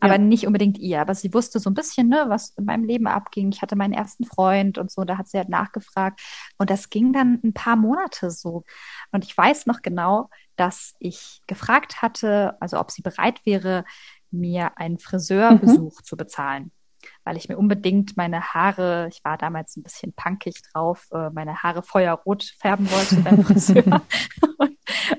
Aber 0.01 0.15
ja. 0.15 0.19
nicht 0.19 0.47
unbedingt 0.47 0.79
ihr. 0.79 1.03
Aber 1.03 1.15
sie 1.15 1.35
wusste 1.35 1.59
so 1.59 1.69
ein 1.69 1.75
bisschen, 1.75 2.09
ne, 2.09 2.25
was 2.29 2.51
in 2.57 2.65
meinem 2.65 2.85
Leben 2.85 3.07
abging. 3.07 3.53
Ich 3.53 3.61
hatte 3.61 3.77
meinen 3.77 3.93
ersten 3.93 4.25
Freund 4.25 4.79
und 4.79 4.91
so, 4.91 5.05
da 5.05 5.19
hat 5.19 5.29
sie 5.29 5.37
halt 5.37 5.51
nachgefragt. 5.51 6.23
Und 6.57 6.71
das 6.71 6.89
ging 6.89 7.13
dann 7.13 7.39
ein 7.45 7.53
paar 7.53 7.77
Monate 7.77 8.31
so. 8.31 8.65
Und 9.13 9.25
ich 9.27 9.37
weiß 9.37 9.67
noch 9.67 9.83
genau, 9.83 10.31
dass 10.57 10.95
ich 10.99 11.43
gefragt 11.47 12.01
hatte, 12.01 12.57
also 12.61 12.81
ob 12.81 12.91
sie 12.91 13.03
bereit 13.03 13.45
wäre, 13.45 13.85
mir 14.31 14.79
einen 14.79 14.99
Friseurbesuch 14.99 15.99
mhm. 15.99 16.05
zu 16.05 16.17
bezahlen 16.17 16.73
weil 17.25 17.37
ich 17.37 17.49
mir 17.49 17.59
unbedingt 17.59 18.17
meine 18.17 18.43
Haare, 18.43 19.09
ich 19.11 19.25
war 19.25 19.39
damals 19.39 19.77
ein 19.77 19.83
bisschen 19.83 20.13
punkig 20.13 20.63
drauf, 20.73 21.07
äh, 21.13 21.31
meine 21.31 21.63
Haare 21.63 21.83
feuerrot 21.83 22.45
färben 22.59 22.91
wollte 22.91 23.17
beim 23.17 23.45
Friseur. 23.45 24.03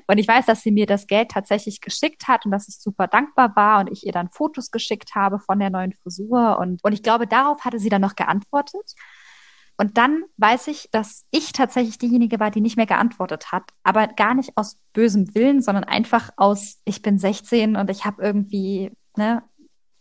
und, 0.08 0.18
ich 0.18 0.28
weiß, 0.28 0.46
dass 0.46 0.62
sie 0.62 0.72
mir 0.72 0.86
das 0.86 1.08
Geld 1.08 1.32
tatsächlich 1.32 1.82
geschickt 1.82 2.28
hat 2.28 2.46
und 2.46 2.52
dass 2.52 2.68
ich 2.68 2.80
super 2.80 3.08
dankbar 3.08 3.56
war 3.56 3.80
und 3.82 3.92
ich 3.92 4.06
ihr 4.06 4.12
dann 4.12 4.30
Fotos 4.30 4.72
geschickt 4.72 5.16
habe 5.16 5.40
von 5.40 5.60
der 5.60 5.70
neuen 5.70 5.94
Frisur 5.94 6.60
und, 6.60 6.84
und 6.84 6.94
ich 6.94 7.04
glaube, 7.04 7.28
darauf 7.28 7.66
hatte 7.66 7.80
sie 7.80 7.90
dann 7.90 8.02
noch 8.02 8.16
geantwortet. 8.16 8.94
Und 9.78 9.98
dann 9.98 10.26
weiß 10.38 10.68
ich, 10.68 10.90
dass 10.92 11.26
ich 11.32 11.54
tatsächlich 11.54 11.98
diejenige 11.98 12.40
war, 12.40 12.52
die 12.52 12.62
nicht 12.62 12.78
mehr 12.78 12.86
geantwortet 12.86 13.52
hat, 13.52 13.64
aber 13.82 14.08
gar 14.08 14.36
nicht 14.36 14.52
aus 14.56 14.78
bösem 14.94 15.34
Willen, 15.34 15.62
sondern 15.62 15.86
einfach 15.86 16.30
aus, 16.38 16.80
ich 16.86 17.02
bin 17.02 17.18
16 17.18 17.76
und 17.76 17.90
ich 17.90 18.06
habe 18.06 18.22
irgendwie 18.22 18.92
ne, 19.18 19.44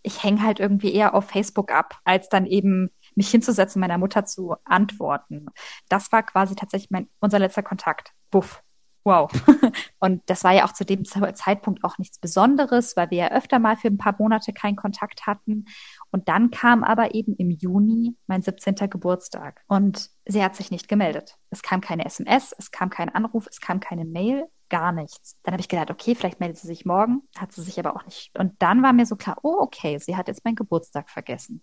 ich 0.03 0.23
hänge 0.23 0.43
halt 0.43 0.61
irgendwie 0.61 0.93
eher 0.93 1.15
auf 1.15 1.27
Facebook 1.27 1.73
ab, 1.73 1.99
als 2.05 2.29
dann 2.29 2.47
eben 2.47 2.91
mich 3.15 3.31
hinzusetzen, 3.31 3.81
meiner 3.81 3.99
Mutter 3.99 4.25
zu 4.25 4.57
antworten. 4.65 5.47
Das 5.89 6.13
war 6.13 6.23
quasi 6.23 6.55
tatsächlich 6.55 6.91
mein, 6.91 7.09
unser 7.21 7.39
letzter 7.39 7.63
Kontakt. 7.63 8.13
Buff. 8.31 8.63
wow. 9.05 9.31
Und 9.99 10.23
das 10.27 10.45
war 10.45 10.53
ja 10.53 10.65
auch 10.65 10.73
zu 10.73 10.85
dem 10.85 11.05
Zeitpunkt 11.05 11.85
auch 11.85 11.99
nichts 11.99 12.19
Besonderes, 12.19 12.97
weil 12.97 13.11
wir 13.11 13.19
ja 13.19 13.31
öfter 13.31 13.59
mal 13.59 13.77
für 13.77 13.89
ein 13.89 13.99
paar 13.99 14.15
Monate 14.19 14.53
keinen 14.53 14.77
Kontakt 14.77 15.27
hatten. 15.27 15.67
Und 16.11 16.29
dann 16.29 16.51
kam 16.51 16.85
aber 16.85 17.15
eben 17.15 17.35
im 17.37 17.51
Juni 17.51 18.17
mein 18.27 18.43
17. 18.43 18.75
Geburtstag 18.89 19.63
und 19.67 20.11
sie 20.27 20.43
hat 20.43 20.55
sich 20.57 20.71
nicht 20.71 20.89
gemeldet. 20.89 21.37
Es 21.51 21.63
kam 21.63 21.81
keine 21.81 22.05
SMS, 22.05 22.55
es 22.57 22.71
kam 22.71 22.91
kein 22.91 23.09
Anruf, 23.09 23.47
es 23.49 23.61
kam 23.61 23.81
keine 23.81 24.05
Mail, 24.05 24.47
gar 24.71 24.93
nichts. 24.93 25.37
Dann 25.43 25.53
habe 25.53 25.61
ich 25.61 25.69
gedacht, 25.69 25.91
okay, 25.91 26.15
vielleicht 26.15 26.41
meldet 26.41 26.59
sie 26.59 26.67
sich 26.67 26.87
morgen, 26.87 27.23
hat 27.37 27.53
sie 27.53 27.63
sich 27.63 27.79
aber 27.79 27.95
auch 27.95 28.05
nicht. 28.05 28.31
Und 28.39 28.55
dann 28.61 28.83
war 28.83 28.93
mir 28.93 29.07
so 29.07 29.17
klar, 29.17 29.37
oh, 29.43 29.57
okay, 29.59 29.99
sie 29.99 30.17
hat 30.17 30.29
jetzt 30.29 30.45
meinen 30.45 30.57
Geburtstag 30.57 31.11
vergessen. 31.11 31.63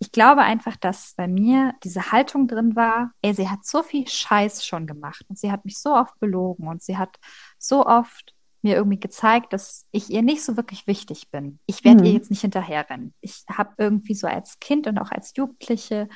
Ich 0.00 0.10
glaube 0.10 0.42
einfach, 0.42 0.76
dass 0.76 1.14
bei 1.16 1.28
mir 1.28 1.74
diese 1.84 2.10
Haltung 2.10 2.48
drin 2.48 2.74
war, 2.74 3.12
ey, 3.22 3.32
sie 3.32 3.48
hat 3.48 3.64
so 3.64 3.82
viel 3.82 4.08
Scheiß 4.08 4.66
schon 4.66 4.86
gemacht 4.86 5.24
und 5.28 5.38
sie 5.38 5.52
hat 5.52 5.64
mich 5.64 5.78
so 5.78 5.94
oft 5.94 6.18
belogen 6.18 6.66
und 6.66 6.82
sie 6.82 6.98
hat 6.98 7.16
so 7.58 7.86
oft 7.86 8.34
mir 8.62 8.74
irgendwie 8.74 8.98
gezeigt, 8.98 9.52
dass 9.52 9.86
ich 9.92 10.10
ihr 10.10 10.22
nicht 10.22 10.42
so 10.42 10.56
wirklich 10.56 10.86
wichtig 10.86 11.30
bin. 11.30 11.60
Ich 11.66 11.84
werde 11.84 12.00
mhm. 12.00 12.06
ihr 12.06 12.12
jetzt 12.12 12.30
nicht 12.30 12.40
hinterherrennen. 12.40 13.14
Ich 13.20 13.44
habe 13.48 13.74
irgendwie 13.76 14.14
so 14.14 14.26
als 14.26 14.58
Kind 14.58 14.86
und 14.86 14.98
auch 14.98 15.10
als 15.10 15.34
Jugendliche 15.36 16.08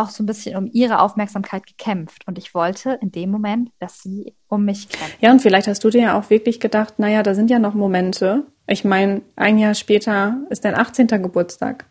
auch 0.00 0.10
so 0.10 0.22
ein 0.22 0.26
bisschen 0.26 0.56
um 0.56 0.68
ihre 0.72 1.00
Aufmerksamkeit 1.00 1.66
gekämpft. 1.66 2.26
Und 2.26 2.38
ich 2.38 2.54
wollte 2.54 2.98
in 3.00 3.12
dem 3.12 3.30
Moment, 3.30 3.70
dass 3.78 4.02
sie 4.02 4.34
um 4.48 4.64
mich 4.64 4.88
kämpft. 4.88 5.16
Ja, 5.20 5.30
und 5.30 5.40
vielleicht 5.40 5.68
hast 5.68 5.82
du 5.84 5.90
dir 5.90 6.02
ja 6.02 6.18
auch 6.18 6.30
wirklich 6.30 6.60
gedacht, 6.60 6.98
naja, 6.98 7.22
da 7.22 7.34
sind 7.34 7.50
ja 7.50 7.58
noch 7.58 7.74
Momente. 7.74 8.44
Ich 8.66 8.84
meine, 8.84 9.22
ein 9.36 9.58
Jahr 9.58 9.74
später 9.74 10.38
ist 10.50 10.64
dein 10.64 10.74
18. 10.74 11.06
Geburtstag. 11.06 11.86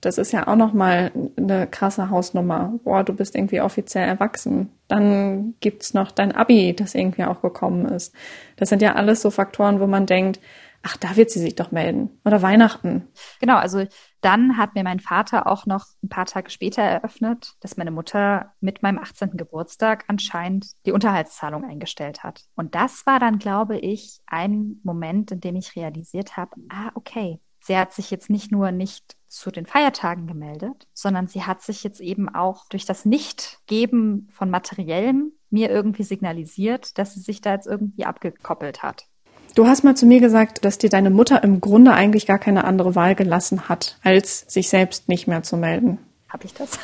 Das 0.00 0.18
ist 0.18 0.32
ja 0.32 0.46
auch 0.46 0.56
nochmal 0.56 1.10
eine 1.36 1.66
krasse 1.66 2.10
Hausnummer. 2.10 2.74
Boah, 2.84 3.02
du 3.02 3.14
bist 3.14 3.34
irgendwie 3.34 3.60
offiziell 3.60 4.06
erwachsen. 4.06 4.70
Dann 4.88 5.54
gibt's 5.60 5.94
noch 5.94 6.12
dein 6.12 6.32
Abi, 6.32 6.74
das 6.76 6.94
irgendwie 6.94 7.24
auch 7.24 7.40
gekommen 7.40 7.86
ist. 7.86 8.14
Das 8.56 8.68
sind 8.68 8.82
ja 8.82 8.94
alles 8.94 9.22
so 9.22 9.30
Faktoren, 9.30 9.80
wo 9.80 9.86
man 9.86 10.06
denkt, 10.06 10.38
ach, 10.86 10.96
da 10.96 11.16
wird 11.16 11.30
sie 11.30 11.40
sich 11.40 11.56
doch 11.56 11.72
melden. 11.72 12.20
Oder 12.24 12.42
Weihnachten. 12.42 13.08
Genau, 13.40 13.56
also 13.56 13.84
dann 14.20 14.56
hat 14.56 14.76
mir 14.76 14.84
mein 14.84 15.00
Vater 15.00 15.48
auch 15.48 15.66
noch 15.66 15.86
ein 16.00 16.08
paar 16.08 16.26
Tage 16.26 16.48
später 16.48 16.80
eröffnet, 16.80 17.54
dass 17.58 17.76
meine 17.76 17.90
Mutter 17.90 18.52
mit 18.60 18.84
meinem 18.84 18.98
18. 18.98 19.36
Geburtstag 19.36 20.04
anscheinend 20.06 20.70
die 20.86 20.92
Unterhaltszahlung 20.92 21.64
eingestellt 21.64 22.22
hat. 22.22 22.44
Und 22.54 22.76
das 22.76 23.04
war 23.04 23.18
dann, 23.18 23.40
glaube 23.40 23.78
ich, 23.78 24.20
ein 24.26 24.76
Moment, 24.84 25.32
in 25.32 25.40
dem 25.40 25.56
ich 25.56 25.74
realisiert 25.74 26.36
habe, 26.36 26.52
ah, 26.68 26.92
okay, 26.94 27.40
sie 27.58 27.76
hat 27.76 27.92
sich 27.92 28.12
jetzt 28.12 28.30
nicht 28.30 28.52
nur 28.52 28.70
nicht 28.70 29.16
zu 29.26 29.50
den 29.50 29.66
Feiertagen 29.66 30.28
gemeldet, 30.28 30.86
sondern 30.92 31.26
sie 31.26 31.42
hat 31.42 31.62
sich 31.62 31.82
jetzt 31.82 32.00
eben 32.00 32.32
auch 32.32 32.68
durch 32.68 32.84
das 32.84 33.04
Nicht-Geben 33.04 34.28
von 34.30 34.50
Materiellem 34.50 35.32
mir 35.50 35.68
irgendwie 35.68 36.04
signalisiert, 36.04 36.96
dass 36.96 37.14
sie 37.14 37.20
sich 37.20 37.40
da 37.40 37.54
jetzt 37.54 37.66
irgendwie 37.66 38.04
abgekoppelt 38.04 38.84
hat. 38.84 39.08
Du 39.56 39.66
hast 39.66 39.84
mal 39.84 39.96
zu 39.96 40.04
mir 40.04 40.20
gesagt, 40.20 40.66
dass 40.66 40.76
dir 40.76 40.90
deine 40.90 41.08
Mutter 41.08 41.42
im 41.42 41.62
Grunde 41.62 41.94
eigentlich 41.94 42.26
gar 42.26 42.38
keine 42.38 42.64
andere 42.64 42.94
Wahl 42.94 43.14
gelassen 43.14 43.70
hat, 43.70 43.96
als 44.02 44.44
sich 44.46 44.68
selbst 44.68 45.08
nicht 45.08 45.26
mehr 45.26 45.42
zu 45.42 45.56
melden. 45.56 45.96
Habe 46.28 46.44
ich 46.44 46.52
das? 46.52 46.78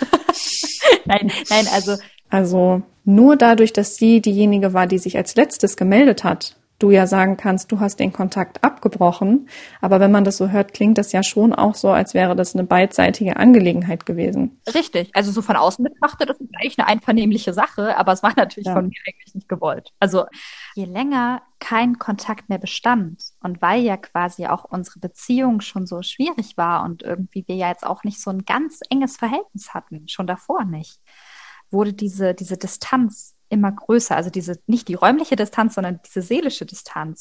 nein, 1.05 1.31
nein, 1.51 1.69
also. 1.73 1.97
Also 2.31 2.81
nur 3.05 3.37
dadurch, 3.37 3.75
dass 3.75 3.97
sie 3.97 4.23
diejenige 4.23 4.73
war, 4.73 4.87
die 4.87 4.97
sich 4.97 5.19
als 5.19 5.37
letztes 5.37 5.77
gemeldet 5.77 6.25
hat, 6.25 6.57
du 6.83 6.91
ja 6.91 7.07
sagen 7.07 7.37
kannst, 7.37 7.71
du 7.71 7.81
hast 7.81 8.01
den 8.01 8.13
Kontakt 8.13 8.65
abgebrochen. 8.65 9.49
Aber 9.81 10.01
wenn 10.01 10.11
man 10.11 10.25
das 10.25 10.37
so 10.37 10.49
hört, 10.49 10.75
klingt 10.75 10.99
das 10.99 11.13
ja 11.13 11.23
schon 11.23 11.53
auch 11.53 11.75
so, 11.75 11.91
als 11.91 12.13
wäre 12.15 12.35
das 12.35 12.55
eine 12.55 12.65
beidseitige 12.65 13.37
Angelegenheit 13.37 14.05
gewesen. 14.05 14.61
Richtig. 14.75 15.11
Also 15.15 15.31
so 15.31 15.43
von 15.43 15.57
außen 15.57 15.85
betrachtet, 15.85 16.29
das 16.29 16.41
ist 16.41 16.51
eigentlich 16.57 16.79
eine 16.79 16.89
einvernehmliche 16.89 17.53
Sache, 17.53 17.97
aber 17.97 18.13
es 18.13 18.23
war 18.23 18.33
natürlich 18.37 18.67
ja. 18.67 18.75
von 18.75 18.87
mir 18.87 19.01
eigentlich 19.07 19.35
nicht 19.35 19.49
gewollt. 19.49 19.93
Also 20.01 20.25
je 20.75 20.87
länger 20.87 21.43
kein 21.61 21.99
Kontakt 21.99 22.49
mehr 22.49 22.59
bestand 22.59 23.23
und 23.41 23.63
weil 23.63 23.83
ja 23.83 23.97
quasi 23.97 24.47
auch 24.47 24.65
unsere 24.65 24.99
Beziehung 24.99 25.61
schon 25.61 25.87
so 25.87 26.03
schwierig 26.03 26.57
war 26.57 26.83
und 26.83 27.03
irgendwie 27.03 27.45
wir 27.47 27.55
ja 27.55 27.69
jetzt 27.69 27.87
auch 27.87 28.03
nicht 28.03 28.21
so 28.21 28.31
ein 28.31 28.45
ganz 28.45 28.81
enges 28.91 29.17
Verhältnis 29.17 29.73
hatten, 29.73 30.09
schon 30.09 30.27
davor 30.27 30.65
nicht, 30.65 31.01
wurde 31.71 31.93
diese, 31.93 32.35
diese 32.35 32.57
Distanz 32.57 33.37
immer 33.53 33.71
größer. 33.71 34.17
Also 34.17 34.31
diese, 34.31 34.59
nicht 34.67 34.89
die 34.89 34.95
räumliche 34.95 35.37
Distanz, 35.37 35.75
sondern 35.75 36.01
diese 36.07 36.23
seelische 36.23 36.67
Distanz. 36.67 37.21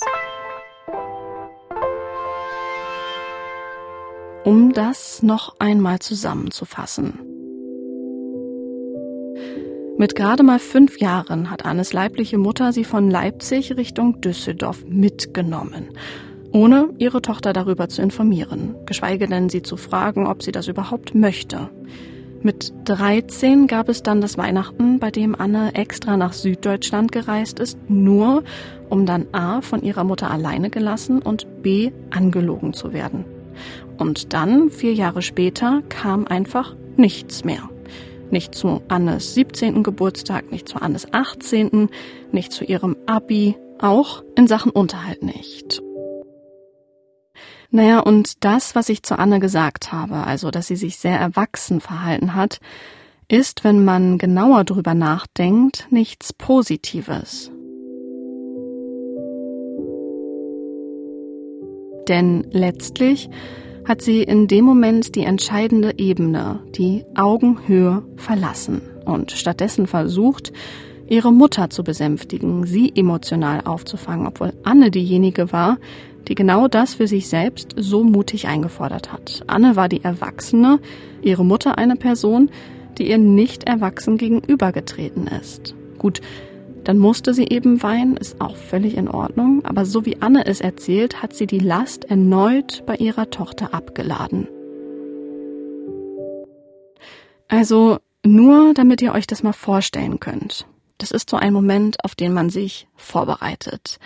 Um 4.43 4.73
das 4.73 5.21
noch 5.21 5.59
einmal 5.59 5.99
zusammenzufassen. 5.99 7.19
Mit 9.97 10.15
gerade 10.15 10.41
mal 10.41 10.57
fünf 10.57 10.99
Jahren 10.99 11.51
hat 11.51 11.63
Annes 11.63 11.93
leibliche 11.93 12.39
Mutter 12.39 12.73
sie 12.73 12.85
von 12.85 13.11
Leipzig 13.11 13.77
Richtung 13.77 14.19
Düsseldorf 14.19 14.83
mitgenommen, 14.87 15.89
ohne 16.51 16.89
ihre 16.97 17.21
Tochter 17.21 17.53
darüber 17.53 17.87
zu 17.87 18.01
informieren, 18.01 18.75
geschweige 18.87 19.27
denn 19.27 19.49
sie 19.49 19.61
zu 19.61 19.77
fragen, 19.77 20.25
ob 20.25 20.41
sie 20.41 20.51
das 20.51 20.67
überhaupt 20.67 21.13
möchte. 21.13 21.69
Mit 22.43 22.73
13 22.85 23.67
gab 23.67 23.87
es 23.87 24.01
dann 24.01 24.19
das 24.19 24.35
Weihnachten, 24.35 24.97
bei 24.97 25.11
dem 25.11 25.39
Anne 25.39 25.75
extra 25.75 26.17
nach 26.17 26.33
Süddeutschland 26.33 27.11
gereist 27.11 27.59
ist, 27.59 27.77
nur 27.87 28.43
um 28.89 29.05
dann 29.05 29.27
A 29.31 29.61
von 29.61 29.83
ihrer 29.83 30.03
Mutter 30.03 30.31
alleine 30.31 30.71
gelassen 30.71 31.21
und 31.21 31.61
B 31.61 31.91
angelogen 32.09 32.73
zu 32.73 32.93
werden. 32.93 33.25
Und 33.99 34.33
dann, 34.33 34.71
vier 34.71 34.93
Jahre 34.93 35.21
später, 35.21 35.83
kam 35.89 36.25
einfach 36.25 36.75
nichts 36.97 37.43
mehr. 37.43 37.69
Nicht 38.31 38.55
zu 38.55 38.81
Annes 38.87 39.35
17. 39.35 39.83
Geburtstag, 39.83 40.51
nicht 40.51 40.67
zu 40.67 40.81
Annes 40.81 41.13
18., 41.13 41.89
nicht 42.31 42.51
zu 42.53 42.63
ihrem 42.63 42.95
Abi, 43.05 43.55
auch 43.77 44.23
in 44.35 44.47
Sachen 44.47 44.71
Unterhalt 44.71 45.21
nicht. 45.21 45.83
Naja, 47.73 47.99
und 48.01 48.43
das, 48.43 48.75
was 48.75 48.89
ich 48.89 49.01
zu 49.01 49.17
Anne 49.17 49.39
gesagt 49.39 49.93
habe, 49.93 50.15
also 50.15 50.51
dass 50.51 50.67
sie 50.67 50.75
sich 50.75 50.97
sehr 50.97 51.17
erwachsen 51.17 51.79
verhalten 51.79 52.35
hat, 52.35 52.59
ist, 53.29 53.63
wenn 53.63 53.85
man 53.85 54.17
genauer 54.17 54.65
drüber 54.65 54.93
nachdenkt, 54.93 55.87
nichts 55.89 56.33
Positives. 56.33 57.49
Denn 62.09 62.45
letztlich 62.51 63.29
hat 63.87 64.01
sie 64.01 64.21
in 64.21 64.47
dem 64.47 64.65
Moment 64.65 65.15
die 65.15 65.23
entscheidende 65.23 65.93
Ebene, 65.97 66.59
die 66.75 67.05
Augenhöhe, 67.15 68.03
verlassen 68.17 68.81
und 69.05 69.31
stattdessen 69.31 69.87
versucht, 69.87 70.51
ihre 71.07 71.31
Mutter 71.31 71.69
zu 71.69 71.83
besänftigen, 71.83 72.65
sie 72.65 72.91
emotional 72.95 73.61
aufzufangen, 73.65 74.27
obwohl 74.27 74.53
Anne 74.63 74.91
diejenige 74.91 75.53
war, 75.53 75.77
die 76.27 76.35
genau 76.35 76.67
das 76.67 76.95
für 76.95 77.07
sich 77.07 77.27
selbst 77.27 77.73
so 77.75 78.03
mutig 78.03 78.47
eingefordert 78.47 79.11
hat. 79.11 79.43
Anne 79.47 79.75
war 79.75 79.89
die 79.89 80.03
Erwachsene, 80.03 80.79
ihre 81.21 81.45
Mutter 81.45 81.77
eine 81.77 81.95
Person, 81.95 82.49
die 82.97 83.09
ihr 83.09 83.17
nicht 83.17 83.63
erwachsen 83.65 84.17
gegenübergetreten 84.17 85.27
ist. 85.27 85.75
Gut, 85.97 86.21
dann 86.83 86.97
musste 86.97 87.33
sie 87.33 87.47
eben 87.47 87.83
weinen, 87.83 88.17
ist 88.17 88.41
auch 88.41 88.55
völlig 88.55 88.97
in 88.97 89.07
Ordnung, 89.07 89.63
aber 89.65 89.85
so 89.85 90.05
wie 90.05 90.21
Anne 90.21 90.45
es 90.45 90.61
erzählt, 90.61 91.21
hat 91.21 91.33
sie 91.33 91.47
die 91.47 91.59
Last 91.59 92.05
erneut 92.05 92.83
bei 92.85 92.95
ihrer 92.95 93.29
Tochter 93.29 93.73
abgeladen. 93.73 94.47
Also 97.47 97.97
nur 98.23 98.73
damit 98.73 99.01
ihr 99.01 99.13
euch 99.13 99.27
das 99.27 99.43
mal 99.43 99.53
vorstellen 99.53 100.19
könnt. 100.19 100.65
Das 100.97 101.11
ist 101.11 101.29
so 101.29 101.37
ein 101.37 101.53
Moment, 101.53 102.03
auf 102.03 102.15
den 102.15 102.33
man 102.33 102.49
sich 102.49 102.87
vorbereitet 102.95 103.99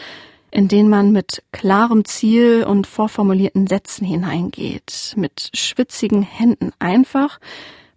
in 0.56 0.70
den 0.70 0.88
man 0.88 1.12
mit 1.12 1.44
klarem 1.52 2.06
Ziel 2.06 2.64
und 2.64 2.88
vorformulierten 2.88 3.68
Sätzen 3.68 4.06
hineingeht, 4.06 5.14
mit 5.18 5.52
schwitzigen 5.54 6.22
Händen 6.22 6.72
einfach, 6.80 7.42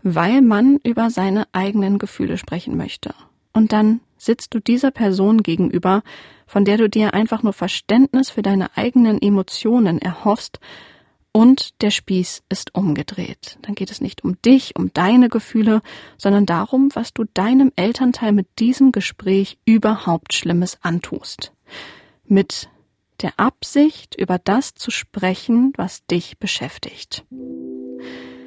weil 0.02 0.42
man 0.42 0.80
über 0.82 1.08
seine 1.10 1.46
eigenen 1.52 1.98
Gefühle 2.00 2.36
sprechen 2.36 2.76
möchte. 2.76 3.14
Und 3.52 3.72
dann 3.72 4.00
sitzt 4.16 4.54
du 4.54 4.58
dieser 4.58 4.90
Person 4.90 5.44
gegenüber, 5.44 6.02
von 6.48 6.64
der 6.64 6.78
du 6.78 6.88
dir 6.88 7.14
einfach 7.14 7.44
nur 7.44 7.52
Verständnis 7.52 8.30
für 8.30 8.42
deine 8.42 8.76
eigenen 8.76 9.22
Emotionen 9.22 10.00
erhoffst, 10.00 10.58
und 11.30 11.80
der 11.82 11.92
Spieß 11.92 12.42
ist 12.48 12.74
umgedreht. 12.74 13.58
Dann 13.62 13.76
geht 13.76 13.92
es 13.92 14.00
nicht 14.00 14.24
um 14.24 14.42
dich, 14.42 14.74
um 14.74 14.92
deine 14.92 15.28
Gefühle, 15.28 15.82
sondern 16.16 16.46
darum, 16.46 16.88
was 16.94 17.12
du 17.12 17.24
deinem 17.34 17.70
Elternteil 17.76 18.32
mit 18.32 18.48
diesem 18.58 18.90
Gespräch 18.90 19.58
überhaupt 19.64 20.34
Schlimmes 20.34 20.78
antust 20.82 21.52
mit 22.28 22.68
der 23.22 23.32
Absicht, 23.36 24.14
über 24.16 24.38
das 24.38 24.74
zu 24.74 24.90
sprechen, 24.90 25.72
was 25.76 26.06
dich 26.06 26.38
beschäftigt. 26.38 27.24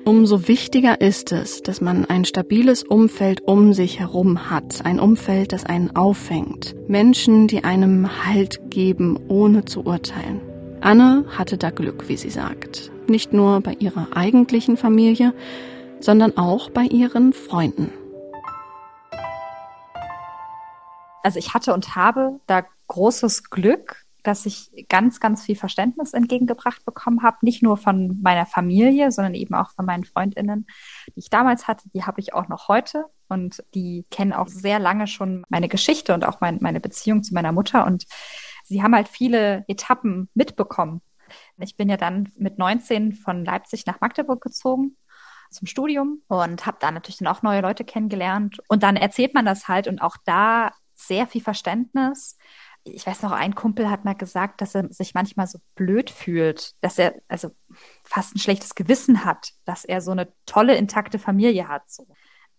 Umso 0.03 0.47
wichtiger 0.47 0.99
ist 0.99 1.31
es, 1.31 1.61
dass 1.61 1.79
man 1.79 2.05
ein 2.05 2.25
stabiles 2.25 2.83
Umfeld 2.83 3.41
um 3.41 3.73
sich 3.73 3.99
herum 3.99 4.49
hat, 4.49 4.83
ein 4.83 4.99
Umfeld, 4.99 5.51
das 5.51 5.63
einen 5.63 5.95
auffängt, 5.95 6.75
Menschen, 6.87 7.47
die 7.47 7.63
einem 7.63 8.25
Halt 8.25 8.71
geben, 8.71 9.19
ohne 9.27 9.65
zu 9.65 9.85
urteilen. 9.85 10.41
Anne 10.81 11.25
hatte 11.37 11.57
da 11.57 11.69
Glück, 11.69 12.09
wie 12.09 12.17
sie 12.17 12.31
sagt, 12.31 12.91
nicht 13.07 13.33
nur 13.33 13.61
bei 13.61 13.73
ihrer 13.73 14.07
eigentlichen 14.15 14.75
Familie, 14.75 15.35
sondern 15.99 16.35
auch 16.35 16.71
bei 16.71 16.85
ihren 16.85 17.33
Freunden. 17.33 17.91
Also 21.23 21.37
ich 21.37 21.53
hatte 21.53 21.75
und 21.75 21.95
habe 21.95 22.39
da 22.47 22.63
großes 22.91 23.49
Glück, 23.49 24.03
dass 24.23 24.45
ich 24.45 24.85
ganz, 24.89 25.19
ganz 25.19 25.43
viel 25.43 25.55
Verständnis 25.55 26.13
entgegengebracht 26.13 26.83
bekommen 26.85 27.23
habe. 27.23 27.37
Nicht 27.41 27.63
nur 27.63 27.77
von 27.77 28.21
meiner 28.21 28.45
Familie, 28.45 29.11
sondern 29.11 29.33
eben 29.33 29.55
auch 29.55 29.71
von 29.71 29.85
meinen 29.85 30.03
Freundinnen, 30.03 30.67
die 31.07 31.19
ich 31.19 31.29
damals 31.29 31.67
hatte. 31.67 31.89
Die 31.93 32.03
habe 32.03 32.19
ich 32.19 32.33
auch 32.33 32.49
noch 32.49 32.67
heute 32.67 33.05
und 33.29 33.63
die 33.73 34.05
kennen 34.11 34.33
auch 34.33 34.49
sehr 34.49 34.77
lange 34.77 35.07
schon 35.07 35.43
meine 35.49 35.69
Geschichte 35.69 36.13
und 36.13 36.25
auch 36.25 36.41
mein, 36.41 36.59
meine 36.61 36.81
Beziehung 36.81 37.23
zu 37.23 37.33
meiner 37.33 37.53
Mutter. 37.53 37.85
Und 37.85 38.05
sie 38.63 38.83
haben 38.83 38.93
halt 38.93 39.07
viele 39.07 39.63
Etappen 39.67 40.29
mitbekommen. 40.33 41.01
Ich 41.57 41.77
bin 41.77 41.89
ja 41.89 41.97
dann 41.97 42.29
mit 42.37 42.59
19 42.59 43.13
von 43.13 43.45
Leipzig 43.45 43.85
nach 43.85 44.01
Magdeburg 44.01 44.41
gezogen 44.41 44.97
zum 45.49 45.65
Studium 45.65 46.21
und 46.27 46.65
habe 46.65 46.77
da 46.79 46.91
natürlich 46.91 47.19
dann 47.19 47.27
auch 47.27 47.41
neue 47.41 47.61
Leute 47.61 47.85
kennengelernt. 47.85 48.59
Und 48.67 48.83
dann 48.83 48.97
erzählt 48.97 49.33
man 49.33 49.45
das 49.45 49.67
halt 49.69 49.87
und 49.87 50.01
auch 50.01 50.17
da 50.25 50.71
sehr 50.93 51.27
viel 51.27 51.41
Verständnis. 51.41 52.37
Ich 52.83 53.05
weiß 53.05 53.21
noch, 53.21 53.31
ein 53.31 53.53
Kumpel 53.55 53.89
hat 53.89 54.05
mal 54.05 54.15
gesagt, 54.15 54.61
dass 54.61 54.75
er 54.75 54.91
sich 54.91 55.13
manchmal 55.13 55.47
so 55.47 55.59
blöd 55.75 56.09
fühlt, 56.09 56.73
dass 56.81 56.97
er 56.97 57.15
also 57.27 57.51
fast 58.03 58.35
ein 58.35 58.39
schlechtes 58.39 58.73
Gewissen 58.73 59.23
hat, 59.23 59.51
dass 59.65 59.85
er 59.85 60.01
so 60.01 60.11
eine 60.11 60.33
tolle, 60.45 60.75
intakte 60.75 61.19
Familie 61.19 61.67
hat. 61.67 61.89
So 61.91 62.07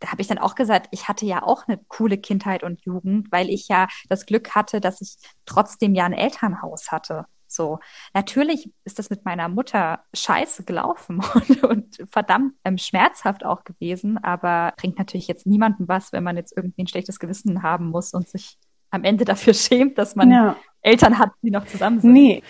da 0.02 0.10
habe 0.10 0.20
ich 0.20 0.28
dann 0.28 0.38
auch 0.38 0.54
gesagt, 0.54 0.88
ich 0.90 1.08
hatte 1.08 1.24
ja 1.26 1.42
auch 1.42 1.68
eine 1.68 1.78
coole 1.88 2.18
Kindheit 2.18 2.64
und 2.64 2.84
Jugend, 2.84 3.30
weil 3.30 3.48
ich 3.48 3.68
ja 3.68 3.86
das 4.08 4.26
Glück 4.26 4.54
hatte, 4.54 4.80
dass 4.80 5.00
ich 5.00 5.16
trotzdem 5.46 5.94
ja 5.94 6.04
ein 6.04 6.12
Elternhaus 6.12 6.90
hatte. 6.90 7.26
So, 7.46 7.78
natürlich 8.14 8.72
ist 8.84 8.98
das 8.98 9.10
mit 9.10 9.24
meiner 9.24 9.48
Mutter 9.48 10.02
scheiße 10.14 10.64
gelaufen 10.64 11.22
und, 11.34 11.62
und 11.62 11.98
verdammt 12.10 12.54
ähm, 12.64 12.78
schmerzhaft 12.78 13.44
auch 13.44 13.62
gewesen, 13.62 14.18
aber 14.18 14.72
bringt 14.76 14.98
natürlich 14.98 15.28
jetzt 15.28 15.46
niemandem 15.46 15.86
was, 15.86 16.12
wenn 16.12 16.24
man 16.24 16.36
jetzt 16.36 16.56
irgendwie 16.56 16.82
ein 16.82 16.88
schlechtes 16.88 17.18
Gewissen 17.18 17.62
haben 17.62 17.90
muss 17.90 18.12
und 18.14 18.28
sich 18.28 18.58
am 18.92 19.02
Ende 19.02 19.24
dafür 19.24 19.54
schämt, 19.54 19.98
dass 19.98 20.14
man 20.14 20.30
ja. 20.30 20.56
Eltern 20.82 21.18
hat, 21.18 21.30
die 21.42 21.50
noch 21.50 21.66
zusammen 21.66 22.00
sind. 22.00 22.12
Nee. 22.12 22.42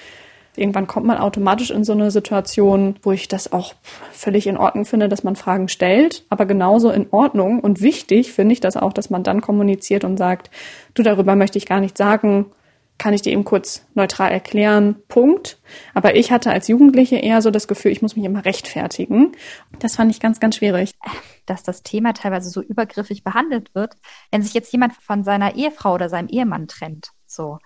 Irgendwann 0.54 0.86
kommt 0.86 1.06
man 1.06 1.16
automatisch 1.16 1.70
in 1.70 1.82
so 1.82 1.94
eine 1.94 2.10
Situation, 2.10 2.96
wo 3.02 3.12
ich 3.12 3.26
das 3.26 3.54
auch 3.54 3.72
völlig 4.12 4.46
in 4.46 4.58
Ordnung 4.58 4.84
finde, 4.84 5.08
dass 5.08 5.24
man 5.24 5.34
Fragen 5.34 5.68
stellt. 5.68 6.26
Aber 6.28 6.44
genauso 6.44 6.90
in 6.90 7.06
Ordnung 7.10 7.60
und 7.60 7.80
wichtig 7.80 8.32
finde 8.34 8.52
ich 8.52 8.60
das 8.60 8.76
auch, 8.76 8.92
dass 8.92 9.08
man 9.08 9.22
dann 9.22 9.40
kommuniziert 9.40 10.04
und 10.04 10.18
sagt, 10.18 10.50
du, 10.92 11.02
darüber 11.02 11.36
möchte 11.36 11.56
ich 11.56 11.64
gar 11.64 11.80
nicht 11.80 11.96
sagen 11.96 12.52
kann 12.98 13.14
ich 13.14 13.22
dir 13.22 13.32
eben 13.32 13.44
kurz 13.44 13.84
neutral 13.94 14.30
erklären, 14.30 14.96
Punkt. 15.08 15.60
Aber 15.94 16.14
ich 16.14 16.30
hatte 16.30 16.50
als 16.50 16.68
Jugendliche 16.68 17.16
eher 17.16 17.42
so 17.42 17.50
das 17.50 17.66
Gefühl, 17.66 17.90
ich 17.90 18.02
muss 18.02 18.16
mich 18.16 18.24
immer 18.24 18.44
rechtfertigen. 18.44 19.32
Das 19.78 19.96
fand 19.96 20.10
ich 20.10 20.20
ganz, 20.20 20.38
ganz 20.38 20.56
schwierig. 20.56 20.92
Dass 21.46 21.62
das 21.62 21.82
Thema 21.82 22.14
teilweise 22.14 22.50
so 22.50 22.62
übergriffig 22.62 23.24
behandelt 23.24 23.74
wird, 23.74 23.94
wenn 24.30 24.42
sich 24.42 24.54
jetzt 24.54 24.72
jemand 24.72 24.92
von 24.94 25.24
seiner 25.24 25.56
Ehefrau 25.56 25.94
oder 25.94 26.08
seinem 26.08 26.28
Ehemann 26.28 26.68
trennt, 26.68 27.10
so, 27.26 27.58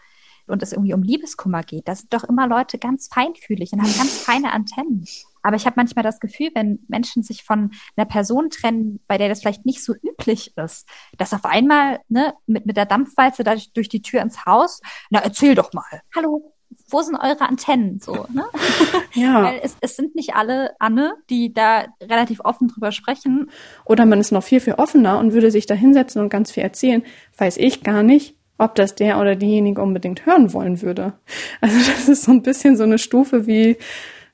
und 0.47 0.63
es 0.63 0.73
irgendwie 0.73 0.95
um 0.95 1.03
Liebeskummer 1.03 1.63
geht, 1.63 1.89
da 1.89 1.95
sind 1.95 2.13
doch 2.15 2.25
immer 2.25 2.47
Leute 2.47 2.79
ganz 2.79 3.09
feinfühlig 3.09 3.73
und 3.73 3.83
haben 3.83 3.97
ganz 3.97 4.19
feine 4.19 4.53
Antennen. 4.53 5.07
Aber 5.47 5.55
ich 5.55 5.65
habe 5.65 5.75
manchmal 5.77 6.03
das 6.03 6.19
Gefühl, 6.19 6.51
wenn 6.57 6.81
Menschen 6.89 7.23
sich 7.23 7.45
von 7.45 7.71
einer 7.97 8.05
Person 8.05 8.51
trennen, 8.51 8.99
bei 9.07 9.17
der 9.17 9.29
das 9.29 9.43
vielleicht 9.43 9.65
nicht 9.65 9.81
so 9.85 9.95
üblich 9.95 10.57
ist, 10.57 10.89
dass 11.19 11.33
auf 11.33 11.45
einmal 11.45 12.01
ne, 12.09 12.35
mit, 12.49 12.67
mit 12.67 12.77
der 12.77 12.85
Dampfwalze 12.85 13.45
da 13.45 13.53
durch, 13.53 13.73
durch 13.73 13.89
die 13.89 14.03
Tür 14.03 14.23
ins 14.23 14.45
Haus, 14.45 14.81
na 15.09 15.21
erzähl 15.21 15.55
doch 15.55 15.73
mal. 15.73 16.03
Hallo, 16.17 16.53
wo 16.89 17.01
sind 17.01 17.15
eure 17.15 17.43
Antennen 17.43 18.01
so, 18.01 18.27
ne? 18.29 18.45
Ja. 19.15 19.45
Weil 19.45 19.61
es, 19.63 19.77
es 19.81 19.95
sind 19.95 20.17
nicht 20.17 20.35
alle 20.35 20.75
Anne, 20.81 21.15
die 21.31 21.55
da 21.55 21.85
relativ 22.03 22.41
offen 22.41 22.67
drüber 22.67 22.91
sprechen. 22.91 23.49
Oder 23.85 24.05
man 24.05 24.19
ist 24.19 24.33
noch 24.33 24.43
viel, 24.43 24.59
viel 24.59 24.75
offener 24.75 25.21
und 25.21 25.33
würde 25.33 25.53
sich 25.53 25.67
da 25.67 25.75
hinsetzen 25.75 26.21
und 26.21 26.29
ganz 26.29 26.51
viel 26.51 26.65
erzählen. 26.65 27.05
Weiß 27.39 27.57
ich 27.57 27.85
gar 27.85 28.03
nicht, 28.03 28.35
ob 28.59 28.75
das 28.75 28.97
der 28.97 29.21
oder 29.21 29.37
diejenige 29.37 29.81
unbedingt 29.81 30.27
hören 30.27 30.53
wollen 30.53 30.83
würde. 30.83 31.13
Also 31.61 31.79
das 31.79 32.09
ist 32.09 32.25
so 32.25 32.33
ein 32.33 32.43
bisschen 32.43 32.77
so 32.77 32.83
eine 32.83 32.99
Stufe 32.99 33.47
wie, 33.47 33.77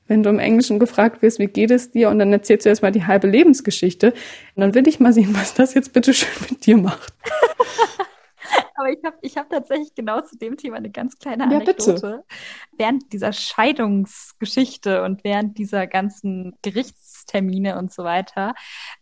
wenn 0.07 0.23
du 0.23 0.29
im 0.29 0.39
Englischen 0.39 0.79
gefragt 0.79 1.21
wirst, 1.21 1.39
wie 1.39 1.47
geht 1.47 1.71
es 1.71 1.91
dir? 1.91 2.09
Und 2.09 2.19
dann 2.19 2.33
erzählst 2.33 2.65
du 2.65 2.69
erstmal 2.69 2.91
die 2.91 3.05
halbe 3.05 3.27
Lebensgeschichte. 3.27 4.13
Und 4.55 4.61
dann 4.61 4.75
will 4.75 4.87
ich 4.87 4.99
mal 4.99 5.13
sehen, 5.13 5.35
was 5.35 5.53
das 5.53 5.73
jetzt 5.73 5.93
bitte 5.93 6.13
schön 6.13 6.47
mit 6.49 6.65
dir 6.65 6.77
macht. 6.77 7.13
Aber 8.75 8.89
ich 8.91 9.03
habe 9.03 9.15
ich 9.21 9.37
hab 9.37 9.49
tatsächlich 9.49 9.95
genau 9.95 10.21
zu 10.21 10.37
dem 10.37 10.57
Thema 10.57 10.77
eine 10.77 10.89
ganz 10.89 11.17
kleine 11.17 11.45
Anekdote. 11.45 12.23
Ja, 12.29 12.35
während 12.77 13.13
dieser 13.13 13.31
Scheidungsgeschichte 13.31 15.03
und 15.03 15.23
während 15.23 15.57
dieser 15.57 15.87
ganzen 15.87 16.57
Gerichtstermine 17.23 17.77
und 17.77 17.91
so 17.91 18.03
weiter, 18.03 18.53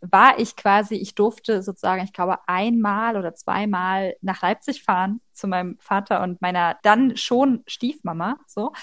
war 0.02 0.40
ich 0.40 0.56
quasi, 0.56 0.96
ich 0.96 1.16
durfte 1.16 1.62
sozusagen, 1.64 2.04
ich 2.04 2.14
glaube, 2.14 2.40
einmal 2.48 3.18
oder 3.18 3.34
zweimal 3.34 4.16
nach 4.22 4.42
Leipzig 4.42 4.84
fahren 4.84 5.22
zu 5.34 5.48
meinem 5.48 5.78
Vater 5.80 6.22
und 6.22 6.42
meiner 6.42 6.78
dann 6.84 7.18
schon 7.18 7.64
Stiefmama, 7.68 8.38
so. 8.48 8.74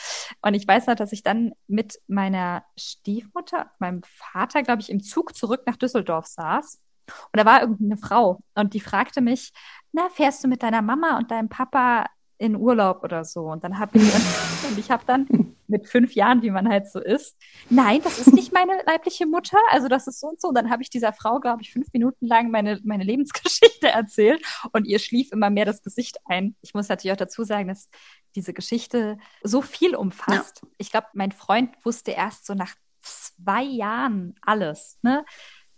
Und 0.43 0.55
ich 0.55 0.67
weiß 0.67 0.87
noch, 0.87 0.97
dass 0.97 1.13
ich 1.13 1.23
dann 1.23 1.53
mit 1.67 2.01
meiner 2.09 2.65
Stiefmutter, 2.79 3.71
meinem 3.79 4.03
Vater, 4.05 4.63
glaube 4.63 4.83
ich, 4.83 4.91
im 4.91 5.03
Zug 5.03 5.35
zurück 5.35 5.63
nach 5.67 5.77
Düsseldorf 5.77 6.27
saß. 6.27 6.81
Und 7.07 7.41
da 7.41 7.47
war 7.47 7.63
irgendeine 7.63 7.97
Frau 7.97 8.41
und 8.55 8.75
die 8.75 8.81
fragte 8.81 9.21
mich, 9.21 9.53
na, 9.93 10.09
fährst 10.11 10.45
du 10.45 10.49
mit 10.49 10.63
deiner 10.63 10.83
Mama 10.83 11.17
und 11.17 11.31
deinem 11.31 11.49
Papa 11.49 12.07
in 12.37 12.55
Urlaub 12.55 13.03
oder 13.03 13.25
so? 13.25 13.47
Und 13.47 13.65
dann 13.65 13.79
habe 13.79 13.97
ich, 13.99 14.03
und 14.69 14.79
ich 14.79 14.91
habe 14.91 15.05
dann 15.07 15.57
mit 15.69 15.87
fünf 15.87 16.15
Jahren, 16.15 16.43
wie 16.43 16.51
man 16.51 16.69
halt 16.69 16.91
so 16.91 17.01
ist, 17.01 17.37
nein, 17.71 18.01
das 18.03 18.19
ist 18.19 18.33
nicht 18.33 18.53
meine 18.53 18.83
leibliche 18.87 19.27
Mutter, 19.27 19.59
also 19.71 19.89
das 19.89 20.07
ist 20.07 20.21
so 20.21 20.29
und 20.29 20.41
so. 20.41 20.49
Und 20.49 20.55
dann 20.55 20.71
habe 20.71 20.83
ich 20.83 20.91
dieser 20.91 21.13
Frau, 21.13 21.39
glaube 21.39 21.63
ich, 21.63 21.73
fünf 21.73 21.93
Minuten 21.93 22.27
lang 22.27 22.51
meine, 22.51 22.81
meine 22.85 23.05
Lebensgeschichte 23.05 23.89
erzählt 23.89 24.43
und 24.73 24.87
ihr 24.87 24.99
schlief 24.99 25.31
immer 25.33 25.51
mehr 25.51 25.65
das 25.65 25.83
Gesicht 25.83 26.19
ein. 26.25 26.57
Ich 26.63 26.75
muss 26.75 26.89
natürlich 26.89 27.13
auch 27.13 27.19
dazu 27.19 27.45
sagen, 27.45 27.69
dass 27.69 27.89
diese 28.35 28.53
Geschichte 28.53 29.19
so 29.43 29.63
viel 29.63 29.95
umfasst. 29.95 30.63
Ja. 30.63 30.69
Ich 30.79 30.91
glaube, 30.91 31.07
mein 31.13 31.33
Freund 31.33 31.71
wusste 31.85 32.13
erst 32.13 32.47
so 32.47 32.55
nach 32.55 32.75
zwei 33.03 33.63
Jahren 33.63 34.35
alles. 34.43 34.99
Ne? 35.03 35.25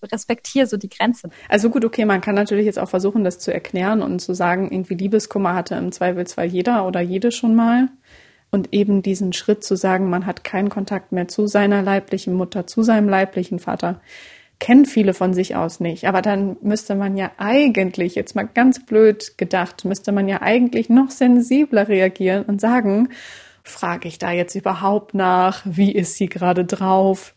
respektiere 0.02 0.66
so 0.66 0.76
die 0.76 0.88
Grenze. 0.88 1.28
Also 1.48 1.70
gut, 1.70 1.84
okay, 1.84 2.04
man 2.04 2.20
kann 2.20 2.34
natürlich 2.34 2.66
jetzt 2.66 2.78
auch 2.78 2.88
versuchen, 2.88 3.24
das 3.24 3.38
zu 3.38 3.52
erklären 3.52 4.02
und 4.02 4.20
zu 4.20 4.34
sagen, 4.34 4.70
irgendwie 4.70 4.94
Liebeskummer 4.94 5.54
hatte 5.54 5.74
im 5.74 5.92
Zweifelsfall 5.92 6.46
jeder 6.46 6.86
oder 6.86 7.00
jede 7.00 7.32
schon 7.32 7.54
mal. 7.54 7.88
Und 8.50 8.72
eben 8.72 9.02
diesen 9.02 9.32
Schritt 9.32 9.62
zu 9.62 9.76
sagen, 9.76 10.10
man 10.10 10.26
hat 10.26 10.42
keinen 10.42 10.70
Kontakt 10.70 11.12
mehr 11.12 11.28
zu 11.28 11.46
seiner 11.46 11.82
leiblichen 11.82 12.34
Mutter, 12.34 12.66
zu 12.66 12.82
seinem 12.82 13.08
leiblichen 13.08 13.60
Vater, 13.60 14.00
kennen 14.58 14.86
viele 14.86 15.14
von 15.14 15.34
sich 15.34 15.56
aus 15.56 15.80
nicht. 15.80 16.06
Aber 16.06 16.20
dann 16.20 16.56
müsste 16.60 16.94
man 16.94 17.16
ja 17.16 17.30
eigentlich, 17.38 18.14
jetzt 18.14 18.34
mal 18.34 18.46
ganz 18.46 18.84
blöd 18.84 19.38
gedacht, 19.38 19.84
müsste 19.84 20.12
man 20.12 20.28
ja 20.28 20.42
eigentlich 20.42 20.88
noch 20.88 21.10
sensibler 21.10 21.88
reagieren 21.88 22.44
und 22.44 22.60
sagen, 22.60 23.08
frage 23.62 24.08
ich 24.08 24.18
da 24.18 24.30
jetzt 24.30 24.54
überhaupt 24.54 25.14
nach? 25.14 25.62
Wie 25.64 25.92
ist 25.92 26.16
sie 26.16 26.26
gerade 26.26 26.64
drauf? 26.64 27.34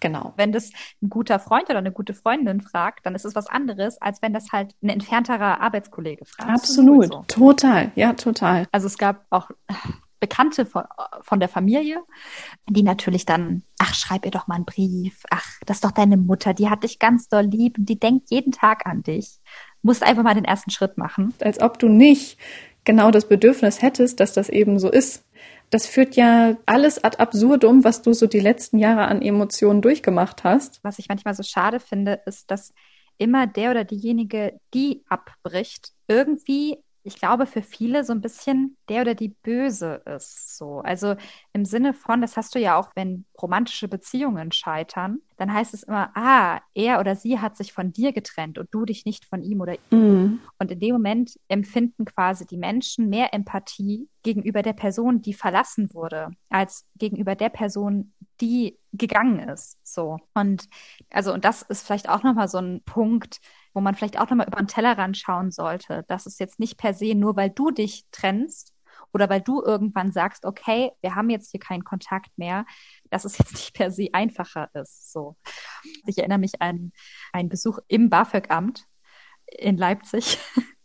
Genau. 0.00 0.34
Wenn 0.36 0.52
das 0.52 0.70
ein 1.02 1.08
guter 1.08 1.38
Freund 1.38 1.70
oder 1.70 1.78
eine 1.78 1.92
gute 1.92 2.12
Freundin 2.12 2.60
fragt, 2.60 3.06
dann 3.06 3.14
ist 3.14 3.24
es 3.24 3.34
was 3.34 3.46
anderes, 3.46 4.00
als 4.02 4.20
wenn 4.20 4.34
das 4.34 4.52
halt 4.52 4.74
ein 4.82 4.90
entfernterer 4.90 5.60
Arbeitskollege 5.60 6.26
fragt. 6.26 6.50
Absolut. 6.50 7.06
So. 7.06 7.24
Total. 7.28 7.90
Ja, 7.94 8.12
total. 8.12 8.66
Also 8.72 8.86
es 8.86 8.98
gab 8.98 9.24
auch 9.30 9.50
Bekannte 10.20 10.66
von, 10.66 10.84
von 11.20 11.40
der 11.40 11.48
Familie, 11.48 12.02
die 12.68 12.82
natürlich 12.82 13.26
dann, 13.26 13.62
ach, 13.78 13.94
schreib 13.94 14.24
ihr 14.24 14.30
doch 14.30 14.46
mal 14.46 14.56
einen 14.56 14.64
Brief. 14.64 15.22
Ach, 15.30 15.46
das 15.66 15.78
ist 15.78 15.84
doch 15.84 15.92
deine 15.92 16.16
Mutter, 16.16 16.54
die 16.54 16.70
hat 16.70 16.84
dich 16.84 16.98
ganz 16.98 17.28
doll 17.28 17.44
lieb 17.44 17.78
und 17.78 17.86
die 17.86 17.98
denkt 17.98 18.30
jeden 18.30 18.52
Tag 18.52 18.86
an 18.86 19.02
dich. 19.02 19.38
Musst 19.82 20.02
einfach 20.02 20.22
mal 20.22 20.34
den 20.34 20.44
ersten 20.44 20.70
Schritt 20.70 20.98
machen. 20.98 21.34
Als 21.40 21.60
ob 21.60 21.78
du 21.78 21.88
nicht 21.88 22.38
genau 22.84 23.10
das 23.10 23.28
Bedürfnis 23.28 23.82
hättest, 23.82 24.20
dass 24.20 24.32
das 24.32 24.48
eben 24.48 24.78
so 24.78 24.90
ist 24.90 25.26
das 25.70 25.86
führt 25.86 26.16
ja 26.16 26.56
alles 26.66 27.02
ad 27.02 27.18
absurdum, 27.18 27.84
was 27.84 28.02
du 28.02 28.12
so 28.12 28.26
die 28.26 28.40
letzten 28.40 28.78
Jahre 28.78 29.08
an 29.08 29.22
Emotionen 29.22 29.82
durchgemacht 29.82 30.44
hast. 30.44 30.82
Was 30.84 30.98
ich 30.98 31.08
manchmal 31.08 31.34
so 31.34 31.42
schade 31.42 31.80
finde, 31.80 32.20
ist, 32.26 32.50
dass 32.50 32.72
immer 33.18 33.46
der 33.46 33.72
oder 33.72 33.84
diejenige, 33.84 34.60
die 34.74 35.04
abbricht, 35.08 35.92
irgendwie 36.06 36.78
ich 37.06 37.16
glaube, 37.16 37.46
für 37.46 37.62
viele 37.62 38.02
so 38.02 38.12
ein 38.12 38.20
bisschen 38.20 38.76
der 38.88 39.02
oder 39.02 39.14
die 39.14 39.28
Böse 39.28 40.02
ist. 40.16 40.58
So. 40.58 40.80
Also 40.80 41.14
im 41.52 41.64
Sinne 41.64 41.94
von, 41.94 42.20
das 42.20 42.36
hast 42.36 42.56
du 42.56 42.58
ja 42.58 42.76
auch, 42.76 42.90
wenn 42.96 43.24
romantische 43.40 43.86
Beziehungen 43.86 44.50
scheitern, 44.50 45.20
dann 45.36 45.52
heißt 45.52 45.72
es 45.72 45.84
immer, 45.84 46.10
ah, 46.16 46.60
er 46.74 46.98
oder 46.98 47.14
sie 47.14 47.38
hat 47.38 47.56
sich 47.56 47.72
von 47.72 47.92
dir 47.92 48.12
getrennt 48.12 48.58
und 48.58 48.68
du 48.72 48.84
dich 48.84 49.04
nicht 49.04 49.24
von 49.24 49.42
ihm 49.42 49.60
oder 49.60 49.74
ihm. 49.90 50.24
Mm. 50.24 50.40
Und 50.58 50.70
in 50.72 50.80
dem 50.80 50.94
Moment 50.94 51.38
empfinden 51.46 52.06
quasi 52.06 52.44
die 52.44 52.56
Menschen 52.56 53.08
mehr 53.08 53.32
Empathie 53.32 54.08
gegenüber 54.24 54.62
der 54.62 54.72
Person, 54.72 55.22
die 55.22 55.34
verlassen 55.34 55.94
wurde, 55.94 56.30
als 56.50 56.86
gegenüber 56.96 57.36
der 57.36 57.50
Person, 57.50 58.14
die 58.40 58.78
gegangen 58.92 59.48
ist. 59.48 59.78
So. 59.84 60.18
Und 60.34 60.68
also, 61.10 61.32
und 61.32 61.44
das 61.44 61.62
ist 61.62 61.86
vielleicht 61.86 62.08
auch 62.08 62.24
nochmal 62.24 62.48
so 62.48 62.58
ein 62.58 62.82
Punkt, 62.84 63.40
wo 63.76 63.82
man 63.82 63.94
vielleicht 63.94 64.18
auch 64.18 64.30
nochmal 64.30 64.46
über 64.46 64.56
den 64.56 64.68
Tellerrand 64.68 65.18
schauen 65.18 65.50
sollte, 65.50 66.02
dass 66.08 66.24
es 66.24 66.38
jetzt 66.38 66.58
nicht 66.58 66.78
per 66.78 66.94
se 66.94 67.14
nur, 67.14 67.36
weil 67.36 67.50
du 67.50 67.70
dich 67.70 68.06
trennst 68.10 68.72
oder 69.12 69.28
weil 69.28 69.42
du 69.42 69.62
irgendwann 69.62 70.12
sagst, 70.12 70.46
okay, 70.46 70.92
wir 71.02 71.14
haben 71.14 71.28
jetzt 71.28 71.50
hier 71.50 71.60
keinen 71.60 71.84
Kontakt 71.84 72.30
mehr, 72.38 72.64
dass 73.10 73.26
es 73.26 73.36
jetzt 73.38 73.52
nicht 73.52 73.74
per 73.74 73.90
se 73.90 74.08
einfacher 74.14 74.70
ist. 74.72 75.12
So. 75.12 75.36
Ich 76.06 76.16
erinnere 76.16 76.38
mich 76.38 76.62
an 76.62 76.90
einen 77.34 77.50
Besuch 77.50 77.78
im 77.86 78.08
BAföG-Amt 78.08 78.86
in 79.46 79.76
Leipzig. 79.76 80.38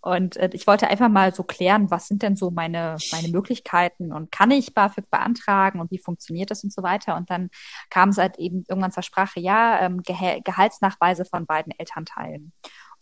Und 0.00 0.36
äh, 0.36 0.50
ich 0.52 0.66
wollte 0.66 0.88
einfach 0.88 1.08
mal 1.08 1.34
so 1.34 1.42
klären, 1.42 1.90
was 1.90 2.06
sind 2.08 2.22
denn 2.22 2.36
so 2.36 2.50
meine, 2.50 2.96
meine 3.12 3.28
Möglichkeiten 3.28 4.12
und 4.12 4.30
kann 4.30 4.50
ich 4.50 4.74
BAföG 4.74 5.10
beantragen 5.10 5.80
und 5.80 5.90
wie 5.90 5.98
funktioniert 5.98 6.50
das 6.50 6.64
und 6.64 6.72
so 6.72 6.82
weiter. 6.82 7.16
Und 7.16 7.30
dann 7.30 7.50
kam 7.90 8.10
es 8.10 8.18
halt 8.18 8.38
eben 8.38 8.64
irgendwann 8.68 8.92
zur 8.92 9.02
Sprache, 9.02 9.40
ja, 9.40 9.80
ähm, 9.80 10.02
Ge 10.02 10.40
Gehaltsnachweise 10.44 11.24
von 11.24 11.46
beiden 11.46 11.72
Elternteilen. 11.78 12.52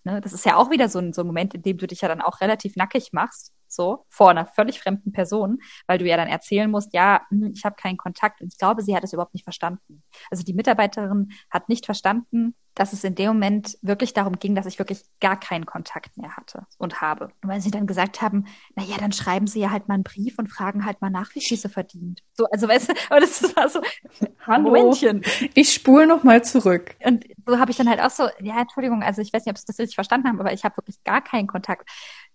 Ne, 0.05 0.21
das 0.21 0.33
ist 0.33 0.47
ja 0.47 0.57
auch 0.57 0.71
wieder 0.71 0.89
so 0.89 1.01
ein, 1.01 1.13
so 1.13 1.23
ein 1.23 1.27
Moment, 1.27 1.55
in 1.55 1.63
dem 1.63 1.79
du 1.79 1.87
dich 1.87 2.01
ja 2.01 2.09
dann 2.09 2.23
auch 2.23 2.41
relativ 2.41 2.77
nackig 2.77 3.13
machst 3.13 3.53
so 3.73 4.05
vor 4.09 4.31
einer 4.31 4.47
völlig 4.47 4.81
fremden 4.81 5.13
Person, 5.13 5.59
weil 5.87 5.99
du 5.99 6.07
ja 6.07 6.17
dann 6.17 6.29
erzählen 6.29 6.71
musst, 6.71 6.93
ja, 6.95 7.23
hm, 7.31 7.53
ich 7.55 7.65
habe 7.65 7.77
keinen 7.77 7.97
Kontakt. 7.97 8.41
Und 8.41 8.53
ich 8.53 8.59
glaube, 8.59 8.83
sie 8.83 8.95
hat 8.97 9.05
es 9.05 9.13
überhaupt 9.13 9.35
nicht 9.35 9.45
verstanden. 9.45 10.03
Also 10.31 10.43
die 10.43 10.55
Mitarbeiterin 10.55 11.31
hat 11.51 11.69
nicht 11.69 11.87
verstanden, 11.87 12.55
dass 12.77 12.93
es 12.93 13.03
in 13.05 13.15
dem 13.15 13.29
Moment 13.29 13.79
wirklich 13.81 14.13
darum 14.13 14.39
ging, 14.39 14.55
dass 14.55 14.67
ich 14.67 14.79
wirklich 14.79 15.01
gar 15.19 15.41
keinen 15.41 15.65
Kontakt 15.65 16.17
mehr 16.19 16.37
hatte 16.37 16.67
und 16.79 17.01
habe. 17.01 17.31
Und 17.43 17.49
weil 17.49 17.61
sie 17.61 17.71
dann 17.71 17.87
gesagt 17.87 18.21
haben, 18.21 18.45
na 18.77 18.85
ja, 18.85 18.99
dann 18.99 19.13
schreiben 19.13 19.47
sie 19.47 19.61
ja 19.61 19.71
halt 19.71 19.89
mal 19.89 19.95
einen 19.95 20.03
Brief 20.05 20.39
und 20.39 20.49
fragen 20.49 20.85
halt 20.85 21.01
mal 21.01 21.11
nach, 21.11 21.35
wie 21.35 21.41
viel 21.41 21.57
sie 21.57 21.71
verdient. 21.71 22.23
So, 22.35 22.45
also 22.53 22.69
weißt 22.69 22.91
du, 22.91 22.93
aber 23.11 23.21
das 23.21 23.57
war 23.57 23.69
so, 23.71 23.81
Hallo, 24.47 24.65
Momentchen. 24.65 25.23
Ich 25.55 25.73
spule 25.73 26.07
noch 26.07 26.23
mal 26.23 26.45
zurück. 26.45 26.95
Und 27.03 27.25
so 27.47 27.59
habe 27.59 27.71
ich 27.71 27.79
dann 27.79 27.89
halt 27.89 28.01
auch 28.01 28.11
so, 28.11 28.29
ja, 28.41 28.61
Entschuldigung, 28.61 29.03
also 29.03 29.23
ich 29.23 29.33
weiß 29.33 29.47
nicht, 29.47 29.53
ob 29.53 29.59
sie 29.59 29.67
das 29.67 29.79
richtig 29.79 29.95
verstanden 29.95 30.29
haben, 30.29 30.39
aber 30.39 30.53
ich 30.53 30.65
habe 30.65 30.77
wirklich 30.77 31.03
gar 31.03 31.23
keinen 31.23 31.47
Kontakt. 31.47 31.89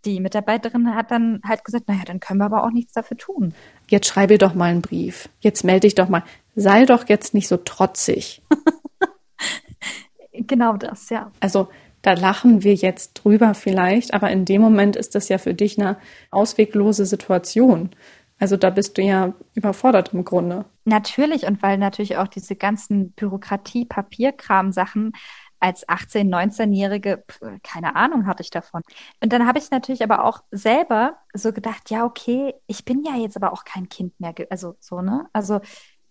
Die 0.05 0.19
Mitarbeiterin 0.19 0.95
hat 0.95 1.11
dann 1.11 1.41
halt 1.45 1.63
gesagt, 1.63 1.87
naja, 1.87 2.01
dann 2.05 2.19
können 2.19 2.39
wir 2.39 2.45
aber 2.45 2.63
auch 2.63 2.71
nichts 2.71 2.93
dafür 2.93 3.17
tun. 3.17 3.53
Jetzt 3.87 4.07
schreibe 4.07 4.37
doch 4.37 4.55
mal 4.55 4.71
einen 4.71 4.81
Brief. 4.81 5.29
Jetzt 5.39 5.63
melde 5.63 5.81
dich 5.81 5.95
doch 5.95 6.09
mal. 6.09 6.23
Sei 6.55 6.85
doch 6.85 7.07
jetzt 7.07 7.33
nicht 7.33 7.47
so 7.47 7.57
trotzig. 7.57 8.41
genau 10.33 10.77
das, 10.77 11.09
ja. 11.09 11.31
Also 11.39 11.69
da 12.01 12.13
lachen 12.13 12.63
wir 12.63 12.73
jetzt 12.73 13.13
drüber 13.13 13.53
vielleicht, 13.53 14.13
aber 14.13 14.31
in 14.31 14.45
dem 14.45 14.61
Moment 14.61 14.95
ist 14.95 15.13
das 15.13 15.29
ja 15.29 15.37
für 15.37 15.53
dich 15.53 15.79
eine 15.79 15.97
ausweglose 16.31 17.05
Situation. 17.05 17.91
Also 18.39 18.57
da 18.57 18.71
bist 18.71 18.97
du 18.97 19.03
ja 19.03 19.33
überfordert 19.53 20.13
im 20.13 20.25
Grunde. 20.25 20.65
Natürlich 20.83 21.43
und 21.43 21.61
weil 21.61 21.77
natürlich 21.77 22.17
auch 22.17 22.27
diese 22.27 22.55
ganzen 22.55 23.11
Bürokratie, 23.11 23.85
Papierkram 23.85 24.71
Sachen 24.71 25.13
als 25.61 25.87
18, 25.87 26.33
19-Jährige, 26.33 27.23
keine 27.63 27.95
Ahnung 27.95 28.25
hatte 28.25 28.41
ich 28.41 28.49
davon. 28.49 28.81
Und 29.21 29.31
dann 29.31 29.47
habe 29.47 29.59
ich 29.59 29.69
natürlich 29.69 30.03
aber 30.03 30.25
auch 30.25 30.43
selber 30.51 31.17
so 31.33 31.53
gedacht, 31.53 31.89
ja, 31.91 32.03
okay, 32.03 32.55
ich 32.67 32.83
bin 32.83 33.03
ja 33.03 33.15
jetzt 33.15 33.37
aber 33.37 33.53
auch 33.53 33.63
kein 33.63 33.87
Kind 33.87 34.19
mehr, 34.19 34.33
also 34.49 34.75
so, 34.79 35.01
ne? 35.01 35.29
Also 35.33 35.61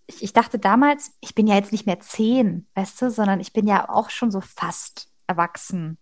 ich, 0.07 0.23
ich 0.23 0.33
dachte 0.33 0.59
damals, 0.59 1.13
ich 1.21 1.35
bin 1.35 1.47
ja 1.47 1.57
jetzt 1.57 1.73
nicht 1.73 1.87
mehr 1.87 2.01
zehn, 2.01 2.67
weißt 2.75 3.03
du, 3.03 3.11
sondern 3.11 3.41
ich 3.41 3.53
bin 3.53 3.67
ja 3.67 3.89
auch 3.89 4.11
schon 4.11 4.31
so 4.31 4.41
fast 4.41 5.09
erwachsen. 5.27 5.99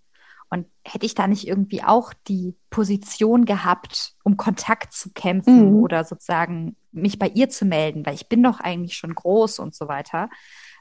Und 0.50 0.66
hätte 0.82 1.04
ich 1.04 1.14
da 1.14 1.26
nicht 1.26 1.46
irgendwie 1.46 1.82
auch 1.82 2.14
die 2.26 2.54
Position 2.70 3.44
gehabt, 3.44 4.14
um 4.24 4.38
Kontakt 4.38 4.94
zu 4.94 5.10
kämpfen 5.12 5.72
mhm. 5.72 5.82
oder 5.82 6.04
sozusagen 6.04 6.76
mich 6.90 7.18
bei 7.18 7.28
ihr 7.28 7.50
zu 7.50 7.66
melden, 7.66 8.06
weil 8.06 8.14
ich 8.14 8.28
bin 8.28 8.42
doch 8.42 8.60
eigentlich 8.60 8.96
schon 8.96 9.14
groß 9.14 9.58
und 9.58 9.74
so 9.74 9.88
weiter. 9.88 10.30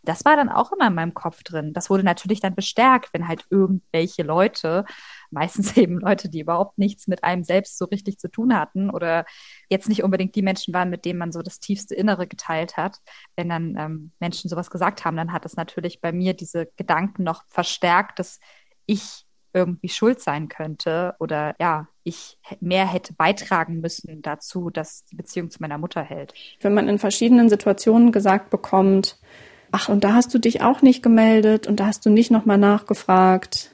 Das 0.03 0.25
war 0.25 0.35
dann 0.35 0.49
auch 0.49 0.71
immer 0.71 0.87
in 0.87 0.95
meinem 0.95 1.13
Kopf 1.13 1.43
drin. 1.43 1.73
Das 1.73 1.89
wurde 1.89 2.03
natürlich 2.03 2.39
dann 2.39 2.55
bestärkt, 2.55 3.13
wenn 3.13 3.27
halt 3.27 3.45
irgendwelche 3.49 4.23
Leute, 4.23 4.85
meistens 5.31 5.75
eben 5.77 5.99
Leute, 5.99 6.29
die 6.29 6.41
überhaupt 6.41 6.77
nichts 6.77 7.07
mit 7.07 7.23
einem 7.23 7.43
selbst 7.43 7.77
so 7.77 7.85
richtig 7.85 8.19
zu 8.19 8.29
tun 8.29 8.57
hatten 8.57 8.89
oder 8.89 9.25
jetzt 9.69 9.89
nicht 9.89 10.03
unbedingt 10.03 10.35
die 10.35 10.41
Menschen 10.41 10.73
waren, 10.73 10.89
mit 10.89 11.05
denen 11.05 11.19
man 11.19 11.31
so 11.31 11.41
das 11.41 11.59
tiefste 11.59 11.95
Innere 11.95 12.27
geteilt 12.27 12.77
hat. 12.77 12.97
Wenn 13.35 13.49
dann 13.49 13.75
ähm, 13.77 14.11
Menschen 14.19 14.49
sowas 14.49 14.69
gesagt 14.69 15.05
haben, 15.05 15.17
dann 15.17 15.33
hat 15.33 15.45
es 15.45 15.55
natürlich 15.55 16.01
bei 16.01 16.11
mir 16.11 16.33
diese 16.33 16.67
Gedanken 16.77 17.23
noch 17.23 17.43
verstärkt, 17.47 18.19
dass 18.19 18.39
ich 18.85 19.27
irgendwie 19.53 19.89
schuld 19.89 20.21
sein 20.21 20.47
könnte 20.49 21.15
oder 21.19 21.55
ja, 21.59 21.87
ich 22.03 22.37
mehr 22.59 22.85
hätte 22.85 23.13
beitragen 23.13 23.81
müssen 23.81 24.21
dazu, 24.21 24.69
dass 24.69 25.03
die 25.05 25.15
Beziehung 25.15 25.49
zu 25.49 25.59
meiner 25.61 25.77
Mutter 25.77 26.03
hält. 26.03 26.33
Wenn 26.61 26.73
man 26.73 26.87
in 26.87 26.99
verschiedenen 26.99 27.49
Situationen 27.49 28.11
gesagt 28.11 28.49
bekommt, 28.49 29.19
ach, 29.71 29.89
und 29.89 30.03
da 30.03 30.13
hast 30.13 30.33
du 30.33 30.39
dich 30.39 30.61
auch 30.61 30.81
nicht 30.81 31.03
gemeldet 31.03 31.67
und 31.67 31.79
da 31.79 31.87
hast 31.87 32.05
du 32.05 32.09
nicht 32.09 32.31
nochmal 32.31 32.57
nachgefragt. 32.57 33.71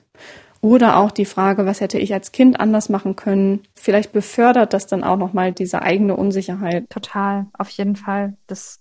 Oder 0.61 0.97
auch 0.97 1.11
die 1.11 1.25
Frage, 1.25 1.65
was 1.65 1.81
hätte 1.81 1.99
ich 1.99 2.13
als 2.13 2.31
Kind 2.31 2.59
anders 2.59 2.87
machen 2.87 3.17
können? 3.17 3.63
Vielleicht 3.75 4.13
befördert 4.13 4.73
das 4.73 4.87
dann 4.87 5.03
auch 5.03 5.17
nochmal 5.17 5.51
diese 5.51 5.81
eigene 5.81 6.15
Unsicherheit. 6.15 6.89
Total, 6.89 7.47
auf 7.57 7.69
jeden 7.69 7.97
Fall. 7.97 8.37
Das 8.47 8.79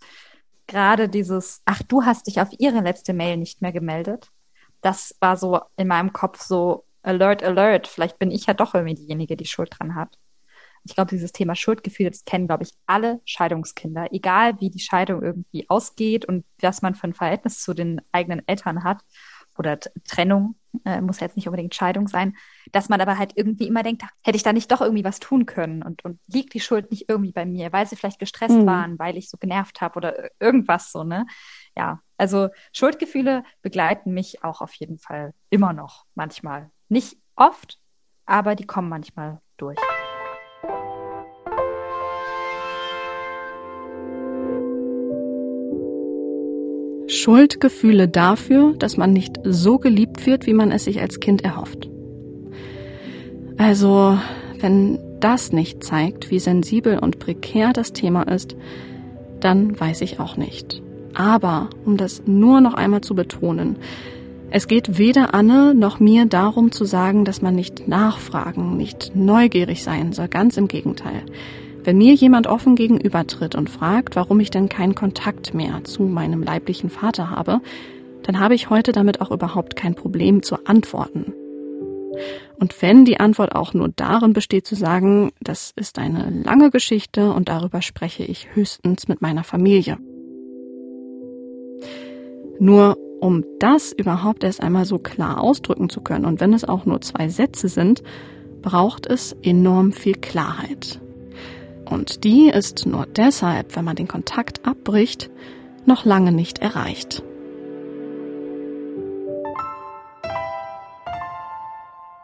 gerade 0.69 1.09
dieses, 1.09 1.61
ach, 1.65 1.83
du 1.83 2.05
hast 2.05 2.27
dich 2.27 2.41
auf 2.41 2.49
ihre 2.59 2.81
letzte 2.81 3.13
Mail 3.13 3.37
nicht 3.37 3.63
mehr 3.63 3.73
gemeldet. 3.73 4.31
Das 4.81 5.15
war 5.21 5.37
so 5.37 5.61
in 5.77 5.89
meinem 5.89 6.13
Kopf 6.13 6.41
so, 6.43 6.85
alert, 7.03 7.43
alert. 7.43 7.89
Vielleicht 7.89 8.19
bin 8.19 8.31
ich 8.31 8.47
ja 8.47 8.55
doch 8.55 8.75
irgendwie 8.75 8.95
diejenige, 8.95 9.37
die 9.37 9.47
Schuld 9.47 9.71
dran 9.79 9.95
hat. 9.95 10.19
Ich 10.85 10.95
glaube, 10.95 11.11
dieses 11.11 11.33
Thema 11.33 11.55
Schuldgefühl, 11.55 12.11
das 12.11 12.25
kennen, 12.25 12.47
glaube 12.47 12.65
ich, 12.65 12.73
alle 12.87 13.21
Scheidungskinder. 13.25 14.13
Egal, 14.13 14.61
wie 14.61 14.71
die 14.71 14.81
Scheidung 14.81 15.23
irgendwie 15.23 15.69
ausgeht 15.69 16.25
und 16.25 16.45
was 16.61 16.83
man 16.83 16.95
für 16.95 17.05
ein 17.05 17.15
Verhältnis 17.15 17.61
zu 17.61 17.75
den 17.75 18.01
eigenen 18.11 18.47
Eltern 18.47 18.85
hat 18.85 18.99
oder 19.59 19.79
Trennung, 20.05 20.57
äh, 20.85 21.01
muss 21.01 21.21
ja 21.21 21.27
jetzt 21.27 21.37
nicht 21.37 21.47
unbedingt 21.47 21.75
Scheidung 21.75 22.09
sein, 22.09 22.37
dass 22.73 22.89
man 22.89 23.01
aber 23.01 23.19
halt 23.19 23.33
irgendwie 23.37 23.67
immer 23.67 23.83
denkt, 23.83 24.03
hätte 24.23 24.37
ich 24.37 24.43
da 24.43 24.53
nicht 24.53 24.71
doch 24.73 24.81
irgendwie 24.81 25.05
was 25.05 25.21
tun 25.21 25.47
können 25.47 25.83
und, 25.83 26.05
und 26.05 26.19
liegt 26.27 26.55
die 26.55 26.61
Schuld 26.61 26.91
nicht 26.91 27.09
irgendwie 27.09 27.33
bei 27.33 27.45
mir, 27.45 27.73
weil 27.73 27.87
sie 27.87 27.97
vielleicht 27.97 28.19
gestresst 28.19 28.57
mhm. 28.57 28.67
waren, 28.67 28.99
weil 28.99 29.17
ich 29.17 29.29
so 29.29 29.37
genervt 29.37 29.81
habe 29.81 29.97
oder 29.97 30.31
irgendwas 30.41 30.91
so, 30.93 31.05
ne? 31.05 31.27
Ja, 31.77 32.01
also 32.17 32.49
Schuldgefühle 32.73 33.45
begleiten 33.63 34.13
mich 34.13 34.43
auch 34.45 34.61
auf 34.61 34.73
jeden 34.75 34.99
Fall 34.99 35.35
immer 35.51 35.73
noch 35.73 36.07
manchmal. 36.15 36.71
Nicht 36.89 37.17
oft, 37.37 37.79
aber 38.27 38.55
die 38.55 38.67
kommen 38.67 38.89
manchmal 38.89 39.41
durch. 39.57 39.79
Schuldgefühle 47.23 48.09
dafür, 48.09 48.75
dass 48.79 48.97
man 48.97 49.13
nicht 49.13 49.39
so 49.45 49.79
geliebt 49.79 50.27
wird, 50.27 50.47
wie 50.47 50.55
man 50.55 50.73
es 50.73 50.85
sich 50.85 51.01
als 51.01 51.21
Kind 51.21 51.45
erhofft. 51.45 51.89
Also, 53.57 54.19
wenn 54.59 54.99
das 55.21 55.53
nicht 55.53 55.85
zeigt, 55.85 56.33
wie 56.33 56.41
sensibel 56.41 56.99
und 56.99 57.21
prekär 57.21 57.73
das 57.73 57.93
Thema 57.93 58.25
ist, 58.25 58.57
dann 59.39 59.79
weiß 59.79 60.01
ich 60.01 60.19
auch 60.19 60.37
nicht. 60.37 60.83
Aber, 61.15 61.71
um 61.85 61.97
das 61.97 62.25
nur 62.27 62.61
noch 62.61 62.75
einmal 62.75 63.03
zu 63.03 63.15
betonen, 63.15 63.77
es 64.51 64.67
geht 64.67 64.99
weder 64.99 65.33
Anne 65.33 65.75
noch 65.75 66.01
mir 66.01 66.27
darum 66.27 66.73
zu 66.73 66.85
sagen, 66.85 67.25
dass 67.25 67.41
man 67.41 67.55
nicht 67.55 67.87
nachfragen, 67.87 68.77
nicht 68.77 69.13
neugierig 69.15 69.85
sein 69.85 70.13
soll, 70.13 70.27
ganz 70.27 70.57
im 70.57 70.67
Gegenteil. 70.67 71.23
Wenn 71.85 71.99
mir 71.99 72.15
jemand 72.15 72.47
offen 72.47 72.77
gegenübertritt 72.77 73.57
und 73.57 73.69
fragt, 73.69 74.15
warum 74.15 74.39
ich 74.39 74.51
denn 74.51 74.69
keinen 74.69 74.95
Kontakt 74.95 75.53
mehr 75.53 75.83
zu 75.83 76.05
meinem 76.05 76.43
leiblichen 76.43 76.91
Vater 76.91 77.31
habe, 77.31 77.61
dann 78.23 78.39
habe 78.39 78.55
ich 78.55 78.71
heute 78.71 78.93
damit 78.93 79.21
auch 79.21 79.33
überhaupt 79.33 79.75
kein 79.75 79.97
Problem 79.97 80.43
zu 80.43 80.65
antworten. 80.65 81.35
Und 82.61 82.81
wenn 82.83 83.05
die 83.05 83.19
Antwort 83.19 83.55
auch 83.57 83.75
nur 83.75 83.89
darin 83.89 84.33
besteht 84.33 84.67
zu 84.67 84.77
sagen, 84.77 85.33
das 85.41 85.73
ist 85.75 85.99
eine 85.99 86.31
lange 86.45 86.71
Geschichte 86.71 87.33
und 87.33 87.49
darüber 87.49 87.83
spreche 87.83 88.23
ich 88.23 88.55
höchstens 88.55 89.09
mit 89.09 89.21
meiner 89.21 89.43
Familie. 89.43 89.99
Nur 92.61 92.97
um 93.21 93.45
das 93.59 93.93
überhaupt 93.93 94.45
erst 94.45 94.63
einmal 94.63 94.85
so 94.85 94.99
klar 94.99 95.41
ausdrücken 95.41 95.89
zu 95.89 96.01
können 96.01 96.27
und 96.27 96.41
wenn 96.41 96.53
es 96.53 96.65
auch 96.65 96.87
nur 96.87 97.01
zwei 97.01 97.29
Sätze 97.29 97.69
sind, 97.69 98.03
braucht 98.61 99.07
es 99.07 99.37
enorm 99.43 99.93
viel 99.93 100.15
Klarheit. 100.15 101.01
Und 101.93 102.25
die 102.25 102.49
ist 102.49 102.87
nur 102.87 103.05
deshalb, 103.05 103.77
wenn 103.77 103.85
man 103.85 103.97
den 103.97 104.09
Kontakt 104.09 104.65
abbricht, 104.65 105.29
noch 105.85 106.07
lange 106.07 106.33
nicht 106.33 106.59
erreicht. 106.61 107.23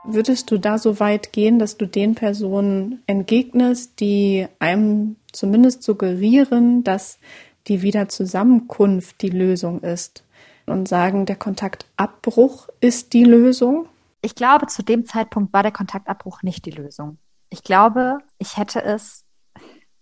Würdest 0.04 0.50
du 0.50 0.56
da 0.56 0.78
so 0.78 1.00
weit 1.00 1.34
gehen, 1.34 1.58
dass 1.58 1.76
du 1.76 1.84
den 1.84 2.14
Personen 2.14 3.02
entgegnest, 3.06 4.00
die 4.00 4.46
einem 4.58 5.16
zumindest 5.32 5.82
suggerieren, 5.82 6.82
dass 6.82 7.18
die 7.66 7.82
Wiederzusammenkunft 7.82 9.20
die 9.20 9.28
Lösung 9.28 9.82
ist 9.82 10.24
und 10.64 10.88
sagen, 10.88 11.26
der 11.26 11.36
Kontaktabbruch 11.36 12.70
ist 12.80 13.12
die 13.12 13.24
Lösung? 13.24 13.86
Ich 14.22 14.34
glaube, 14.34 14.66
zu 14.68 14.82
dem 14.82 15.04
Zeitpunkt 15.04 15.52
war 15.52 15.62
der 15.62 15.72
Kontaktabbruch 15.72 16.42
nicht 16.42 16.64
die 16.64 16.70
Lösung. 16.70 17.18
Ich 17.50 17.62
glaube, 17.62 18.20
ich 18.38 18.56
hätte 18.56 18.82
es 18.82 19.26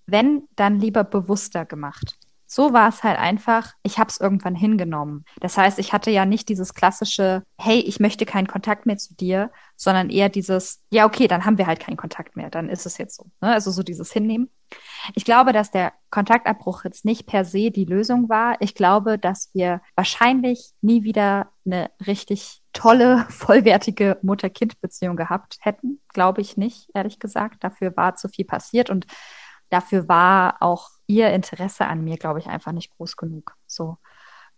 wenn, 0.06 0.48
dann 0.56 0.80
lieber 0.80 1.04
bewusster 1.04 1.64
gemacht. 1.64 2.16
So 2.48 2.72
war 2.72 2.88
es 2.88 3.02
halt 3.02 3.18
einfach, 3.18 3.72
ich 3.82 3.98
habe 3.98 4.08
es 4.08 4.20
irgendwann 4.20 4.54
hingenommen. 4.54 5.24
Das 5.40 5.58
heißt, 5.58 5.80
ich 5.80 5.92
hatte 5.92 6.12
ja 6.12 6.24
nicht 6.24 6.48
dieses 6.48 6.74
klassische, 6.74 7.42
hey, 7.58 7.80
ich 7.80 7.98
möchte 7.98 8.24
keinen 8.24 8.46
Kontakt 8.46 8.86
mehr 8.86 8.98
zu 8.98 9.14
dir, 9.14 9.50
sondern 9.74 10.10
eher 10.10 10.28
dieses, 10.28 10.80
ja, 10.90 11.06
okay, 11.06 11.26
dann 11.26 11.44
haben 11.44 11.58
wir 11.58 11.66
halt 11.66 11.80
keinen 11.80 11.96
Kontakt 11.96 12.36
mehr, 12.36 12.48
dann 12.48 12.68
ist 12.68 12.86
es 12.86 12.98
jetzt 12.98 13.16
so. 13.16 13.24
Ne? 13.40 13.52
Also 13.52 13.72
so 13.72 13.82
dieses 13.82 14.12
Hinnehmen. 14.12 14.48
Ich 15.14 15.24
glaube, 15.24 15.52
dass 15.52 15.70
der 15.72 15.92
Kontaktabbruch 16.10 16.84
jetzt 16.84 17.04
nicht 17.04 17.26
per 17.26 17.44
se 17.44 17.70
die 17.70 17.84
Lösung 17.84 18.28
war. 18.28 18.56
Ich 18.60 18.74
glaube, 18.74 19.18
dass 19.18 19.50
wir 19.52 19.80
wahrscheinlich 19.96 20.70
nie 20.80 21.02
wieder 21.02 21.50
eine 21.64 21.90
richtig 22.06 22.62
tolle, 22.72 23.26
vollwertige 23.28 24.18
Mutter-Kind-Beziehung 24.22 25.16
gehabt 25.16 25.58
hätten. 25.60 26.00
Glaube 26.12 26.42
ich 26.42 26.56
nicht, 26.56 26.90
ehrlich 26.94 27.18
gesagt. 27.18 27.64
Dafür 27.64 27.96
war 27.96 28.14
zu 28.14 28.28
viel 28.28 28.44
passiert 28.44 28.88
und 28.88 29.06
dafür 29.70 30.08
war 30.08 30.56
auch 30.60 30.90
ihr 31.06 31.30
Interesse 31.30 31.86
an 31.86 32.04
mir, 32.04 32.16
glaube 32.16 32.38
ich, 32.38 32.46
einfach 32.46 32.72
nicht 32.72 32.90
groß 32.96 33.16
genug. 33.16 33.56
So. 33.66 33.98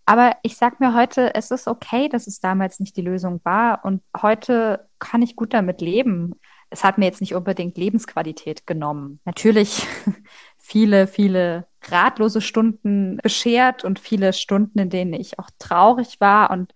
Aber 0.07 0.37
ich 0.43 0.57
sag 0.57 0.81
mir 0.81 0.95
heute, 0.95 1.35
es 1.35 1.51
ist 1.51 1.69
okay, 1.69 2.09
dass 2.09 2.27
es 2.27 2.41
damals 2.41 2.81
nicht 2.81 2.97
die 2.97 3.03
Lösung 3.03 3.41
war 3.45 3.85
und 3.85 4.03
heute 4.23 4.89
kann 4.99 5.21
ich 5.21 5.37
gut 5.37 5.53
damit 5.53 5.83
leben. 5.83 6.33
Es 6.71 6.83
hat 6.83 6.97
mir 6.97 7.05
jetzt 7.05 7.21
nicht 7.21 7.35
unbedingt 7.35 7.77
Lebensqualität 7.77 8.67
genommen. 8.67 9.21
Natürlich 9.27 9.87
viele, 10.57 11.07
viele 11.07 11.67
ratlose 11.91 12.41
Stunden 12.41 13.19
beschert 13.23 13.85
und 13.85 13.99
viele 13.99 14.33
Stunden, 14.33 14.79
in 14.79 14.89
denen 14.89 15.13
ich 15.13 15.39
auch 15.39 15.51
traurig 15.59 16.21
war 16.21 16.51
und 16.51 16.73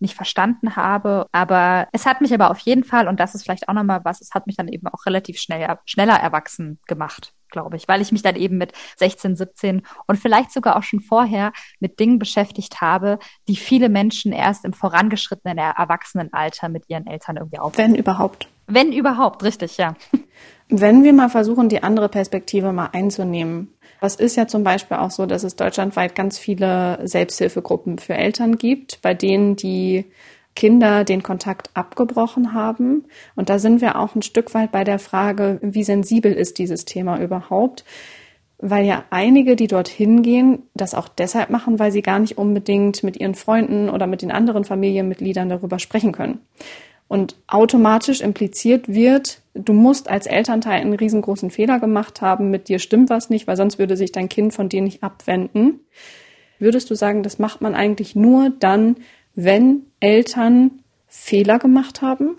nicht 0.00 0.14
verstanden 0.14 0.76
habe. 0.76 1.26
Aber 1.32 1.88
es 1.92 2.06
hat 2.06 2.20
mich 2.20 2.32
aber 2.34 2.50
auf 2.50 2.58
jeden 2.60 2.84
Fall, 2.84 3.08
und 3.08 3.20
das 3.20 3.34
ist 3.34 3.44
vielleicht 3.44 3.68
auch 3.68 3.74
nochmal 3.74 4.00
was, 4.04 4.20
es 4.20 4.32
hat 4.32 4.46
mich 4.46 4.56
dann 4.56 4.68
eben 4.68 4.86
auch 4.88 5.06
relativ 5.06 5.38
schnell, 5.38 5.78
schneller 5.86 6.16
erwachsen 6.16 6.78
gemacht 6.86 7.32
glaube 7.50 7.76
ich, 7.76 7.88
weil 7.88 8.00
ich 8.00 8.12
mich 8.12 8.22
dann 8.22 8.36
eben 8.36 8.58
mit 8.58 8.72
16, 8.96 9.36
17 9.36 9.82
und 10.06 10.16
vielleicht 10.18 10.52
sogar 10.52 10.76
auch 10.76 10.82
schon 10.82 11.00
vorher 11.00 11.52
mit 11.80 12.00
Dingen 12.00 12.18
beschäftigt 12.18 12.80
habe, 12.80 13.18
die 13.48 13.56
viele 13.56 13.88
Menschen 13.88 14.32
erst 14.32 14.64
im 14.64 14.72
vorangeschrittenen 14.72 15.58
Erwachsenenalter 15.58 16.68
mit 16.68 16.84
ihren 16.88 17.06
Eltern 17.06 17.36
irgendwie 17.36 17.58
aufnehmen. 17.58 17.92
Wenn 17.92 17.98
überhaupt. 17.98 18.48
Wenn 18.66 18.92
überhaupt, 18.92 19.42
richtig, 19.42 19.76
ja. 19.78 19.94
Wenn 20.68 21.02
wir 21.02 21.12
mal 21.12 21.28
versuchen, 21.28 21.68
die 21.68 21.82
andere 21.82 22.08
Perspektive 22.08 22.72
mal 22.72 22.90
einzunehmen. 22.92 23.74
Was 24.00 24.16
ist 24.16 24.36
ja 24.36 24.46
zum 24.46 24.64
Beispiel 24.64 24.96
auch 24.96 25.10
so, 25.10 25.26
dass 25.26 25.44
es 25.44 25.56
deutschlandweit 25.56 26.14
ganz 26.14 26.38
viele 26.38 26.98
Selbsthilfegruppen 27.06 27.98
für 27.98 28.14
Eltern 28.14 28.56
gibt, 28.56 29.02
bei 29.02 29.14
denen 29.14 29.56
die 29.56 30.06
Kinder 30.56 31.04
den 31.04 31.22
Kontakt 31.22 31.70
abgebrochen 31.74 32.52
haben. 32.52 33.04
Und 33.36 33.48
da 33.48 33.58
sind 33.58 33.80
wir 33.80 33.96
auch 33.96 34.14
ein 34.14 34.22
Stück 34.22 34.52
weit 34.54 34.72
bei 34.72 34.84
der 34.84 34.98
Frage, 34.98 35.58
wie 35.62 35.84
sensibel 35.84 36.32
ist 36.32 36.58
dieses 36.58 36.84
Thema 36.84 37.20
überhaupt? 37.20 37.84
Weil 38.58 38.84
ja 38.84 39.04
einige, 39.10 39.56
die 39.56 39.68
dorthin 39.68 40.22
gehen, 40.22 40.64
das 40.74 40.94
auch 40.94 41.08
deshalb 41.08 41.48
machen, 41.48 41.78
weil 41.78 41.92
sie 41.92 42.02
gar 42.02 42.18
nicht 42.18 42.36
unbedingt 42.36 43.02
mit 43.02 43.18
ihren 43.18 43.34
Freunden 43.34 43.88
oder 43.88 44.06
mit 44.06 44.22
den 44.22 44.30
anderen 44.30 44.64
Familienmitgliedern 44.64 45.48
darüber 45.48 45.78
sprechen 45.78 46.12
können. 46.12 46.40
Und 47.10 47.34
automatisch 47.48 48.20
impliziert 48.20 48.86
wird, 48.86 49.42
du 49.54 49.72
musst 49.72 50.08
als 50.08 50.26
Elternteil 50.26 50.80
einen 50.80 50.94
riesengroßen 50.94 51.50
Fehler 51.50 51.80
gemacht 51.80 52.20
haben, 52.20 52.50
mit 52.50 52.68
dir 52.68 52.78
stimmt 52.78 53.10
was 53.10 53.30
nicht, 53.30 53.48
weil 53.48 53.56
sonst 53.56 53.80
würde 53.80 53.96
sich 53.96 54.12
dein 54.12 54.28
Kind 54.28 54.54
von 54.54 54.68
dir 54.68 54.80
nicht 54.80 55.02
abwenden. 55.02 55.80
Würdest 56.60 56.88
du 56.88 56.94
sagen, 56.94 57.24
das 57.24 57.40
macht 57.40 57.62
man 57.62 57.74
eigentlich 57.74 58.14
nur 58.14 58.50
dann, 58.50 58.94
wenn 59.34 59.86
Eltern 59.98 60.84
Fehler 61.08 61.58
gemacht 61.58 62.00
haben? 62.00 62.36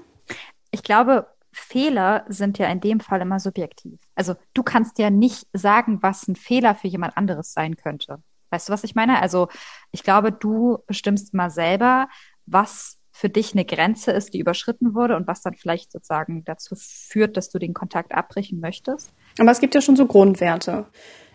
Ich 0.72 0.84
glaube, 0.84 1.28
Fehler 1.52 2.24
sind 2.30 2.58
ja 2.58 2.68
in 2.68 2.80
dem 2.80 3.02
Fall 3.02 3.20
immer 3.20 3.42
subjektiv. 3.42 4.00
Also 4.16 4.36
du 4.54 4.64
kannst 4.64 5.00
ja 5.00 5.10
nicht 5.10 5.48
sagen, 5.52 6.02
was 6.02 6.30
ein 6.30 6.38
Fehler 6.38 6.76
für 6.76 6.88
jemand 6.88 7.18
anderes 7.18 7.52
sein 7.52 7.76
könnte. 7.76 8.24
Weißt 8.52 8.70
du, 8.70 8.74
was 8.74 8.86
ich 8.86 8.96
meine? 8.96 9.22
Also 9.22 9.50
ich 9.92 10.04
glaube, 10.04 10.32
du 10.32 10.78
bestimmst 10.88 11.34
mal 11.34 11.50
selber, 11.50 12.08
was 12.46 13.01
für 13.12 13.30
dich 13.30 13.54
eine 13.54 13.66
Grenze 13.66 14.12
ist, 14.12 14.34
die 14.34 14.40
überschritten 14.40 14.96
wurde 14.96 15.16
und 15.16 15.28
was 15.28 15.42
dann 15.42 15.54
vielleicht 15.54 15.92
sozusagen 15.92 16.44
dazu 16.46 16.76
führt, 16.78 17.38
dass 17.38 17.50
du 17.50 17.60
den 17.60 17.74
Kontakt 17.74 18.14
abbrechen 18.14 18.60
möchtest. 18.60 19.12
Aber 19.38 19.52
es 19.52 19.60
gibt 19.60 19.76
ja 19.76 19.82
schon 19.82 19.96
so 19.96 20.06
Grundwerte. 20.06 20.88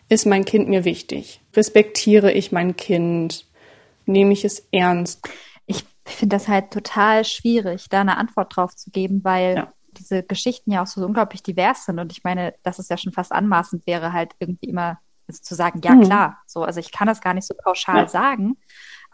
Ist 0.09 0.27
mein 0.27 0.45
Kind 0.45 0.69
mir 0.69 0.85
wichtig? 0.85 1.41
Respektiere 1.55 2.33
ich 2.33 2.53
mein 2.53 2.77
Kind? 2.77 3.47
Nehme 4.07 4.33
ich 4.33 4.45
es 4.45 4.67
ernst? 4.73 5.29
Ich 5.67 5.85
finde 6.05 6.37
das 6.37 6.49
halt 6.49 6.71
total 6.71 7.25
schwierig, 7.25 7.89
da 7.91 8.01
eine 8.01 8.17
Antwort 8.17 8.57
drauf 8.57 8.75
zu 8.75 8.91
geben, 8.91 9.25
weil 9.25 9.57
ja. 9.57 9.73
diese 9.93 10.23
Geschichten 10.23 10.71
ja 10.71 10.83
auch 10.83 10.87
so 10.87 11.05
unglaublich 11.05 11.43
divers 11.43 11.85
sind. 11.85 11.99
Und 11.99 12.13
ich 12.13 12.23
meine, 12.25 12.55
dass 12.63 12.79
es 12.79 12.89
ja 12.89 12.97
schon 12.97 13.13
fast 13.13 13.33
anmaßend 13.33 13.87
wäre, 13.87 14.13
halt 14.13 14.33
irgendwie 14.39 14.69
immer 14.69 14.99
zu 15.29 15.57
sagen, 15.57 15.81
ja 15.83 15.95
mhm. 15.95 16.05
klar, 16.05 16.39
so, 16.47 16.63
also 16.63 16.79
ich 16.79 16.93
kann 16.93 17.09
das 17.09 17.21
gar 17.21 17.35
nicht 17.35 17.47
so 17.47 17.55
pauschal 17.55 18.03
ja. 18.03 18.09
sagen. 18.09 18.57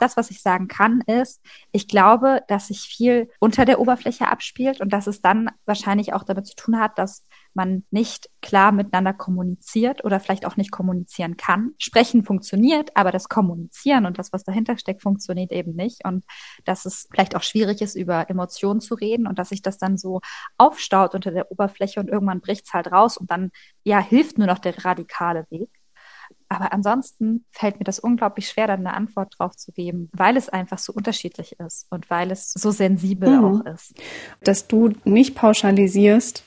Das, 0.03 0.17
was 0.17 0.31
ich 0.31 0.43
sagen 0.43 0.67
kann, 0.67 1.01
ist, 1.03 1.41
ich 1.71 1.87
glaube, 1.87 2.43
dass 2.49 2.67
sich 2.67 2.81
viel 2.81 3.31
unter 3.39 3.65
der 3.65 3.79
Oberfläche 3.79 4.29
abspielt 4.29 4.81
und 4.81 4.93
dass 4.93 5.07
es 5.07 5.21
dann 5.21 5.49
wahrscheinlich 5.65 6.13
auch 6.13 6.25
damit 6.25 6.47
zu 6.47 6.57
tun 6.57 6.81
hat, 6.81 6.99
dass 6.99 7.25
man 7.55 7.85
nicht 7.91 8.29
klar 8.41 8.73
miteinander 8.73 9.13
kommuniziert 9.13 10.05
oder 10.05 10.19
vielleicht 10.19 10.45
auch 10.47 10.57
nicht 10.57 10.73
kommunizieren 10.73 11.37
kann. 11.37 11.75
Sprechen 11.79 12.25
funktioniert, 12.25 12.97
aber 12.97 13.13
das 13.13 13.29
Kommunizieren 13.29 14.07
und 14.07 14.19
das, 14.19 14.33
was 14.33 14.43
dahinter 14.43 14.77
steckt, 14.77 15.03
funktioniert 15.03 15.53
eben 15.53 15.75
nicht. 15.75 16.05
Und 16.05 16.25
dass 16.65 16.85
es 16.85 17.07
vielleicht 17.11 17.37
auch 17.37 17.43
schwierig 17.43 17.81
ist, 17.81 17.95
über 17.95 18.29
Emotionen 18.29 18.81
zu 18.81 18.95
reden 18.95 19.27
und 19.29 19.39
dass 19.39 19.51
sich 19.51 19.63
das 19.63 19.79
dann 19.79 19.99
so 19.99 20.21
aufstaut 20.59 21.15
unter 21.15 21.31
der 21.31 21.53
Oberfläche 21.53 22.01
und 22.01 22.09
irgendwann 22.09 22.41
bricht 22.41 22.67
es 22.67 22.73
halt 22.73 22.91
raus 22.91 23.17
und 23.17 23.31
dann 23.31 23.51
ja 23.85 24.01
hilft 24.01 24.39
nur 24.39 24.47
noch 24.47 24.59
der 24.59 24.85
radikale 24.85 25.47
Weg. 25.51 25.82
Aber 26.53 26.71
ansonsten 26.75 27.47
fällt 27.51 27.79
mir 27.79 27.85
das 27.85 27.99
unglaublich 27.99 28.47
schwer, 28.47 28.67
dann 28.67 28.81
eine 28.87 28.95
Antwort 28.95 29.35
drauf 29.39 29.57
zu 29.57 29.73
geben, 29.73 30.11
weil 30.13 30.37
es 30.37 30.51
einfach 30.51 30.77
so 30.77 30.93
unterschiedlich 30.93 31.59
ist 31.59 31.87
und 31.89 32.11
weil 32.11 32.31
es 32.31 32.53
so 32.53 32.71
sensibel 32.71 33.31
mhm. 33.31 33.45
auch 33.45 33.65
ist. 33.73 33.95
Dass 34.45 34.69
du 34.69 34.91
nicht 35.05 35.35
pauschalisierst, 35.35 36.45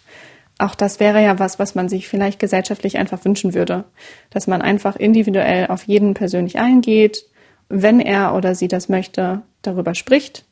auch 0.60 0.76
das 0.76 1.00
wäre 1.00 1.24
ja 1.24 1.40
was, 1.40 1.58
was 1.58 1.74
man 1.74 1.90
sich 1.90 2.08
vielleicht 2.08 2.38
gesellschaftlich 2.38 3.00
einfach 3.00 3.26
wünschen 3.26 3.56
würde. 3.56 3.86
Dass 4.30 4.46
man 4.46 4.62
einfach 4.62 4.96
individuell 4.96 5.68
auf 5.68 5.86
jeden 5.86 6.14
persönlich 6.14 6.60
eingeht, 6.60 7.26
wenn 7.68 8.00
er 8.00 8.36
oder 8.36 8.54
sie 8.54 8.68
das 8.68 8.90
möchte, 8.90 9.42
darüber 9.64 9.96
spricht, 9.96 10.46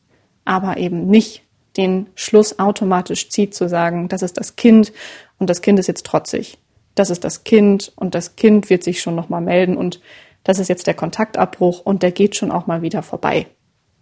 aber 0.45 0.77
eben 0.77 1.05
nicht 1.05 1.43
den 1.77 2.09
Schluss 2.15 2.57
automatisch 2.57 3.29
zieht 3.29 3.53
zu 3.53 3.69
sagen, 3.69 4.09
das 4.09 4.23
ist 4.23 4.39
das 4.39 4.55
Kind 4.55 4.93
und 5.37 5.47
das 5.47 5.61
Kind 5.61 5.77
ist 5.77 5.87
jetzt 5.87 6.07
trotzig 6.07 6.57
das 6.95 7.09
ist 7.09 7.23
das 7.23 7.43
Kind 7.43 7.91
und 7.95 8.15
das 8.15 8.35
Kind 8.35 8.69
wird 8.69 8.83
sich 8.83 9.01
schon 9.01 9.15
nochmal 9.15 9.41
melden 9.41 9.77
und 9.77 10.01
das 10.43 10.59
ist 10.59 10.67
jetzt 10.67 10.87
der 10.87 10.93
Kontaktabbruch 10.93 11.79
und 11.79 12.03
der 12.03 12.11
geht 12.11 12.35
schon 12.35 12.51
auch 12.51 12.67
mal 12.67 12.81
wieder 12.81 13.01
vorbei. 13.01 13.47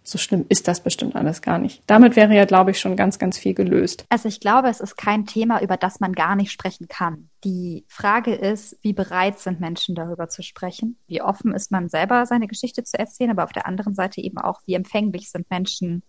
So 0.04 0.18
schlimm 0.18 0.46
ist 0.48 0.66
das 0.66 0.80
bestimmt 0.80 1.14
alles 1.14 1.42
gar 1.42 1.58
nicht. 1.58 1.82
Damit 1.86 2.16
wäre 2.16 2.34
ja, 2.34 2.44
glaube 2.44 2.72
ich, 2.72 2.80
schon 2.80 2.96
ganz, 2.96 3.20
ganz 3.20 3.38
viel 3.38 3.54
gelöst. 3.54 4.04
Also 4.08 4.28
ich 4.28 4.40
glaube, 4.40 4.68
es 4.68 4.80
ist 4.80 4.96
kein 4.96 5.26
Thema, 5.26 5.62
über 5.62 5.76
das 5.76 6.00
man 6.00 6.12
gar 6.12 6.34
nicht 6.34 6.50
sprechen 6.50 6.88
kann. 6.88 7.28
Die 7.44 7.84
Frage 7.86 8.34
ist, 8.34 8.76
wie 8.82 8.92
bereit 8.92 9.38
sind 9.38 9.60
Menschen 9.60 9.94
darüber 9.94 10.28
zu 10.28 10.42
sprechen? 10.42 10.98
Wie 11.06 11.22
offen 11.22 11.54
ist 11.54 11.70
man 11.70 11.88
selber, 11.88 12.26
seine 12.26 12.48
Geschichte 12.48 12.82
zu 12.82 12.98
erzählen? 12.98 13.30
Aber 13.30 13.44
auf 13.44 13.52
der 13.52 13.66
anderen 13.66 13.94
Seite 13.94 14.20
eben 14.20 14.38
auch, 14.38 14.60
wie 14.66 14.74
empfänglich 14.74 15.30
sind 15.30 15.48
Menschen, 15.50 16.02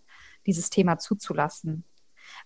dieses 0.44 0.70
Thema 0.70 0.98
zuzulassen? 0.98 1.84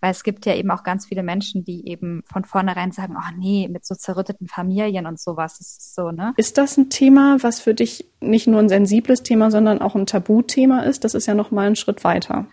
Weil 0.01 0.13
es 0.13 0.23
gibt 0.23 0.47
ja 0.47 0.55
eben 0.55 0.71
auch 0.71 0.85
ganz 0.85 1.07
viele 1.07 1.23
Menschen, 1.23 1.65
die 1.65 1.89
eben 1.89 2.23
von 2.31 2.45
vornherein 2.45 2.93
sagen, 2.93 3.17
oh 3.19 3.35
nee, 3.37 3.69
mit 3.69 3.85
so 3.85 3.95
zerrütteten 3.95 4.47
Familien 4.47 5.07
und 5.07 5.21
sowas 5.21 5.59
ist 5.61 5.95
so, 5.95 6.11
ne? 6.11 6.35
Ist 6.37 6.59
das 6.59 6.77
ein 6.77 6.89
Thema, 6.89 7.39
was 7.43 7.61
für 7.61 7.75
dich 7.75 8.09
nicht 8.21 8.47
nur 8.47 8.61
ein 8.61 8.69
sensibles 8.69 9.23
Thema, 9.23 9.51
sondern 9.51 9.81
auch 9.81 9.97
ein 9.97 10.07
Tabuthema 10.07 10.81
ist? 10.81 11.05
Das 11.05 11.15
ist 11.15 11.27
ja 11.27 11.35
noch 11.35 11.51
mal 11.51 11.67
ein 11.67 11.77
Schritt 11.77 12.05
weiter. 12.05 12.47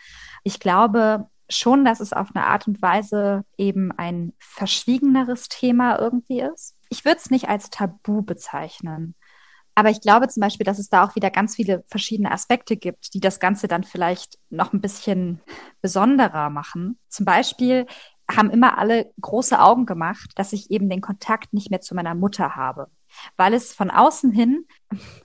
Ich 0.43 0.59
glaube, 0.59 1.27
schon, 1.49 1.85
dass 1.85 1.99
es 1.99 2.13
auf 2.13 2.29
eine 2.33 2.45
Art 2.45 2.67
und 2.67 2.81
Weise 2.81 3.43
eben 3.57 3.91
ein 3.91 4.33
verschwiegeneres 4.39 5.47
Thema 5.47 5.99
irgendwie 5.99 6.41
ist. 6.41 6.75
Ich 6.89 7.05
würde 7.05 7.17
es 7.17 7.29
nicht 7.29 7.49
als 7.49 7.69
Tabu 7.69 8.21
bezeichnen. 8.21 9.15
Aber 9.75 9.89
ich 9.89 9.99
glaube 9.99 10.29
zum 10.29 10.41
Beispiel, 10.41 10.63
dass 10.63 10.79
es 10.79 10.89
da 10.89 11.03
auch 11.03 11.15
wieder 11.15 11.29
ganz 11.29 11.55
viele 11.55 11.83
verschiedene 11.87 12.31
Aspekte 12.31 12.77
gibt, 12.77 13.13
die 13.13 13.19
das 13.19 13.41
Ganze 13.41 13.67
dann 13.67 13.83
vielleicht 13.83 14.39
noch 14.49 14.71
ein 14.71 14.81
bisschen 14.81 15.41
besonderer 15.81 16.49
machen. 16.49 16.97
Zum 17.09 17.25
Beispiel 17.25 17.85
haben 18.31 18.49
immer 18.49 18.77
alle 18.77 19.11
große 19.21 19.59
Augen 19.59 19.85
gemacht, 19.85 20.31
dass 20.35 20.53
ich 20.53 20.71
eben 20.71 20.89
den 20.89 21.01
Kontakt 21.01 21.53
nicht 21.53 21.69
mehr 21.69 21.81
zu 21.81 21.93
meiner 21.93 22.15
Mutter 22.15 22.55
habe, 22.55 22.87
weil 23.35 23.53
es 23.53 23.73
von 23.73 23.91
außen 23.91 24.31
hin 24.31 24.65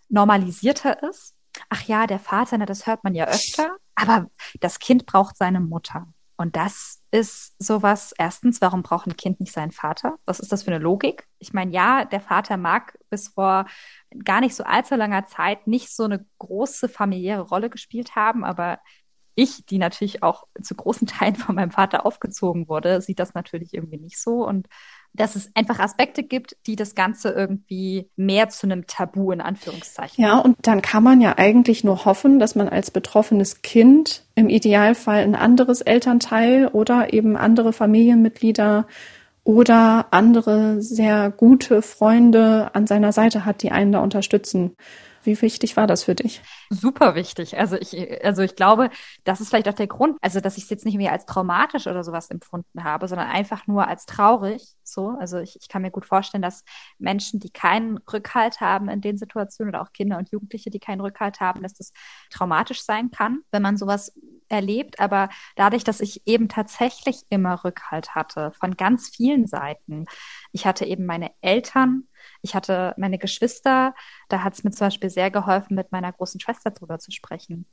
normalisierter 0.09 1.03
ist. 1.09 1.34
Ach 1.68 1.82
ja, 1.84 2.07
der 2.07 2.18
Vater, 2.18 2.59
na, 2.59 2.66
das 2.66 2.86
hört 2.86 3.05
man 3.05 3.14
ja 3.14 3.26
öfter, 3.26 3.76
aber 3.94 4.30
das 4.61 4.80
Kind 4.80 5.07
braucht 5.07 5.36
seine 5.36 5.61
Mutter. 5.61 6.09
Und 6.41 6.57
das 6.57 7.03
ist 7.11 7.55
sowas, 7.62 8.14
erstens, 8.16 8.62
warum 8.62 8.82
braucht 8.82 9.07
ein 9.07 9.18
Kind 9.18 9.41
nicht 9.41 9.53
seinen 9.53 9.72
Vater? 9.72 10.16
Was 10.24 10.41
ist 10.41 10.51
das 10.51 10.62
für 10.62 10.70
eine 10.70 10.82
Logik? 10.82 11.28
Ich 11.38 11.53
meine, 11.53 11.70
ja, 11.70 12.07
der 12.07 12.22
Vater 12.22 12.57
mag 12.57 12.99
bis 13.11 13.28
vor 13.28 13.66
gar 14.24 14.41
nicht 14.41 14.55
so 14.55 14.64
allzu 14.64 14.95
langer 14.95 15.26
Zeit 15.26 15.66
nicht 15.66 15.95
so 15.95 16.05
eine 16.05 16.24
große 16.38 16.88
familiäre 16.88 17.43
Rolle 17.43 17.68
gespielt 17.68 18.16
haben, 18.16 18.43
aber 18.43 18.78
ich, 19.34 19.66
die 19.66 19.76
natürlich 19.76 20.22
auch 20.22 20.47
zu 20.62 20.74
großen 20.74 21.07
Teilen 21.07 21.36
von 21.36 21.57
meinem 21.57 21.72
Vater 21.72 22.07
aufgezogen 22.07 22.68
wurde, 22.68 23.03
sieht 23.03 23.18
das 23.18 23.34
natürlich 23.34 23.74
irgendwie 23.74 23.99
nicht 23.99 24.18
so. 24.18 24.47
Und 24.47 24.66
dass 25.12 25.36
es 25.36 25.50
einfach 25.54 25.78
Aspekte 25.80 26.22
gibt, 26.22 26.56
die 26.66 26.76
das 26.76 26.94
Ganze 26.94 27.30
irgendwie 27.30 28.08
mehr 28.16 28.48
zu 28.48 28.66
einem 28.66 28.86
Tabu 28.86 29.32
in 29.32 29.40
Anführungszeichen. 29.40 30.22
Ja, 30.22 30.38
und 30.38 30.56
dann 30.62 30.82
kann 30.82 31.02
man 31.02 31.20
ja 31.20 31.36
eigentlich 31.36 31.84
nur 31.84 32.04
hoffen, 32.04 32.38
dass 32.38 32.54
man 32.54 32.68
als 32.68 32.90
betroffenes 32.90 33.62
Kind 33.62 34.24
im 34.34 34.48
Idealfall 34.48 35.22
ein 35.22 35.34
anderes 35.34 35.80
Elternteil 35.80 36.68
oder 36.68 37.12
eben 37.12 37.36
andere 37.36 37.72
Familienmitglieder 37.72 38.86
oder 39.42 40.06
andere 40.11 40.80
sehr 40.80 41.30
gute 41.30 41.82
Freunde 41.82 42.70
an 42.74 42.86
seiner 42.86 43.12
Seite 43.12 43.44
hat, 43.44 43.62
die 43.62 43.72
einen 43.72 43.92
da 43.92 44.00
unterstützen. 44.00 44.76
Wie 45.23 45.41
wichtig 45.43 45.77
war 45.77 45.87
das 45.87 46.05
für 46.05 46.14
dich? 46.14 46.41
Super 46.71 47.14
wichtig. 47.14 47.59
Also 47.59 47.77
ich, 47.77 48.25
also 48.25 48.43
ich 48.43 48.57
glaube, 48.57 48.91
das 49.25 49.41
ist 49.41 49.51
vielleicht 49.51 49.68
auch 49.68 49.75
der 49.75 49.87
Grund, 49.87 50.16
also 50.23 50.41
dass 50.41 50.57
ich 50.57 50.64
es 50.64 50.71
jetzt 50.71 50.87
nicht 50.87 50.97
mehr 50.97 51.12
als 51.12 51.27
traumatisch 51.27 51.87
oder 51.87 52.05
sowas 52.05 52.31
empfunden 52.31 52.85
habe, 52.85 53.07
sondern 53.07 53.29
einfach 53.29 53.66
nur 53.66 53.87
als 53.87 54.07
traurig. 54.07 54.75
So, 54.83 55.11
also 55.21 55.39
ich, 55.39 55.57
ich 55.61 55.68
kann 55.68 55.83
mir 55.83 55.91
gut 55.91 56.07
vorstellen, 56.07 56.43
dass 56.43 56.64
Menschen, 56.99 57.39
die 57.39 57.51
keinen 57.51 57.99
Rückhalt 57.99 58.61
haben 58.61 58.89
in 58.89 59.03
den 59.03 59.18
Situationen 59.18 59.75
oder 59.75 59.83
auch 59.83 59.93
Kinder 59.93 60.16
und 60.16 60.31
Jugendliche, 60.31 60.71
die 60.71 60.81
keinen 60.81 61.01
Rückhalt 61.01 61.41
haben, 61.41 61.62
dass 61.62 61.75
das 61.75 61.93
traumatisch 62.31 62.83
sein 62.83 63.11
kann, 63.11 63.41
wenn 63.51 63.62
man 63.62 63.77
sowas 63.77 64.12
erlebt. 64.49 65.01
Aber 65.01 65.29
dadurch, 65.57 65.85
dass 65.85 66.01
ich 66.01 66.27
eben 66.27 66.49
tatsächlich 66.49 67.23
immer 67.29 67.64
Rückhalt 67.64 68.14
hatte 68.14 68.53
von 68.59 68.77
ganz 68.77 69.09
vielen 69.09 69.47
Seiten, 69.47 70.07
ich 70.53 70.66
hatte 70.66 70.85
eben 70.85 71.07
meine 71.07 71.31
Eltern, 71.41 72.05
ich 72.43 72.55
hatte 72.55 72.95
meine 72.97 73.18
Geschwister, 73.18 73.95
da 74.28 74.43
hat 74.43 74.55
es 74.55 74.64
mir 74.64 74.70
zum 74.70 74.86
Beispiel 74.86 75.11
sehr 75.11 75.30
geholfen, 75.30 75.74
mit 75.74 75.93
meiner 75.93 76.12
großen 76.12 76.41
Schwester 76.41 76.70
drüber 76.70 76.99
zu 76.99 77.11
sprechen. 77.11 77.66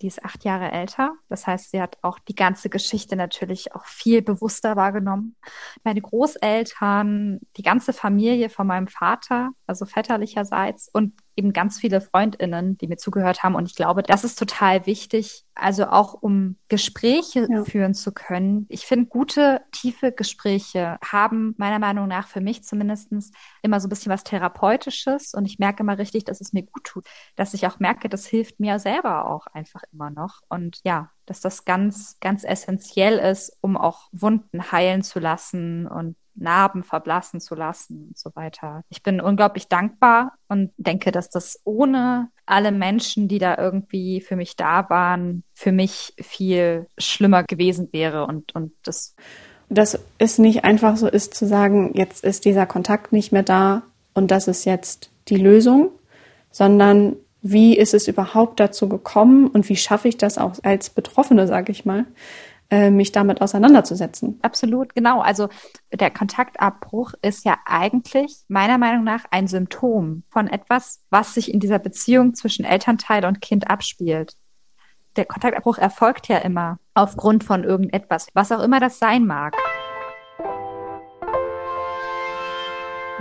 Die 0.00 0.06
ist 0.06 0.24
acht 0.24 0.44
Jahre 0.44 0.70
älter. 0.70 1.14
Das 1.28 1.46
heißt, 1.46 1.70
sie 1.70 1.80
hat 1.80 1.98
auch 2.02 2.18
die 2.18 2.34
ganze 2.34 2.68
Geschichte 2.68 3.16
natürlich 3.16 3.74
auch 3.74 3.86
viel 3.86 4.22
bewusster 4.22 4.76
wahrgenommen. 4.76 5.36
Meine 5.84 6.00
Großeltern, 6.00 7.40
die 7.56 7.62
ganze 7.62 7.92
Familie 7.92 8.48
von 8.48 8.66
meinem 8.66 8.88
Vater, 8.88 9.50
also 9.66 9.84
väterlicherseits 9.86 10.88
und 10.92 11.14
eben 11.36 11.52
ganz 11.52 11.78
viele 11.78 12.00
Freundinnen, 12.00 12.76
die 12.78 12.88
mir 12.88 12.96
zugehört 12.96 13.42
haben. 13.42 13.54
Und 13.54 13.66
ich 13.66 13.74
glaube, 13.74 14.02
das 14.02 14.24
ist 14.24 14.38
total 14.38 14.86
wichtig, 14.86 15.44
also 15.54 15.86
auch 15.86 16.14
um 16.14 16.56
Gespräche 16.68 17.46
ja. 17.50 17.64
führen 17.64 17.94
zu 17.94 18.12
können. 18.12 18.66
Ich 18.68 18.86
finde, 18.86 19.06
gute, 19.06 19.60
tiefe 19.72 20.12
Gespräche 20.12 20.98
haben 21.04 21.54
meiner 21.58 21.78
Meinung 21.78 22.08
nach 22.08 22.28
für 22.28 22.40
mich 22.40 22.64
zumindestens 22.64 23.32
immer 23.62 23.80
so 23.80 23.86
ein 23.86 23.90
bisschen 23.90 24.12
was 24.12 24.24
Therapeutisches. 24.24 25.34
Und 25.34 25.46
ich 25.46 25.58
merke 25.58 25.82
immer 25.82 25.98
richtig, 25.98 26.24
dass 26.24 26.40
es 26.40 26.52
mir 26.52 26.62
gut 26.62 26.84
tut, 26.84 27.06
dass 27.36 27.54
ich 27.54 27.66
auch 27.66 27.78
merke, 27.78 28.08
das 28.08 28.26
hilft 28.26 28.60
mir 28.60 28.78
selber 28.78 29.26
auch 29.26 29.46
einfach 29.46 29.82
immer 29.92 30.10
noch. 30.10 30.40
Und 30.48 30.80
ja, 30.84 31.10
dass 31.26 31.40
das 31.40 31.64
ganz, 31.64 32.16
ganz 32.20 32.44
essentiell 32.44 33.18
ist, 33.18 33.56
um 33.60 33.76
auch 33.76 34.08
Wunden 34.12 34.72
heilen 34.72 35.02
zu 35.02 35.20
lassen 35.20 35.86
und 35.86 36.16
Narben 36.34 36.82
verblassen 36.82 37.40
zu 37.40 37.54
lassen 37.54 38.08
und 38.08 38.18
so 38.18 38.30
weiter. 38.34 38.84
Ich 38.88 39.02
bin 39.02 39.20
unglaublich 39.20 39.68
dankbar 39.68 40.32
und 40.48 40.70
denke, 40.76 41.12
dass 41.12 41.28
das 41.30 41.60
ohne 41.64 42.28
alle 42.46 42.72
Menschen, 42.72 43.28
die 43.28 43.38
da 43.38 43.56
irgendwie 43.56 44.20
für 44.20 44.36
mich 44.36 44.56
da 44.56 44.88
waren, 44.88 45.44
für 45.52 45.72
mich 45.72 46.14
viel 46.18 46.86
schlimmer 46.98 47.44
gewesen 47.44 47.88
wäre 47.92 48.26
und, 48.26 48.54
und 48.54 48.72
das. 48.82 49.14
Dass 49.68 49.98
es 50.18 50.38
nicht 50.38 50.64
einfach 50.64 50.96
so 50.96 51.06
ist 51.06 51.34
zu 51.34 51.46
sagen, 51.46 51.92
jetzt 51.94 52.24
ist 52.24 52.44
dieser 52.44 52.66
Kontakt 52.66 53.12
nicht 53.12 53.32
mehr 53.32 53.42
da 53.42 53.82
und 54.14 54.30
das 54.30 54.48
ist 54.48 54.64
jetzt 54.64 55.10
die 55.28 55.36
Lösung, 55.36 55.90
sondern 56.50 57.16
wie 57.42 57.76
ist 57.76 57.92
es 57.92 58.08
überhaupt 58.08 58.60
dazu 58.60 58.88
gekommen 58.88 59.48
und 59.48 59.68
wie 59.68 59.76
schaffe 59.76 60.08
ich 60.08 60.16
das 60.16 60.38
auch 60.38 60.54
als 60.62 60.90
Betroffene, 60.90 61.48
sage 61.48 61.72
ich 61.72 61.84
mal, 61.84 62.06
äh, 62.70 62.90
mich 62.90 63.12
damit 63.12 63.42
auseinanderzusetzen. 63.42 64.38
Absolut, 64.42 64.94
genau. 64.94 65.20
Also 65.20 65.48
der 65.92 66.10
Kontaktabbruch 66.10 67.12
ist 67.20 67.44
ja 67.44 67.58
eigentlich 67.66 68.44
meiner 68.48 68.78
Meinung 68.78 69.04
nach 69.04 69.24
ein 69.30 69.48
Symptom 69.48 70.22
von 70.30 70.46
etwas, 70.46 71.02
was 71.10 71.34
sich 71.34 71.52
in 71.52 71.60
dieser 71.60 71.80
Beziehung 71.80 72.34
zwischen 72.34 72.64
Elternteil 72.64 73.26
und 73.26 73.40
Kind 73.40 73.68
abspielt. 73.68 74.36
Der 75.16 75.26
Kontaktabbruch 75.26 75.76
erfolgt 75.76 76.28
ja 76.28 76.38
immer 76.38 76.78
aufgrund 76.94 77.44
von 77.44 77.64
irgendetwas, 77.64 78.28
was 78.32 78.52
auch 78.52 78.62
immer 78.62 78.80
das 78.80 78.98
sein 78.98 79.26
mag. 79.26 79.54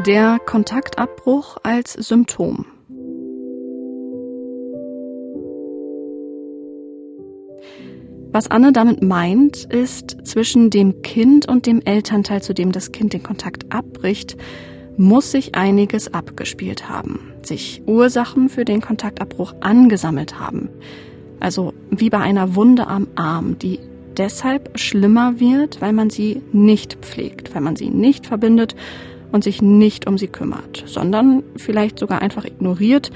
Der 0.05 0.39
Kontaktabbruch 0.45 1.57
als 1.63 1.93
Symptom. 1.93 2.65
Was 8.31 8.49
Anne 8.49 8.71
damit 8.71 9.03
meint, 9.03 9.65
ist, 9.65 10.25
zwischen 10.25 10.69
dem 10.69 11.01
Kind 11.01 11.47
und 11.47 11.65
dem 11.65 11.81
Elternteil, 11.81 12.41
zu 12.41 12.53
dem 12.53 12.71
das 12.71 12.93
Kind 12.93 13.13
den 13.13 13.23
Kontakt 13.23 13.65
abbricht, 13.73 14.37
muss 14.97 15.31
sich 15.31 15.55
einiges 15.55 16.13
abgespielt 16.13 16.87
haben, 16.87 17.33
sich 17.41 17.81
Ursachen 17.85 18.49
für 18.49 18.65
den 18.65 18.81
Kontaktabbruch 18.81 19.55
angesammelt 19.59 20.39
haben. 20.39 20.69
Also 21.39 21.73
wie 21.89 22.09
bei 22.09 22.19
einer 22.19 22.55
Wunde 22.55 22.87
am 22.87 23.07
Arm, 23.15 23.57
die 23.57 23.79
deshalb 24.17 24.77
schlimmer 24.79 25.39
wird, 25.39 25.81
weil 25.81 25.93
man 25.93 26.09
sie 26.09 26.41
nicht 26.53 26.95
pflegt, 27.01 27.53
weil 27.55 27.61
man 27.61 27.75
sie 27.75 27.89
nicht 27.89 28.27
verbindet 28.27 28.75
und 29.31 29.43
sich 29.43 29.61
nicht 29.61 30.07
um 30.07 30.17
sie 30.17 30.27
kümmert, 30.27 30.83
sondern 30.85 31.43
vielleicht 31.55 31.99
sogar 31.99 32.21
einfach 32.21 32.45
ignoriert 32.45 33.11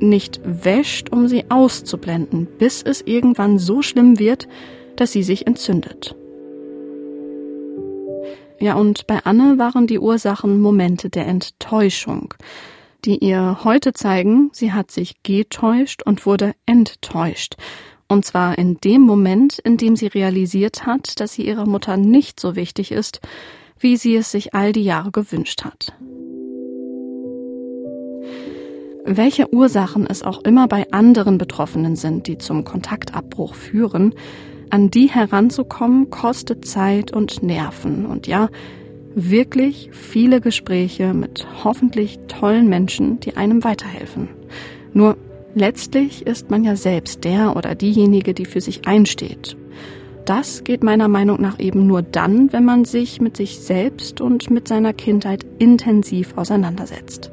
nicht 0.00 0.40
wäscht, 0.44 1.10
um 1.10 1.28
sie 1.28 1.50
auszublenden, 1.50 2.46
bis 2.58 2.82
es 2.82 3.02
irgendwann 3.02 3.58
so 3.58 3.82
schlimm 3.82 4.18
wird, 4.18 4.48
dass 4.96 5.12
sie 5.12 5.22
sich 5.22 5.46
entzündet. 5.46 6.16
Ja, 8.60 8.74
und 8.76 9.06
bei 9.06 9.18
Anne 9.24 9.58
waren 9.58 9.86
die 9.86 9.98
Ursachen 9.98 10.60
Momente 10.60 11.10
der 11.10 11.26
Enttäuschung, 11.26 12.34
die 13.04 13.18
ihr 13.18 13.64
heute 13.64 13.92
zeigen, 13.92 14.50
sie 14.52 14.72
hat 14.72 14.90
sich 14.90 15.22
getäuscht 15.22 16.02
und 16.04 16.24
wurde 16.24 16.54
enttäuscht. 16.64 17.56
Und 18.08 18.24
zwar 18.24 18.56
in 18.58 18.78
dem 18.80 19.02
Moment, 19.02 19.58
in 19.58 19.76
dem 19.76 19.96
sie 19.96 20.06
realisiert 20.06 20.86
hat, 20.86 21.20
dass 21.20 21.34
sie 21.34 21.46
ihrer 21.46 21.66
Mutter 21.66 21.96
nicht 21.96 22.38
so 22.38 22.54
wichtig 22.54 22.92
ist, 22.92 23.20
wie 23.78 23.96
sie 23.96 24.16
es 24.16 24.30
sich 24.30 24.54
all 24.54 24.72
die 24.72 24.84
Jahre 24.84 25.10
gewünscht 25.10 25.64
hat. 25.64 25.94
Welche 29.06 29.52
Ursachen 29.52 30.06
es 30.06 30.22
auch 30.22 30.42
immer 30.44 30.66
bei 30.66 30.90
anderen 30.90 31.36
Betroffenen 31.36 31.94
sind, 31.94 32.26
die 32.26 32.38
zum 32.38 32.64
Kontaktabbruch 32.64 33.54
führen, 33.54 34.14
an 34.70 34.90
die 34.90 35.10
heranzukommen, 35.10 36.08
kostet 36.08 36.64
Zeit 36.64 37.12
und 37.12 37.42
Nerven 37.42 38.06
und 38.06 38.26
ja, 38.26 38.48
wirklich 39.14 39.90
viele 39.92 40.40
Gespräche 40.40 41.12
mit 41.12 41.46
hoffentlich 41.62 42.18
tollen 42.28 42.70
Menschen, 42.70 43.20
die 43.20 43.36
einem 43.36 43.62
weiterhelfen. 43.62 44.30
Nur 44.94 45.18
letztlich 45.54 46.26
ist 46.26 46.50
man 46.50 46.64
ja 46.64 46.74
selbst 46.74 47.24
der 47.24 47.56
oder 47.56 47.74
diejenige, 47.74 48.32
die 48.32 48.46
für 48.46 48.62
sich 48.62 48.86
einsteht. 48.86 49.54
Das 50.24 50.64
geht 50.64 50.82
meiner 50.82 51.08
Meinung 51.08 51.42
nach 51.42 51.58
eben 51.58 51.86
nur 51.86 52.00
dann, 52.00 52.54
wenn 52.54 52.64
man 52.64 52.86
sich 52.86 53.20
mit 53.20 53.36
sich 53.36 53.58
selbst 53.58 54.22
und 54.22 54.50
mit 54.50 54.66
seiner 54.66 54.94
Kindheit 54.94 55.44
intensiv 55.58 56.38
auseinandersetzt. 56.38 57.30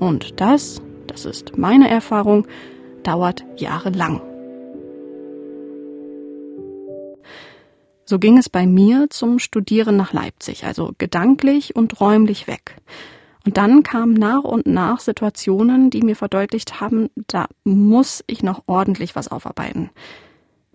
Und 0.00 0.40
das 0.40 0.82
das 1.16 1.24
ist 1.24 1.56
meine 1.56 1.88
Erfahrung, 1.88 2.46
dauert 3.02 3.42
jahrelang. 3.56 4.20
So 8.04 8.18
ging 8.18 8.36
es 8.36 8.50
bei 8.50 8.66
mir 8.66 9.08
zum 9.08 9.38
Studieren 9.38 9.96
nach 9.96 10.12
Leipzig, 10.12 10.64
also 10.64 10.92
gedanklich 10.98 11.74
und 11.74 12.00
räumlich 12.00 12.46
weg. 12.46 12.76
Und 13.46 13.56
dann 13.56 13.82
kamen 13.82 14.12
nach 14.12 14.44
und 14.44 14.66
nach 14.66 15.00
Situationen, 15.00 15.88
die 15.88 16.02
mir 16.02 16.16
verdeutlicht 16.16 16.82
haben, 16.82 17.08
da 17.28 17.46
muss 17.64 18.22
ich 18.26 18.42
noch 18.42 18.64
ordentlich 18.66 19.16
was 19.16 19.28
aufarbeiten. 19.28 19.88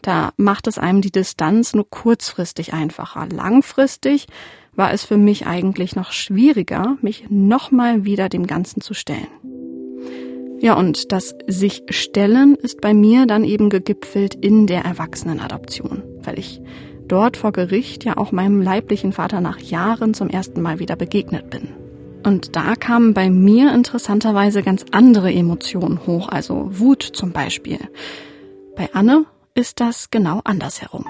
Da 0.01 0.31
macht 0.37 0.65
es 0.65 0.79
einem 0.79 1.01
die 1.01 1.11
Distanz 1.11 1.75
nur 1.75 1.87
kurzfristig 1.87 2.73
einfacher. 2.73 3.27
Langfristig 3.31 4.25
war 4.73 4.91
es 4.91 5.03
für 5.03 5.17
mich 5.17 5.45
eigentlich 5.45 5.95
noch 5.95 6.11
schwieriger, 6.11 6.97
mich 7.01 7.25
nochmal 7.29 8.05
wieder 8.05 8.27
dem 8.27 8.47
Ganzen 8.47 8.81
zu 8.81 8.95
stellen. 8.95 9.60
Ja, 10.61 10.75
und 10.75 11.11
das 11.11 11.33
sich 11.47 11.81
stellen 11.89 12.53
ist 12.53 12.81
bei 12.81 12.93
mir 12.93 13.25
dann 13.25 13.43
eben 13.43 13.71
gegipfelt 13.71 14.35
in 14.35 14.67
der 14.67 14.85
Erwachsenenadoption, 14.85 16.03
weil 16.21 16.37
ich 16.37 16.61
dort 17.07 17.35
vor 17.35 17.51
Gericht 17.51 18.05
ja 18.05 18.15
auch 18.17 18.31
meinem 18.31 18.61
leiblichen 18.61 19.11
Vater 19.11 19.41
nach 19.41 19.57
Jahren 19.57 20.13
zum 20.13 20.29
ersten 20.29 20.61
Mal 20.61 20.77
wieder 20.77 20.95
begegnet 20.95 21.49
bin. 21.49 21.69
Und 22.23 22.55
da 22.55 22.75
kamen 22.75 23.15
bei 23.15 23.31
mir 23.31 23.73
interessanterweise 23.73 24.61
ganz 24.61 24.85
andere 24.91 25.33
Emotionen 25.33 26.05
hoch, 26.05 26.29
also 26.29 26.69
Wut 26.69 27.01
zum 27.01 27.31
Beispiel. 27.31 27.79
Bei 28.75 28.87
Anne 28.93 29.25
ist 29.55 29.79
das 29.79 30.11
genau 30.11 30.41
andersherum. 30.43 31.05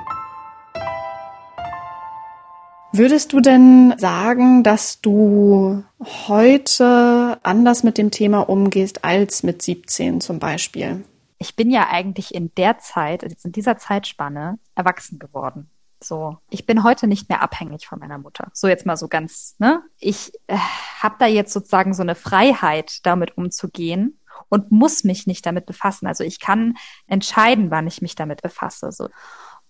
Würdest 2.93 3.31
du 3.31 3.39
denn 3.39 3.93
sagen, 3.97 4.63
dass 4.63 4.99
du 4.99 5.83
heute 6.27 7.39
anders 7.41 7.83
mit 7.83 7.97
dem 7.97 8.11
Thema 8.11 8.41
umgehst 8.49 9.05
als 9.05 9.43
mit 9.43 9.61
17 9.61 10.19
zum 10.19 10.39
Beispiel? 10.39 11.05
Ich 11.37 11.55
bin 11.55 11.71
ja 11.71 11.87
eigentlich 11.89 12.35
in 12.35 12.53
der 12.55 12.79
Zeit, 12.79 13.23
also 13.23 13.35
in 13.45 13.53
dieser 13.53 13.77
Zeitspanne, 13.77 14.59
erwachsen 14.75 15.19
geworden. 15.19 15.69
So, 16.03 16.37
ich 16.49 16.65
bin 16.65 16.83
heute 16.83 17.07
nicht 17.07 17.29
mehr 17.29 17.41
abhängig 17.41 17.87
von 17.87 17.99
meiner 17.99 18.17
Mutter. 18.17 18.49
So 18.53 18.67
jetzt 18.67 18.85
mal 18.85 18.97
so 18.97 19.07
ganz, 19.07 19.55
ne? 19.59 19.83
Ich 19.99 20.33
äh, 20.47 20.57
habe 20.99 21.15
da 21.17 21.27
jetzt 21.27 21.53
sozusagen 21.53 21.93
so 21.93 22.01
eine 22.01 22.15
Freiheit, 22.15 23.05
damit 23.05 23.37
umzugehen 23.37 24.19
und 24.49 24.71
muss 24.71 25.03
mich 25.03 25.27
nicht 25.27 25.45
damit 25.45 25.65
befassen. 25.65 26.07
Also 26.07 26.23
ich 26.23 26.39
kann 26.39 26.75
entscheiden, 27.07 27.71
wann 27.71 27.87
ich 27.87 28.01
mich 28.01 28.15
damit 28.15 28.41
befasse. 28.41 28.91
So. 28.91 29.07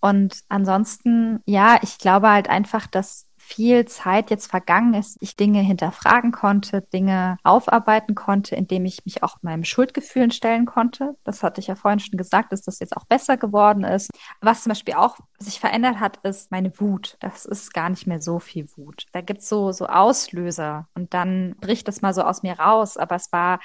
Und 0.02 0.40
ansonsten, 0.48 1.40
ja, 1.46 1.78
ich 1.80 1.96
glaube 1.98 2.28
halt 2.28 2.50
einfach, 2.50 2.88
dass 2.88 3.28
viel 3.36 3.84
Zeit 3.86 4.30
jetzt 4.30 4.46
vergangen 4.46 4.94
ist, 4.94 5.16
ich 5.20 5.36
Dinge 5.36 5.60
hinterfragen 5.60 6.32
konnte, 6.32 6.80
Dinge 6.80 7.36
aufarbeiten 7.42 8.14
konnte, 8.14 8.56
indem 8.56 8.84
ich 8.84 9.04
mich 9.04 9.22
auch 9.22 9.36
meinem 9.42 9.64
Schuldgefühlen 9.64 10.30
stellen 10.30 10.64
konnte. 10.64 11.16
Das 11.24 11.42
hatte 11.42 11.60
ich 11.60 11.66
ja 11.66 11.74
vorhin 11.74 12.00
schon 12.00 12.16
gesagt, 12.16 12.52
dass 12.52 12.62
das 12.62 12.78
jetzt 12.78 12.96
auch 12.96 13.04
besser 13.04 13.36
geworden 13.36 13.84
ist. 13.84 14.10
Was 14.40 14.62
zum 14.62 14.70
Beispiel 14.70 14.94
auch 14.94 15.18
sich 15.38 15.60
verändert 15.60 16.00
hat, 16.00 16.18
ist 16.24 16.50
meine 16.50 16.72
Wut. 16.80 17.16
Das 17.20 17.44
ist 17.44 17.74
gar 17.74 17.90
nicht 17.90 18.06
mehr 18.06 18.22
so 18.22 18.38
viel 18.38 18.66
Wut. 18.76 19.06
Da 19.12 19.20
gibt's 19.20 19.48
so, 19.48 19.72
so 19.72 19.86
Auslöser 19.86 20.88
und 20.94 21.12
dann 21.14 21.54
bricht 21.60 21.88
das 21.88 22.00
mal 22.00 22.14
so 22.14 22.22
aus 22.22 22.42
mir 22.42 22.58
raus. 22.58 22.96
Aber 22.96 23.16
es 23.16 23.30
war 23.32 23.60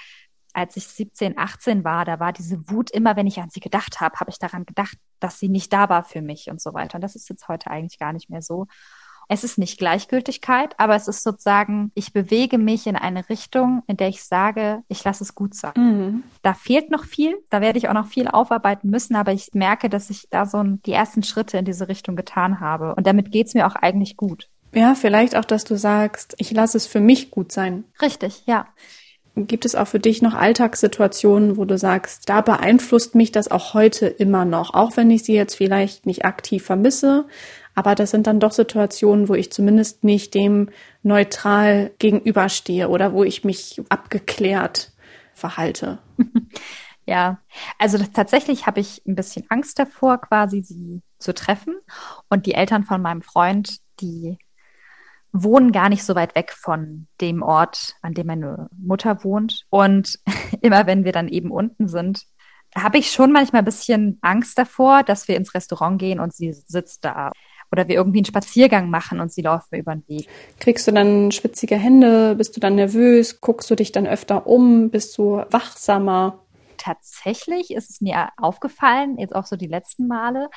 als 0.57 0.75
ich 0.75 0.87
17, 0.87 1.37
18 1.37 1.83
war, 1.83 2.03
da 2.03 2.19
war 2.19 2.33
diese 2.33 2.67
Wut 2.67 2.89
immer, 2.89 3.15
wenn 3.15 3.27
ich 3.27 3.39
an 3.39 3.51
sie 3.51 3.59
gedacht 3.59 4.01
habe, 4.01 4.19
habe 4.19 4.31
ich 4.31 4.39
daran 4.39 4.65
gedacht, 4.65 4.97
dass 5.19 5.37
sie 5.37 5.49
nicht 5.49 5.71
da 5.71 5.87
war 5.87 6.03
für 6.03 6.23
mich 6.23 6.49
und 6.49 6.59
so 6.59 6.73
weiter. 6.73 6.95
Und 6.95 7.01
das 7.01 7.15
ist 7.15 7.29
jetzt 7.29 7.47
heute 7.47 7.69
eigentlich 7.69 7.99
gar 7.99 8.11
nicht 8.11 8.31
mehr 8.31 8.41
so. 8.41 8.65
Es 9.29 9.43
ist 9.43 9.59
nicht 9.59 9.77
Gleichgültigkeit, 9.77 10.73
aber 10.79 10.95
es 10.95 11.07
ist 11.07 11.21
sozusagen, 11.21 11.91
ich 11.93 12.11
bewege 12.11 12.57
mich 12.57 12.87
in 12.87 12.95
eine 12.95 13.29
Richtung, 13.29 13.83
in 13.85 13.97
der 13.97 14.07
ich 14.07 14.23
sage, 14.23 14.81
ich 14.87 15.03
lasse 15.03 15.23
es 15.23 15.35
gut 15.35 15.53
sein. 15.53 15.73
Mhm. 15.75 16.23
Da 16.41 16.55
fehlt 16.55 16.89
noch 16.89 17.03
viel, 17.03 17.37
da 17.51 17.61
werde 17.61 17.77
ich 17.77 17.87
auch 17.87 17.93
noch 17.93 18.07
viel 18.07 18.27
aufarbeiten 18.27 18.89
müssen, 18.89 19.15
aber 19.15 19.33
ich 19.33 19.51
merke, 19.53 19.89
dass 19.89 20.09
ich 20.09 20.27
da 20.31 20.47
so 20.47 20.63
die 20.63 20.93
ersten 20.93 21.21
Schritte 21.21 21.59
in 21.59 21.65
diese 21.65 21.87
Richtung 21.87 22.15
getan 22.15 22.59
habe. 22.61 22.95
Und 22.95 23.05
damit 23.05 23.31
geht's 23.31 23.53
mir 23.53 23.67
auch 23.67 23.75
eigentlich 23.75 24.17
gut. 24.17 24.49
Ja, 24.73 24.95
vielleicht 24.95 25.35
auch, 25.35 25.45
dass 25.45 25.65
du 25.65 25.77
sagst, 25.77 26.33
ich 26.39 26.49
lasse 26.49 26.77
es 26.77 26.87
für 26.87 26.99
mich 26.99 27.29
gut 27.29 27.51
sein. 27.51 27.83
Richtig, 28.01 28.41
ja. 28.47 28.65
Gibt 29.45 29.65
es 29.65 29.75
auch 29.75 29.87
für 29.87 29.99
dich 29.99 30.21
noch 30.21 30.33
Alltagssituationen, 30.33 31.57
wo 31.57 31.65
du 31.65 31.77
sagst, 31.77 32.27
da 32.27 32.41
beeinflusst 32.41 33.13
mich 33.13 33.31
das 33.31 33.51
auch 33.51 33.73
heute 33.73 34.07
immer 34.07 34.45
noch, 34.45 34.73
auch 34.73 34.97
wenn 34.97 35.11
ich 35.11 35.23
sie 35.23 35.35
jetzt 35.35 35.55
vielleicht 35.55 36.05
nicht 36.05 36.25
aktiv 36.25 36.63
vermisse, 36.63 37.25
aber 37.75 37.93
das 37.93 38.09
sind 38.09 38.25
dann 38.25 38.39
doch 38.39 38.51
Situationen, 38.51 39.29
wo 39.29 39.35
ich 39.35 39.51
zumindest 39.51 40.03
nicht 40.03 40.33
dem 40.33 40.69
neutral 41.03 41.91
gegenüberstehe 41.99 42.89
oder 42.89 43.13
wo 43.13 43.23
ich 43.23 43.43
mich 43.43 43.79
abgeklärt 43.89 44.93
verhalte. 45.33 45.99
Ja, 47.09 47.39
also 47.79 47.97
tatsächlich 48.13 48.67
habe 48.67 48.81
ich 48.81 49.01
ein 49.07 49.15
bisschen 49.15 49.45
Angst 49.47 49.79
davor, 49.79 50.19
quasi 50.19 50.61
sie 50.61 51.01
zu 51.19 51.33
treffen. 51.33 51.77
Und 52.27 52.45
die 52.45 52.53
Eltern 52.53 52.83
von 52.83 53.01
meinem 53.01 53.21
Freund, 53.21 53.77
die 54.01 54.37
wohnen 55.43 55.71
gar 55.71 55.89
nicht 55.89 56.03
so 56.03 56.15
weit 56.15 56.35
weg 56.35 56.53
von 56.53 57.07
dem 57.21 57.41
Ort, 57.41 57.95
an 58.01 58.13
dem 58.13 58.27
meine 58.27 58.69
Mutter 58.77 59.23
wohnt. 59.23 59.65
Und 59.69 60.19
immer 60.61 60.85
wenn 60.85 61.03
wir 61.03 61.11
dann 61.11 61.27
eben 61.27 61.51
unten 61.51 61.87
sind, 61.87 62.23
habe 62.75 62.97
ich 62.97 63.11
schon 63.11 63.31
manchmal 63.31 63.61
ein 63.61 63.65
bisschen 63.65 64.17
Angst 64.21 64.57
davor, 64.57 65.03
dass 65.03 65.27
wir 65.27 65.35
ins 65.37 65.53
Restaurant 65.53 65.99
gehen 65.99 66.19
und 66.19 66.33
sie 66.33 66.53
sitzt 66.53 67.05
da. 67.05 67.31
Oder 67.71 67.87
wir 67.87 67.95
irgendwie 67.95 68.19
einen 68.19 68.25
Spaziergang 68.25 68.89
machen 68.89 69.19
und 69.19 69.31
sie 69.31 69.41
laufen 69.41 69.75
über 69.75 69.93
den 69.93 70.07
Weg. 70.07 70.29
Kriegst 70.59 70.87
du 70.87 70.91
dann 70.91 71.31
schwitzige 71.31 71.75
Hände? 71.75 72.35
Bist 72.35 72.55
du 72.55 72.61
dann 72.61 72.75
nervös? 72.75 73.41
Guckst 73.41 73.69
du 73.69 73.75
dich 73.75 73.91
dann 73.91 74.07
öfter 74.07 74.47
um? 74.47 74.89
Bist 74.89 75.17
du 75.17 75.43
wachsamer? 75.49 76.45
Tatsächlich 76.77 77.71
ist 77.71 77.89
es 77.89 77.99
mir 77.99 78.29
aufgefallen, 78.37 79.17
jetzt 79.17 79.35
auch 79.35 79.45
so 79.45 79.57
die 79.57 79.67
letzten 79.67 80.07
Male, 80.07 80.49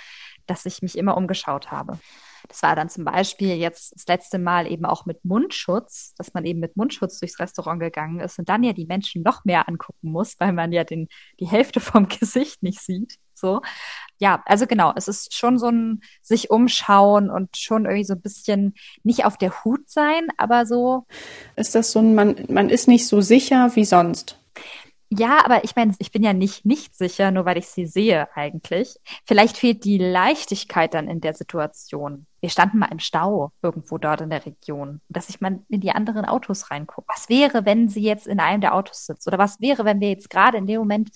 dass 0.47 0.67
ich 0.67 0.83
mich 0.83 0.97
immer 0.97 1.17
umgeschaut 1.17 1.73
habe. 1.73 1.99
Das 2.51 2.65
war 2.65 2.75
dann 2.75 2.89
zum 2.89 3.05
Beispiel 3.05 3.55
jetzt 3.55 3.95
das 3.95 4.09
letzte 4.09 4.41
Mal 4.41 4.67
eben 4.67 4.85
auch 4.85 5.07
mit 5.07 5.25
Mundschutz, 5.25 6.15
dass 6.19 6.35
man 6.35 6.45
eben 6.45 6.59
mit 6.59 6.77
Mundschutz 6.77 7.21
durchs 7.21 7.39
Restaurant 7.39 7.79
gegangen 7.79 8.19
ist 8.19 8.41
und 8.41 8.49
dann 8.49 8.65
ja 8.65 8.73
die 8.73 8.87
Menschen 8.87 9.23
noch 9.23 9.45
mehr 9.45 9.69
angucken 9.69 10.11
muss, 10.11 10.35
weil 10.41 10.53
man 10.53 10.73
ja 10.73 10.83
den, 10.83 11.07
die 11.39 11.47
Hälfte 11.47 11.79
vom 11.81 12.09
Gesicht 12.09 12.61
nicht 12.65 12.81
sieht. 12.81 13.19
So. 13.35 13.63
Ja, 14.19 14.43
also 14.47 14.67
genau, 14.67 14.93
es 14.97 15.07
ist 15.07 15.33
schon 15.33 15.61
so 15.61 15.69
ein 15.69 16.03
sich 16.23 16.51
umschauen 16.51 17.31
und 17.31 17.57
schon 17.57 17.85
irgendwie 17.85 18.05
so 18.05 18.15
ein 18.15 18.21
bisschen 18.21 18.75
nicht 19.05 19.25
auf 19.25 19.39
der 19.39 19.65
Hut 19.65 19.89
sein, 19.89 20.27
aber 20.37 20.67
so. 20.67 21.07
Ist 21.55 21.77
das 21.77 21.93
so 21.93 22.01
ein, 22.01 22.17
man, 22.17 22.35
man 22.49 22.69
ist 22.69 22.89
nicht 22.89 23.07
so 23.07 23.21
sicher 23.21 23.77
wie 23.77 23.85
sonst? 23.85 24.41
Ja, 25.13 25.45
aber 25.45 25.65
ich 25.65 25.75
meine, 25.75 25.93
ich 25.99 26.13
bin 26.13 26.23
ja 26.23 26.33
nicht 26.33 26.65
nicht 26.65 26.97
sicher, 26.97 27.33
nur 27.33 27.45
weil 27.45 27.59
ich 27.59 27.67
sie 27.67 27.87
sehe 27.87 28.29
eigentlich. 28.37 28.95
Vielleicht 29.27 29.57
fehlt 29.57 29.85
die 29.85 29.99
Leichtigkeit 29.99 30.95
dann 30.95 31.09
in 31.09 31.21
der 31.21 31.35
Situation. 31.35 32.27
Wir 32.41 32.49
standen 32.49 32.79
mal 32.79 32.93
im 32.93 33.01
Stau 33.01 33.51
irgendwo 33.61 33.99
dort 33.99 34.21
in 34.21 34.31
der 34.31 34.47
Region, 34.47 35.01
dass 35.09 35.29
ich 35.29 35.41
mal 35.41 35.59
in 35.69 35.81
die 35.81 35.91
anderen 35.91 36.25
Autos 36.25 36.71
reingucke. 36.71 37.09
Was 37.09 37.29
wäre, 37.29 37.67
wenn 37.67 37.89
sie 37.89 38.03
jetzt 38.03 38.29
in 38.29 38.39
einem 38.39 38.61
der 38.61 38.75
Autos 38.75 39.07
sitzt? 39.07 39.27
Oder 39.27 39.39
was 39.39 39.61
wäre, 39.61 39.85
wenn 39.85 40.01
wir 40.01 40.11
jetzt 40.11 40.31
gerade 40.31 40.59
in 40.59 40.67
dem 40.67 40.79
Moment 40.79 41.11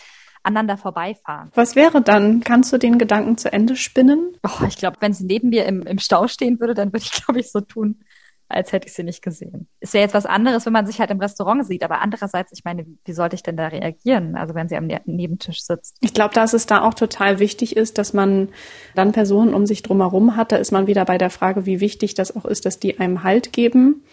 aneinander 0.44 0.76
vorbeifahren. 0.76 1.50
Was 1.54 1.74
wäre 1.74 2.02
dann? 2.02 2.40
Kannst 2.40 2.72
du 2.72 2.78
den 2.78 2.98
Gedanken 2.98 3.38
zu 3.38 3.52
Ende 3.52 3.76
spinnen? 3.76 4.36
Oh, 4.46 4.64
ich 4.68 4.76
glaube, 4.76 4.98
wenn 5.00 5.14
sie 5.14 5.24
neben 5.24 5.48
mir 5.48 5.64
im, 5.64 5.82
im 5.82 5.98
Stau 5.98 6.28
stehen 6.28 6.60
würde, 6.60 6.74
dann 6.74 6.92
würde 6.92 7.04
ich, 7.04 7.12
glaube 7.12 7.40
ich, 7.40 7.50
so 7.50 7.60
tun, 7.60 8.04
als 8.48 8.72
hätte 8.72 8.86
ich 8.86 8.94
sie 8.94 9.02
nicht 9.02 9.22
gesehen. 9.22 9.68
Ist 9.80 9.94
ja 9.94 10.00
jetzt 10.00 10.14
was 10.14 10.26
anderes, 10.26 10.66
wenn 10.66 10.72
man 10.72 10.86
sich 10.86 11.00
halt 11.00 11.10
im 11.10 11.20
Restaurant 11.20 11.66
sieht, 11.66 11.82
aber 11.82 12.00
andererseits, 12.00 12.52
ich 12.52 12.64
meine, 12.64 12.86
wie 13.04 13.12
sollte 13.12 13.36
ich 13.36 13.42
denn 13.42 13.56
da 13.56 13.68
reagieren? 13.68 14.36
Also 14.36 14.54
wenn 14.54 14.68
sie 14.68 14.76
am 14.76 14.86
ne-, 14.86 15.00
Nebentisch 15.06 15.62
sitzt. 15.62 15.96
Ich 16.00 16.14
glaube, 16.14 16.34
dass 16.34 16.52
es 16.52 16.66
da 16.66 16.82
auch 16.82 16.94
total 16.94 17.38
wichtig 17.38 17.76
ist, 17.76 17.98
dass 17.98 18.12
man 18.12 18.50
dann 18.94 19.12
Personen 19.12 19.54
um 19.54 19.66
sich 19.66 19.82
drumherum 19.82 20.36
hat. 20.36 20.52
Da 20.52 20.56
ist 20.56 20.72
man 20.72 20.86
wieder 20.86 21.04
bei 21.04 21.18
der 21.18 21.30
Frage, 21.30 21.66
wie 21.66 21.80
wichtig 21.80 22.14
das 22.14 22.36
auch 22.36 22.44
ist, 22.44 22.66
dass 22.66 22.78
die 22.78 23.00
einem 23.00 23.22
Halt 23.22 23.52
geben, 23.52 24.04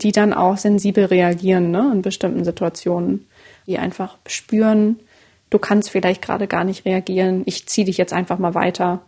die 0.00 0.12
dann 0.12 0.32
auch 0.32 0.56
sensibel 0.56 1.06
reagieren 1.06 1.70
ne, 1.70 1.90
in 1.92 2.02
bestimmten 2.02 2.44
Situationen, 2.44 3.26
die 3.66 3.78
einfach 3.78 4.18
spüren, 4.26 5.00
du 5.50 5.58
kannst 5.58 5.90
vielleicht 5.90 6.22
gerade 6.22 6.46
gar 6.46 6.64
nicht 6.64 6.84
reagieren, 6.84 7.42
ich 7.46 7.66
ziehe 7.66 7.86
dich 7.86 7.96
jetzt 7.96 8.12
einfach 8.12 8.38
mal 8.38 8.54
weiter 8.54 9.02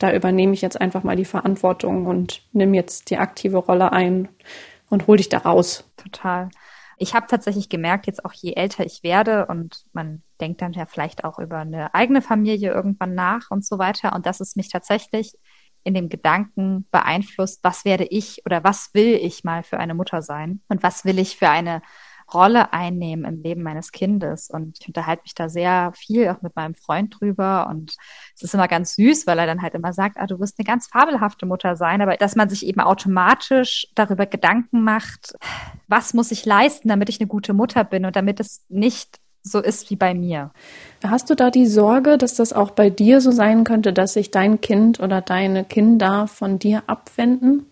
da 0.00 0.12
übernehme 0.12 0.54
ich 0.54 0.62
jetzt 0.62 0.80
einfach 0.80 1.04
mal 1.04 1.14
die 1.14 1.24
Verantwortung 1.24 2.06
und 2.06 2.42
nimm 2.52 2.74
jetzt 2.74 3.10
die 3.10 3.18
aktive 3.18 3.58
Rolle 3.58 3.92
ein 3.92 4.28
und 4.88 5.06
hol 5.06 5.18
dich 5.18 5.28
da 5.28 5.38
raus. 5.38 5.88
Total. 5.96 6.48
Ich 6.96 7.14
habe 7.14 7.26
tatsächlich 7.28 7.68
gemerkt, 7.68 8.06
jetzt 8.06 8.24
auch 8.24 8.32
je 8.32 8.54
älter 8.54 8.84
ich 8.84 9.02
werde 9.02 9.46
und 9.46 9.84
man 9.92 10.22
denkt 10.40 10.62
dann 10.62 10.72
ja 10.72 10.86
vielleicht 10.86 11.24
auch 11.24 11.38
über 11.38 11.58
eine 11.58 11.94
eigene 11.94 12.22
Familie 12.22 12.72
irgendwann 12.72 13.14
nach 13.14 13.50
und 13.50 13.64
so 13.64 13.78
weiter 13.78 14.14
und 14.14 14.26
dass 14.26 14.40
es 14.40 14.56
mich 14.56 14.70
tatsächlich 14.70 15.34
in 15.84 15.94
dem 15.94 16.08
Gedanken 16.08 16.86
beeinflusst, 16.90 17.60
was 17.62 17.84
werde 17.84 18.04
ich 18.04 18.42
oder 18.44 18.64
was 18.64 18.90
will 18.94 19.14
ich 19.14 19.44
mal 19.44 19.62
für 19.62 19.78
eine 19.78 19.94
Mutter 19.94 20.22
sein 20.22 20.60
und 20.68 20.82
was 20.82 21.04
will 21.04 21.18
ich 21.18 21.36
für 21.36 21.48
eine 21.48 21.82
Rolle 22.32 22.72
einnehmen 22.72 23.24
im 23.24 23.42
Leben 23.42 23.62
meines 23.62 23.92
Kindes. 23.92 24.50
Und 24.50 24.78
ich 24.80 24.88
unterhalte 24.88 25.22
mich 25.22 25.34
da 25.34 25.48
sehr 25.48 25.92
viel 25.94 26.28
auch 26.28 26.42
mit 26.42 26.56
meinem 26.56 26.74
Freund 26.74 27.16
drüber. 27.18 27.68
Und 27.70 27.96
es 28.34 28.42
ist 28.42 28.54
immer 28.54 28.68
ganz 28.68 28.94
süß, 28.94 29.26
weil 29.26 29.38
er 29.38 29.46
dann 29.46 29.62
halt 29.62 29.74
immer 29.74 29.92
sagt, 29.92 30.16
ah, 30.18 30.26
du 30.26 30.38
wirst 30.40 30.58
eine 30.58 30.66
ganz 30.66 30.86
fabelhafte 30.86 31.46
Mutter 31.46 31.76
sein. 31.76 32.02
Aber 32.02 32.16
dass 32.16 32.36
man 32.36 32.48
sich 32.48 32.66
eben 32.66 32.80
automatisch 32.80 33.88
darüber 33.94 34.26
Gedanken 34.26 34.82
macht, 34.82 35.34
was 35.88 36.14
muss 36.14 36.30
ich 36.30 36.44
leisten, 36.44 36.88
damit 36.88 37.08
ich 37.08 37.20
eine 37.20 37.28
gute 37.28 37.52
Mutter 37.52 37.84
bin 37.84 38.04
und 38.04 38.16
damit 38.16 38.40
es 38.40 38.64
nicht 38.68 39.18
so 39.42 39.60
ist 39.60 39.90
wie 39.90 39.96
bei 39.96 40.14
mir. 40.14 40.52
Hast 41.02 41.30
du 41.30 41.34
da 41.34 41.50
die 41.50 41.66
Sorge, 41.66 42.18
dass 42.18 42.34
das 42.34 42.52
auch 42.52 42.72
bei 42.72 42.90
dir 42.90 43.20
so 43.20 43.30
sein 43.30 43.64
könnte, 43.64 43.92
dass 43.92 44.12
sich 44.12 44.30
dein 44.30 44.60
Kind 44.60 45.00
oder 45.00 45.22
deine 45.22 45.64
Kinder 45.64 46.26
von 46.26 46.58
dir 46.58 46.82
abwenden? 46.86 47.66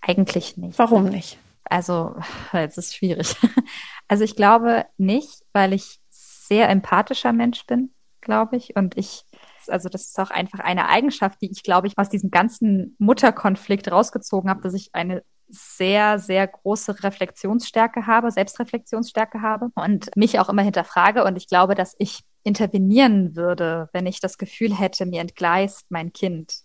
Eigentlich 0.00 0.56
nicht. 0.56 0.78
Warum 0.78 1.06
nicht? 1.06 1.38
Also, 1.70 2.16
jetzt 2.52 2.76
ist 2.76 2.94
schwierig. 2.94 3.36
Also 4.08 4.24
ich 4.24 4.34
glaube 4.34 4.86
nicht, 4.96 5.44
weil 5.52 5.72
ich 5.72 6.00
sehr 6.10 6.68
empathischer 6.68 7.32
Mensch 7.32 7.64
bin, 7.66 7.94
glaube 8.20 8.56
ich. 8.56 8.74
Und 8.74 8.98
ich, 8.98 9.22
also 9.68 9.88
das 9.88 10.08
ist 10.08 10.18
auch 10.18 10.32
einfach 10.32 10.58
eine 10.58 10.88
Eigenschaft, 10.88 11.40
die 11.40 11.48
ich, 11.48 11.62
glaube 11.62 11.86
ich, 11.86 11.96
aus 11.96 12.08
diesem 12.08 12.32
ganzen 12.32 12.96
Mutterkonflikt 12.98 13.88
rausgezogen 13.88 14.50
habe, 14.50 14.62
dass 14.62 14.74
ich 14.74 14.90
eine 14.94 15.22
sehr, 15.46 16.18
sehr 16.18 16.48
große 16.48 17.04
Reflexionsstärke 17.04 18.08
habe, 18.08 18.32
Selbstreflexionsstärke 18.32 19.42
habe 19.42 19.68
und 19.76 20.10
mich 20.16 20.40
auch 20.40 20.48
immer 20.48 20.62
hinterfrage. 20.62 21.22
Und 21.22 21.36
ich 21.36 21.46
glaube, 21.46 21.76
dass 21.76 21.94
ich 22.00 22.24
intervenieren 22.42 23.36
würde, 23.36 23.90
wenn 23.92 24.06
ich 24.06 24.18
das 24.18 24.38
Gefühl 24.38 24.76
hätte, 24.76 25.06
mir 25.06 25.20
entgleist 25.20 25.86
mein 25.88 26.12
Kind. 26.12 26.64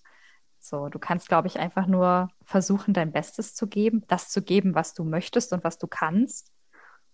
So, 0.67 0.89
du 0.89 0.97
kannst, 0.97 1.29
glaube 1.29 1.47
ich, 1.47 1.59
einfach 1.59 1.85
nur 1.85 2.29
versuchen, 2.43 2.93
dein 2.93 3.11
Bestes 3.11 3.53
zu 3.53 3.67
geben, 3.67 4.03
das 4.07 4.29
zu 4.29 4.41
geben, 4.41 4.73
was 4.73 4.95
du 4.95 5.03
möchtest 5.03 5.53
und 5.53 5.63
was 5.63 5.77
du 5.77 5.85
kannst. 5.85 6.51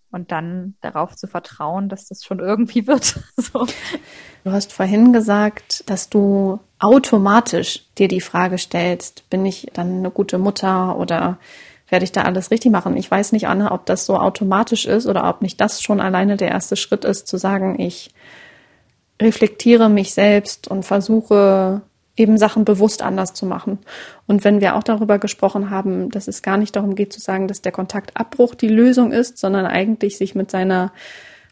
Und 0.10 0.32
dann 0.32 0.76
darauf 0.82 1.16
zu 1.16 1.28
vertrauen, 1.28 1.90
dass 1.90 2.08
das 2.08 2.24
schon 2.24 2.40
irgendwie 2.40 2.88
wird. 2.88 3.20
so. 3.36 3.66
Du 4.44 4.52
hast 4.52 4.72
vorhin 4.72 5.12
gesagt, 5.14 5.84
dass 5.90 6.10
du 6.10 6.60
automatisch 6.80 7.86
dir 7.98 8.08
die 8.08 8.22
Frage 8.22 8.58
stellst, 8.58 9.30
bin 9.30 9.46
ich 9.46 9.68
dann 9.74 10.00
eine 10.00 10.12
gute 10.12 10.38
Mutter 10.38 10.98
oder 10.98 11.38
werde 11.90 12.06
ich 12.06 12.14
da 12.14 12.22
alles 12.22 12.52
richtig 12.52 12.72
machen? 12.72 12.96
Ich 12.96 13.12
weiß 13.12 13.34
nicht, 13.34 13.48
Anne, 13.48 13.72
ob 13.72 13.86
das 13.86 14.06
so 14.06 14.18
automatisch 14.18 14.86
ist 14.86 15.08
oder 15.08 15.28
ob 15.28 15.42
nicht 15.42 15.60
das 15.60 15.82
schon 15.82 16.00
alleine 16.00 16.38
der 16.38 16.50
erste 16.50 16.78
Schritt 16.78 17.04
ist, 17.04 17.28
zu 17.28 17.38
sagen, 17.38 17.80
ich 17.80 18.14
reflektiere 19.22 19.90
mich 19.90 20.14
selbst 20.14 20.70
und 20.70 20.84
versuche 20.84 21.82
eben 22.16 22.38
Sachen 22.38 22.66
bewusst 22.66 23.02
anders 23.02 23.34
zu 23.34 23.46
machen. 23.46 23.80
Und 24.28 24.44
wenn 24.44 24.62
wir 24.62 24.76
auch 24.76 24.84
darüber 24.84 25.18
gesprochen 25.18 25.70
haben, 25.70 26.10
dass 26.10 26.28
es 26.28 26.42
gar 26.42 26.58
nicht 26.58 26.76
darum 26.76 26.96
geht 26.96 27.14
zu 27.14 27.20
sagen, 27.20 27.48
dass 27.48 27.62
der 27.62 27.72
Kontaktabbruch 27.72 28.56
die 28.56 28.68
Lösung 28.68 29.12
ist, 29.12 29.38
sondern 29.38 29.66
eigentlich 29.66 30.18
sich 30.18 30.36
mit 30.36 30.52
seiner 30.52 30.92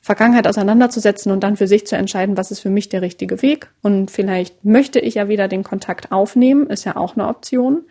Vergangenheit 0.01 0.47
auseinanderzusetzen 0.47 1.31
und 1.31 1.43
dann 1.43 1.57
für 1.57 1.67
sich 1.67 1.85
zu 1.85 1.95
entscheiden, 1.95 2.37
was 2.37 2.51
ist 2.51 2.59
für 2.61 2.69
mich 2.69 2.89
der 2.89 3.01
richtige 3.01 3.41
Weg. 3.41 3.71
Und 3.81 4.11
vielleicht 4.11 4.63
möchte 4.63 4.99
ich 4.99 5.15
ja 5.15 5.27
wieder 5.27 5.47
den 5.47 5.63
Kontakt 5.63 6.11
aufnehmen, 6.11 6.67
ist 6.67 6.85
ja 6.85 6.95
auch 6.95 7.15
eine 7.15 7.27
Option. 7.27 7.85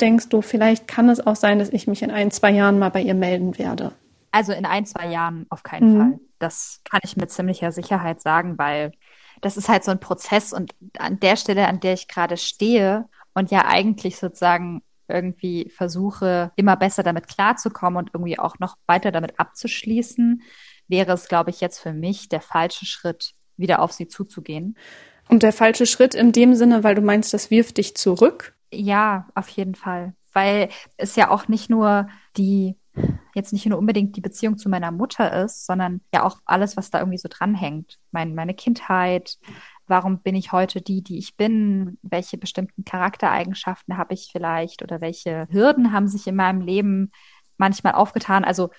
denkst 0.00 0.28
du, 0.28 0.42
vielleicht 0.42 0.86
kann 0.86 1.08
es 1.08 1.26
auch 1.26 1.36
sein, 1.36 1.58
dass 1.58 1.70
ich 1.70 1.86
mich 1.86 2.02
in 2.02 2.10
ein, 2.10 2.30
zwei 2.30 2.50
Jahren 2.50 2.78
mal 2.78 2.90
bei 2.90 3.00
ihr 3.00 3.14
melden 3.14 3.58
werde? 3.58 3.92
Also 4.30 4.52
in 4.52 4.66
ein, 4.66 4.84
zwei 4.84 5.08
Jahren 5.08 5.46
auf 5.48 5.62
keinen 5.62 5.94
mhm. 5.94 5.98
Fall. 5.98 6.20
Das 6.38 6.82
kann 6.90 7.00
ich 7.02 7.16
mit 7.16 7.30
ziemlicher 7.30 7.72
Sicherheit 7.72 8.20
sagen, 8.20 8.58
weil 8.58 8.92
das 9.40 9.56
ist 9.56 9.68
halt 9.68 9.84
so 9.84 9.90
ein 9.90 10.00
Prozess 10.00 10.52
und 10.52 10.74
an 10.98 11.20
der 11.20 11.36
Stelle, 11.36 11.68
an 11.68 11.80
der 11.80 11.94
ich 11.94 12.08
gerade 12.08 12.36
stehe 12.36 13.08
und 13.34 13.50
ja 13.50 13.66
eigentlich 13.66 14.16
sozusagen 14.16 14.82
irgendwie 15.08 15.70
versuche, 15.70 16.50
immer 16.56 16.76
besser 16.76 17.02
damit 17.02 17.28
klarzukommen 17.28 17.98
und 17.98 18.10
irgendwie 18.12 18.38
auch 18.38 18.58
noch 18.58 18.76
weiter 18.86 19.12
damit 19.12 19.38
abzuschließen, 19.38 20.42
wäre 20.88 21.12
es, 21.12 21.28
glaube 21.28 21.50
ich, 21.50 21.60
jetzt 21.60 21.78
für 21.78 21.92
mich 21.92 22.28
der 22.28 22.40
falsche 22.40 22.86
Schritt, 22.86 23.32
wieder 23.56 23.80
auf 23.80 23.92
sie 23.92 24.08
zuzugehen. 24.08 24.76
Und 25.28 25.42
der 25.42 25.52
falsche 25.52 25.86
Schritt 25.86 26.14
in 26.14 26.32
dem 26.32 26.54
Sinne, 26.54 26.84
weil 26.84 26.94
du 26.94 27.02
meinst, 27.02 27.34
das 27.34 27.50
wirft 27.50 27.78
dich 27.78 27.96
zurück? 27.96 28.54
Ja, 28.72 29.28
auf 29.34 29.48
jeden 29.48 29.74
Fall. 29.74 30.14
Weil 30.32 30.68
es 30.96 31.16
ja 31.16 31.30
auch 31.30 31.48
nicht 31.48 31.70
nur 31.70 32.08
die, 32.36 32.76
jetzt 33.34 33.52
nicht 33.52 33.66
nur 33.66 33.78
unbedingt 33.78 34.16
die 34.16 34.20
Beziehung 34.20 34.56
zu 34.56 34.68
meiner 34.68 34.90
Mutter 34.90 35.44
ist, 35.44 35.66
sondern 35.66 36.00
ja 36.12 36.22
auch 36.22 36.38
alles, 36.44 36.76
was 36.76 36.90
da 36.90 36.98
irgendwie 36.98 37.18
so 37.18 37.28
dranhängt. 37.30 37.98
Mein, 38.10 38.34
meine 38.34 38.54
Kindheit, 38.54 39.38
warum 39.86 40.20
bin 40.20 40.34
ich 40.34 40.52
heute 40.52 40.80
die, 40.80 41.02
die 41.02 41.18
ich 41.18 41.36
bin? 41.36 41.98
Welche 42.02 42.38
bestimmten 42.38 42.84
Charaktereigenschaften 42.84 43.96
habe 43.96 44.14
ich 44.14 44.30
vielleicht 44.32 44.82
oder 44.82 45.00
welche 45.00 45.46
Hürden 45.50 45.92
haben 45.92 46.08
sich 46.08 46.26
in 46.26 46.36
meinem 46.36 46.60
Leben 46.60 47.10
manchmal 47.58 47.94
aufgetan? 47.94 48.44
Also 48.44 48.70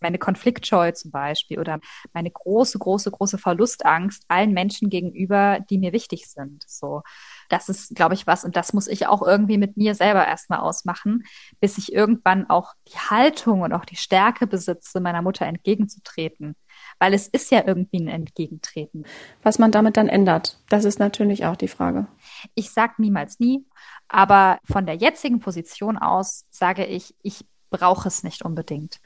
meine 0.00 0.18
Konfliktscheu 0.18 0.92
zum 0.92 1.10
Beispiel 1.10 1.58
oder 1.58 1.80
meine 2.12 2.30
große, 2.30 2.78
große, 2.78 3.10
große 3.10 3.38
Verlustangst 3.38 4.24
allen 4.28 4.52
Menschen 4.52 4.90
gegenüber, 4.90 5.60
die 5.70 5.78
mir 5.78 5.92
wichtig 5.92 6.28
sind. 6.28 6.64
So, 6.66 7.02
das 7.48 7.68
ist, 7.68 7.94
glaube 7.94 8.14
ich, 8.14 8.26
was 8.26 8.44
und 8.44 8.56
das 8.56 8.72
muss 8.72 8.88
ich 8.88 9.06
auch 9.06 9.22
irgendwie 9.22 9.58
mit 9.58 9.76
mir 9.76 9.94
selber 9.94 10.26
erstmal 10.26 10.60
ausmachen, 10.60 11.24
bis 11.60 11.78
ich 11.78 11.92
irgendwann 11.92 12.48
auch 12.48 12.74
die 12.88 12.98
Haltung 12.98 13.62
und 13.62 13.72
auch 13.72 13.84
die 13.84 13.96
Stärke 13.96 14.46
besitze, 14.46 15.00
meiner 15.00 15.22
Mutter 15.22 15.46
entgegenzutreten. 15.46 16.56
Weil 16.98 17.14
es 17.14 17.28
ist 17.28 17.50
ja 17.50 17.62
irgendwie 17.66 18.00
ein 18.00 18.08
Entgegentreten. 18.08 19.04
Was 19.42 19.58
man 19.58 19.70
damit 19.70 19.96
dann 19.96 20.08
ändert, 20.08 20.58
das 20.68 20.84
ist 20.84 20.98
natürlich 20.98 21.46
auch 21.46 21.56
die 21.56 21.68
Frage. 21.68 22.06
Ich 22.54 22.70
sage 22.70 22.94
niemals 22.98 23.40
nie, 23.40 23.64
aber 24.08 24.58
von 24.64 24.86
der 24.86 24.96
jetzigen 24.96 25.40
Position 25.40 25.98
aus 25.98 26.46
sage 26.50 26.84
ich, 26.84 27.14
ich 27.22 27.44
brauche 27.70 28.08
es 28.08 28.22
nicht 28.22 28.44
unbedingt. 28.44 29.00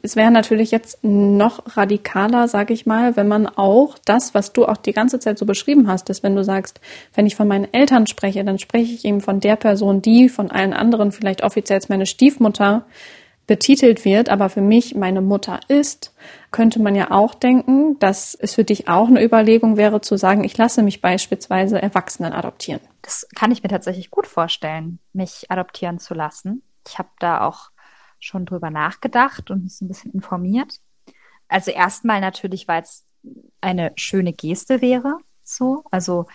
Es 0.00 0.14
wäre 0.14 0.30
natürlich 0.30 0.70
jetzt 0.70 1.02
noch 1.02 1.76
radikaler, 1.76 2.46
sage 2.46 2.72
ich 2.72 2.86
mal, 2.86 3.16
wenn 3.16 3.26
man 3.26 3.46
auch 3.46 3.96
das, 4.04 4.32
was 4.32 4.52
du 4.52 4.64
auch 4.64 4.76
die 4.76 4.92
ganze 4.92 5.18
Zeit 5.18 5.38
so 5.38 5.46
beschrieben 5.46 5.88
hast, 5.88 6.08
ist, 6.08 6.22
wenn 6.22 6.36
du 6.36 6.44
sagst, 6.44 6.80
wenn 7.14 7.26
ich 7.26 7.34
von 7.34 7.48
meinen 7.48 7.72
Eltern 7.72 8.06
spreche, 8.06 8.44
dann 8.44 8.58
spreche 8.58 8.92
ich 8.94 9.04
eben 9.04 9.20
von 9.20 9.40
der 9.40 9.56
Person, 9.56 10.00
die 10.00 10.28
von 10.28 10.50
allen 10.50 10.72
anderen 10.72 11.10
vielleicht 11.10 11.42
offiziell 11.42 11.78
als 11.78 11.88
meine 11.88 12.06
Stiefmutter 12.06 12.86
betitelt 13.48 14.04
wird, 14.04 14.28
aber 14.28 14.50
für 14.50 14.60
mich 14.60 14.94
meine 14.94 15.22
Mutter 15.22 15.58
ist, 15.66 16.14
könnte 16.52 16.80
man 16.80 16.94
ja 16.94 17.10
auch 17.10 17.34
denken, 17.34 17.98
dass 17.98 18.34
es 18.34 18.54
für 18.54 18.62
dich 18.62 18.88
auch 18.88 19.08
eine 19.08 19.24
Überlegung 19.24 19.76
wäre 19.76 20.00
zu 20.00 20.16
sagen, 20.16 20.44
ich 20.44 20.56
lasse 20.56 20.82
mich 20.82 21.00
beispielsweise 21.00 21.82
Erwachsenen 21.82 22.34
adoptieren. 22.34 22.80
Das 23.02 23.26
kann 23.34 23.50
ich 23.50 23.62
mir 23.62 23.70
tatsächlich 23.70 24.10
gut 24.10 24.26
vorstellen, 24.26 25.00
mich 25.12 25.46
adoptieren 25.48 25.98
zu 25.98 26.14
lassen. 26.14 26.62
Ich 26.86 26.98
habe 26.98 27.08
da 27.18 27.46
auch 27.46 27.70
schon 28.20 28.46
drüber 28.46 28.70
nachgedacht 28.70 29.50
und 29.50 29.64
mich 29.64 29.80
ein 29.80 29.88
bisschen 29.88 30.12
informiert. 30.12 30.80
Also 31.48 31.70
erstmal 31.70 32.20
natürlich, 32.20 32.68
weil 32.68 32.82
es 32.82 33.06
eine 33.60 33.92
schöne 33.96 34.32
Geste 34.32 34.80
wäre, 34.80 35.18
so. 35.42 35.84
Also, 35.90 36.26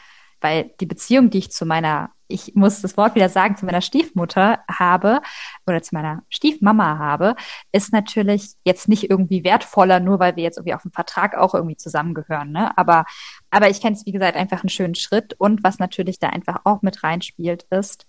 weil 0.41 0.73
die 0.81 0.85
Beziehung, 0.85 1.29
die 1.29 1.37
ich 1.37 1.51
zu 1.51 1.65
meiner, 1.65 2.11
ich 2.27 2.53
muss 2.55 2.81
das 2.81 2.97
Wort 2.97 3.15
wieder 3.15 3.29
sagen, 3.29 3.55
zu 3.55 3.65
meiner 3.65 3.81
Stiefmutter 3.81 4.59
habe 4.69 5.21
oder 5.65 5.81
zu 5.81 5.95
meiner 5.95 6.23
Stiefmama 6.29 6.97
habe, 6.97 7.35
ist 7.71 7.93
natürlich 7.93 8.55
jetzt 8.65 8.89
nicht 8.89 9.09
irgendwie 9.09 9.43
wertvoller, 9.45 9.99
nur 10.01 10.19
weil 10.19 10.35
wir 10.35 10.43
jetzt 10.43 10.57
irgendwie 10.57 10.73
auf 10.73 10.81
dem 10.81 10.91
Vertrag 10.91 11.37
auch 11.37 11.53
irgendwie 11.53 11.77
zusammengehören, 11.77 12.51
ne? 12.51 12.77
Aber, 12.77 13.05
aber 13.51 13.69
ich 13.69 13.79
kenne 13.81 13.95
es, 13.95 14.05
wie 14.05 14.11
gesagt, 14.11 14.35
einfach 14.35 14.63
einen 14.63 14.69
schönen 14.69 14.95
Schritt 14.95 15.33
und 15.39 15.63
was 15.63 15.79
natürlich 15.79 16.19
da 16.19 16.29
einfach 16.29 16.61
auch 16.65 16.81
mit 16.81 17.03
reinspielt, 17.03 17.63
ist, 17.69 18.07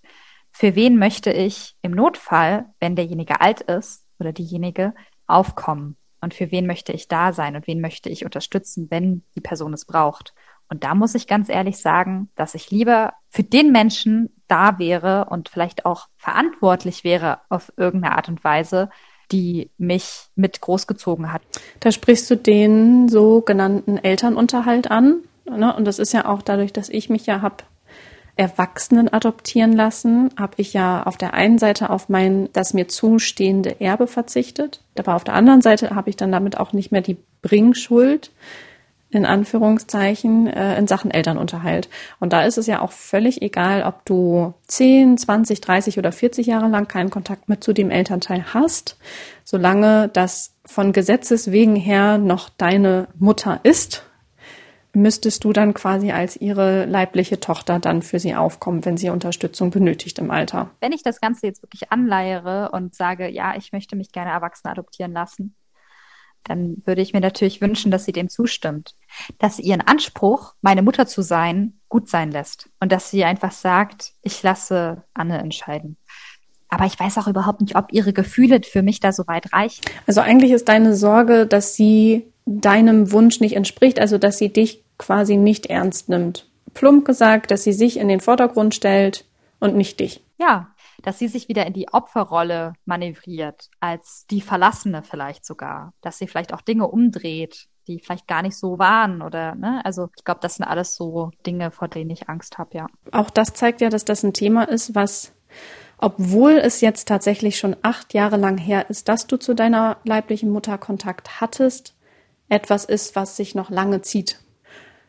für 0.57 0.73
wen 0.73 0.97
möchte 0.97 1.33
ich 1.33 1.75
im 1.81 1.91
Notfall, 1.91 2.67
wenn 2.79 2.95
derjenige 2.95 3.41
alt 3.41 3.59
ist 3.59 4.05
oder 4.19 4.31
diejenige, 4.31 4.93
aufkommen? 5.27 5.97
Und 6.21 6.33
für 6.33 6.49
wen 6.49 6.65
möchte 6.65 6.93
ich 6.93 7.09
da 7.09 7.33
sein 7.33 7.57
und 7.57 7.67
wen 7.67 7.81
möchte 7.81 8.07
ich 8.07 8.23
unterstützen, 8.23 8.87
wenn 8.89 9.23
die 9.35 9.41
Person 9.41 9.73
es 9.73 9.83
braucht? 9.83 10.33
Und 10.69 10.85
da 10.85 10.95
muss 10.95 11.13
ich 11.13 11.27
ganz 11.27 11.49
ehrlich 11.49 11.79
sagen, 11.79 12.29
dass 12.35 12.55
ich 12.55 12.71
lieber 12.71 13.15
für 13.27 13.43
den 13.43 13.73
Menschen 13.73 14.29
da 14.47 14.79
wäre 14.79 15.25
und 15.25 15.49
vielleicht 15.49 15.85
auch 15.85 16.07
verantwortlich 16.15 17.03
wäre 17.03 17.39
auf 17.49 17.73
irgendeine 17.75 18.15
Art 18.15 18.29
und 18.29 18.41
Weise, 18.45 18.89
die 19.33 19.71
mich 19.77 20.29
mit 20.35 20.61
großgezogen 20.61 21.33
hat. 21.33 21.41
Da 21.81 21.91
sprichst 21.91 22.31
du 22.31 22.37
den 22.37 23.09
sogenannten 23.09 23.97
Elternunterhalt 23.97 24.89
an. 24.89 25.17
Ne? 25.43 25.75
Und 25.75 25.83
das 25.83 25.99
ist 25.99 26.13
ja 26.13 26.25
auch 26.27 26.41
dadurch, 26.41 26.71
dass 26.71 26.87
ich 26.87 27.09
mich 27.09 27.25
ja 27.25 27.41
habe 27.41 27.57
Erwachsenen 28.37 29.11
adoptieren 29.11 29.73
lassen, 29.73 30.29
habe 30.37 30.55
ich 30.57 30.73
ja 30.73 31.03
auf 31.03 31.17
der 31.17 31.33
einen 31.33 31.57
Seite 31.57 31.89
auf 31.89 32.09
mein 32.09 32.49
das 32.53 32.73
mir 32.73 32.87
zustehende 32.87 33.79
Erbe 33.79 34.07
verzichtet, 34.07 34.81
aber 34.97 35.15
auf 35.15 35.23
der 35.23 35.35
anderen 35.35 35.61
Seite 35.61 35.91
habe 35.91 36.09
ich 36.09 36.17
dann 36.17 36.31
damit 36.31 36.57
auch 36.57 36.73
nicht 36.73 36.91
mehr 36.91 37.01
die 37.01 37.17
Bringschuld 37.41 38.31
in 39.15 39.25
Anführungszeichen 39.25 40.47
äh, 40.47 40.77
in 40.77 40.87
Sachen 40.87 41.09
Elternunterhalt. 41.09 41.87
Und 42.19 42.33
da 42.33 42.43
ist 42.43 42.57
es 42.57 42.67
ja 42.67 42.81
auch 42.81 42.91
völlig 42.91 43.41
egal, 43.41 43.83
ob 43.83 44.03
du 44.03 44.53
10, 44.67 45.17
20, 45.17 45.61
30 45.61 45.97
oder 45.97 46.11
40 46.11 46.47
Jahre 46.47 46.67
lang 46.67 46.89
keinen 46.89 47.11
Kontakt 47.11 47.47
mit 47.47 47.63
zu 47.63 47.71
dem 47.71 47.91
Elternteil 47.91 48.53
hast, 48.53 48.97
solange 49.45 50.09
das 50.09 50.53
von 50.65 50.91
Gesetzes 50.91 51.51
wegen 51.51 51.77
her 51.77 52.17
noch 52.17 52.49
deine 52.49 53.07
Mutter 53.17 53.61
ist, 53.63 54.03
müsstest 54.95 55.43
du 55.43 55.53
dann 55.53 55.73
quasi 55.73 56.11
als 56.11 56.35
ihre 56.35 56.85
leibliche 56.85 57.39
Tochter 57.39 57.79
dann 57.79 58.01
für 58.01 58.19
sie 58.19 58.35
aufkommen, 58.35 58.85
wenn 58.85 58.97
sie 58.97 59.09
Unterstützung 59.09 59.69
benötigt 59.69 60.19
im 60.19 60.31
Alter. 60.31 60.71
Wenn 60.79 60.91
ich 60.91 61.03
das 61.03 61.21
Ganze 61.21 61.47
jetzt 61.47 61.61
wirklich 61.61 61.91
anleiere 61.91 62.71
und 62.71 62.95
sage, 62.95 63.29
ja, 63.29 63.55
ich 63.55 63.71
möchte 63.71 63.95
mich 63.95 64.11
gerne 64.11 64.31
erwachsen 64.31 64.67
adoptieren 64.67 65.13
lassen, 65.13 65.55
dann 66.43 66.81
würde 66.85 67.01
ich 67.01 67.13
mir 67.13 67.21
natürlich 67.21 67.59
wünschen, 67.59 67.91
dass 67.91 68.05
sie 68.05 68.11
dem 68.11 68.29
zustimmt. 68.29 68.95
Dass 69.39 69.57
sie 69.57 69.63
ihren 69.63 69.81
Anspruch, 69.81 70.53
meine 70.61 70.83
Mutter 70.83 71.07
zu 71.07 71.21
sein, 71.21 71.79
gut 71.89 72.07
sein 72.07 72.31
lässt. 72.31 72.69
Und 72.79 72.91
dass 72.91 73.09
sie 73.09 73.25
einfach 73.25 73.51
sagt, 73.51 74.13
ich 74.21 74.41
lasse 74.43 75.03
Anne 75.13 75.39
entscheiden. 75.39 75.97
Aber 76.69 76.85
ich 76.85 76.99
weiß 76.99 77.17
auch 77.17 77.27
überhaupt 77.27 77.61
nicht, 77.61 77.75
ob 77.75 77.91
ihre 77.91 78.13
Gefühle 78.13 78.61
für 78.63 78.83
mich 78.83 78.99
da 78.99 79.11
so 79.11 79.25
weit 79.27 79.53
reichen. 79.53 79.83
Also 80.07 80.21
eigentlich 80.21 80.51
ist 80.51 80.69
deine 80.69 80.95
Sorge, 80.95 81.47
dass 81.47 81.75
sie 81.75 82.31
deinem 82.45 83.11
Wunsch 83.11 83.39
nicht 83.39 83.55
entspricht, 83.55 83.99
also 83.99 84.17
dass 84.17 84.37
sie 84.37 84.53
dich 84.53 84.84
quasi 84.97 85.37
nicht 85.37 85.67
ernst 85.67 86.09
nimmt. 86.09 86.49
Plump 86.73 87.05
gesagt, 87.05 87.51
dass 87.51 87.63
sie 87.63 87.73
sich 87.73 87.97
in 87.97 88.07
den 88.07 88.19
Vordergrund 88.19 88.75
stellt 88.75 89.25
und 89.59 89.75
nicht 89.75 89.99
dich. 89.99 90.23
Ja, 90.37 90.67
dass 91.01 91.19
sie 91.19 91.27
sich 91.27 91.47
wieder 91.47 91.65
in 91.65 91.73
die 91.73 91.87
Opferrolle 91.91 92.73
manövriert, 92.85 93.69
als 93.79 94.25
die 94.29 94.41
Verlassene 94.41 95.03
vielleicht 95.03 95.45
sogar, 95.45 95.93
dass 96.01 96.17
sie 96.17 96.27
vielleicht 96.27 96.53
auch 96.53 96.61
Dinge 96.61 96.87
umdreht, 96.87 97.67
die 97.87 97.99
vielleicht 97.99 98.27
gar 98.27 98.41
nicht 98.41 98.57
so 98.57 98.79
waren 98.79 99.21
oder 99.21 99.55
ne, 99.55 99.81
also 99.85 100.09
ich 100.17 100.23
glaube, 100.23 100.39
das 100.41 100.55
sind 100.55 100.65
alles 100.65 100.95
so 100.95 101.31
Dinge, 101.45 101.71
vor 101.71 101.87
denen 101.87 102.09
ich 102.09 102.27
Angst 102.27 102.57
habe, 102.57 102.77
ja. 102.77 102.87
Auch 103.11 103.29
das 103.29 103.53
zeigt 103.53 103.81
ja, 103.81 103.89
dass 103.89 104.05
das 104.05 104.23
ein 104.23 104.33
Thema 104.33 104.63
ist, 104.63 104.95
was 104.95 105.31
obwohl 105.97 106.53
es 106.53 106.81
jetzt 106.81 107.07
tatsächlich 107.07 107.57
schon 107.57 107.77
acht 107.81 108.13
Jahre 108.13 108.35
lang 108.35 108.57
her 108.57 108.89
ist, 108.89 109.07
dass 109.07 109.27
du 109.27 109.37
zu 109.37 109.53
deiner 109.53 109.97
leiblichen 110.03 110.49
Mutter 110.49 110.77
Kontakt 110.77 111.39
hattest, 111.39 111.95
etwas 112.49 112.83
ist, 112.83 113.15
was 113.15 113.37
sich 113.37 113.55
noch 113.55 113.69
lange 113.69 114.01
zieht 114.01 114.39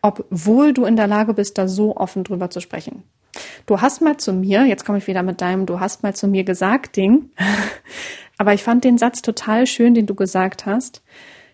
obwohl 0.07 0.73
du 0.73 0.85
in 0.85 0.97
der 0.97 1.07
Lage 1.07 1.35
bist, 1.35 1.59
da 1.59 1.67
so 1.67 1.97
offen 1.97 2.25
drüber 2.25 2.51
zu 2.51 2.61
sprechen. 2.61 3.03
Du 3.67 3.81
hast 3.81 4.01
mal 4.01 4.17
zu 4.17 4.33
mir, 4.33 4.65
jetzt 4.65 4.85
komme 4.85 4.99
ich 4.99 5.07
wieder 5.07 5.23
mit 5.23 5.41
deinem, 5.41 5.67
du 5.67 5.81
hast 5.81 6.03
mal 6.03 6.15
zu 6.15 6.29
mir 6.29 6.45
gesagt, 6.45 6.97
Ding, 6.97 7.31
aber 8.39 8.55
ich 8.55 8.63
fand 8.63 8.85
den 8.85 8.99
Satz 8.99 9.23
total 9.23 9.67
schön, 9.67 9.95
den 9.95 10.07
du 10.07 10.15
gesagt 10.15 10.67
hast. 10.67 11.03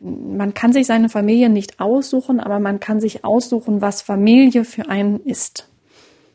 Man 0.01 0.53
kann 0.53 0.73
sich 0.73 0.87
seine 0.87 1.09
Familie 1.09 1.49
nicht 1.49 1.81
aussuchen, 1.81 2.41
aber 2.41 2.59
man 2.59 2.81
kann 2.81 3.01
sich 3.01 3.25
aussuchen, 3.25 3.81
was 3.81 4.03
Familie 4.03 4.65
für 4.65 4.89
einen 4.89 5.21
ist. 5.21 5.69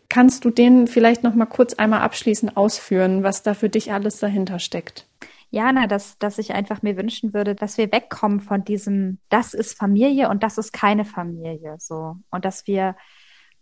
Kannst 0.09 0.45
du 0.45 0.49
den 0.49 0.88
vielleicht 0.88 1.24
noch 1.24 1.36
mal 1.36 1.45
kurz 1.45 1.74
einmal 1.74 1.99
abschließend 1.99 2.55
ausführen, 2.55 3.24
was 3.24 3.43
da 3.43 3.53
für 3.53 3.70
dich 3.70 3.91
alles 3.91 4.20
dahinter 4.20 4.59
steckt? 4.59 5.05
Ja, 5.50 5.72
na, 5.72 5.88
dass, 5.88 6.18
dass 6.20 6.38
ich 6.38 6.54
einfach 6.54 6.82
mir 6.82 6.98
wünschen 6.98 7.34
würde, 7.34 7.56
dass 7.56 7.78
wir 7.78 7.91
wegkommen 7.91 8.41
von 8.41 8.64
diesem, 8.66 9.20
das 9.30 9.54
ist 9.54 9.78
Familie 9.78 10.30
und 10.30 10.43
das 10.43 10.58
ist 10.58 10.74
keine 10.74 11.06
Familie, 11.06 11.78
so. 11.80 12.18
Und 12.30 12.43
dass 12.43 12.68
wir, 12.68 12.98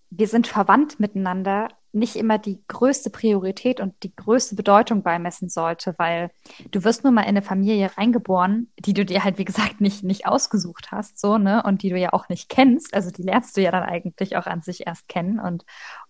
wir 0.09 0.27
sind 0.27 0.47
verwandt 0.47 0.99
miteinander, 0.99 1.69
nicht 1.95 2.15
immer 2.17 2.37
die 2.37 2.61
größte 2.67 3.09
Priorität 3.09 3.79
und 3.79 3.93
die 4.03 4.13
größte 4.15 4.55
Bedeutung 4.55 5.01
beimessen 5.01 5.47
sollte, 5.47 5.95
weil 5.97 6.29
du 6.71 6.83
wirst 6.83 7.03
nur 7.03 7.13
mal 7.13 7.21
in 7.21 7.29
eine 7.29 7.41
Familie 7.41 7.97
reingeboren, 7.97 8.69
die 8.77 8.93
du 8.93 9.05
dir 9.05 9.23
halt, 9.23 9.37
wie 9.37 9.45
gesagt, 9.45 9.79
nicht, 9.79 10.03
nicht 10.03 10.27
ausgesucht 10.27 10.91
hast, 10.91 11.19
so, 11.19 11.37
ne, 11.37 11.63
und 11.63 11.83
die 11.83 11.89
du 11.89 11.97
ja 11.97 12.11
auch 12.11 12.27
nicht 12.29 12.49
kennst. 12.49 12.93
Also 12.93 13.11
die 13.11 13.23
lernst 13.23 13.55
du 13.55 13.61
ja 13.61 13.71
dann 13.71 13.83
eigentlich 13.83 14.35
auch 14.35 14.45
an 14.45 14.61
sich 14.61 14.85
erst 14.85 15.07
kennen 15.07 15.39
und, 15.39 15.65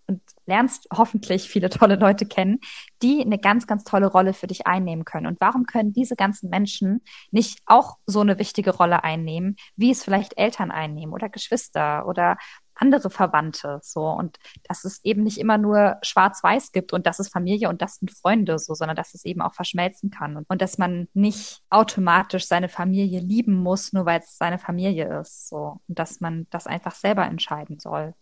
und 0.07 0.21
lernst 0.45 0.87
hoffentlich 0.93 1.49
viele 1.49 1.69
tolle 1.69 1.95
Leute 1.95 2.25
kennen, 2.25 2.59
die 3.01 3.21
eine 3.21 3.39
ganz, 3.39 3.67
ganz 3.67 3.83
tolle 3.83 4.07
Rolle 4.07 4.33
für 4.33 4.47
dich 4.47 4.67
einnehmen 4.67 5.05
können. 5.05 5.27
Und 5.27 5.39
warum 5.41 5.65
können 5.65 5.93
diese 5.93 6.15
ganzen 6.15 6.49
Menschen 6.49 7.01
nicht 7.31 7.59
auch 7.65 7.97
so 8.05 8.21
eine 8.21 8.39
wichtige 8.39 8.71
Rolle 8.71 9.03
einnehmen, 9.03 9.55
wie 9.75 9.91
es 9.91 10.03
vielleicht 10.03 10.37
Eltern 10.37 10.71
einnehmen 10.71 11.13
oder 11.13 11.29
Geschwister 11.29 12.07
oder 12.07 12.37
andere 12.75 13.09
Verwandte, 13.09 13.79
so. 13.81 14.07
Und 14.09 14.37
dass 14.67 14.83
es 14.83 15.03
eben 15.03 15.23
nicht 15.23 15.37
immer 15.37 15.57
nur 15.57 15.97
schwarz-weiß 16.01 16.71
gibt 16.71 16.93
und 16.93 17.07
das 17.07 17.19
ist 17.19 17.31
Familie 17.31 17.69
und 17.69 17.81
das 17.81 17.95
sind 17.95 18.11
Freunde, 18.11 18.59
so, 18.59 18.73
sondern 18.73 18.95
dass 18.95 19.13
es 19.13 19.25
eben 19.25 19.41
auch 19.41 19.53
verschmelzen 19.53 20.11
kann 20.11 20.37
und, 20.37 20.45
und 20.49 20.61
dass 20.61 20.77
man 20.77 21.07
nicht 21.13 21.61
automatisch 21.69 22.47
seine 22.47 22.69
Familie 22.69 23.19
lieben 23.21 23.53
muss, 23.55 23.93
nur 23.93 24.05
weil 24.05 24.19
es 24.19 24.37
seine 24.37 24.59
Familie 24.59 25.21
ist, 25.21 25.47
so. 25.47 25.79
Und 25.87 25.99
dass 25.99 26.19
man 26.19 26.47
das 26.49 26.67
einfach 26.67 26.95
selber 26.95 27.25
entscheiden 27.25 27.79
soll. 27.79 28.13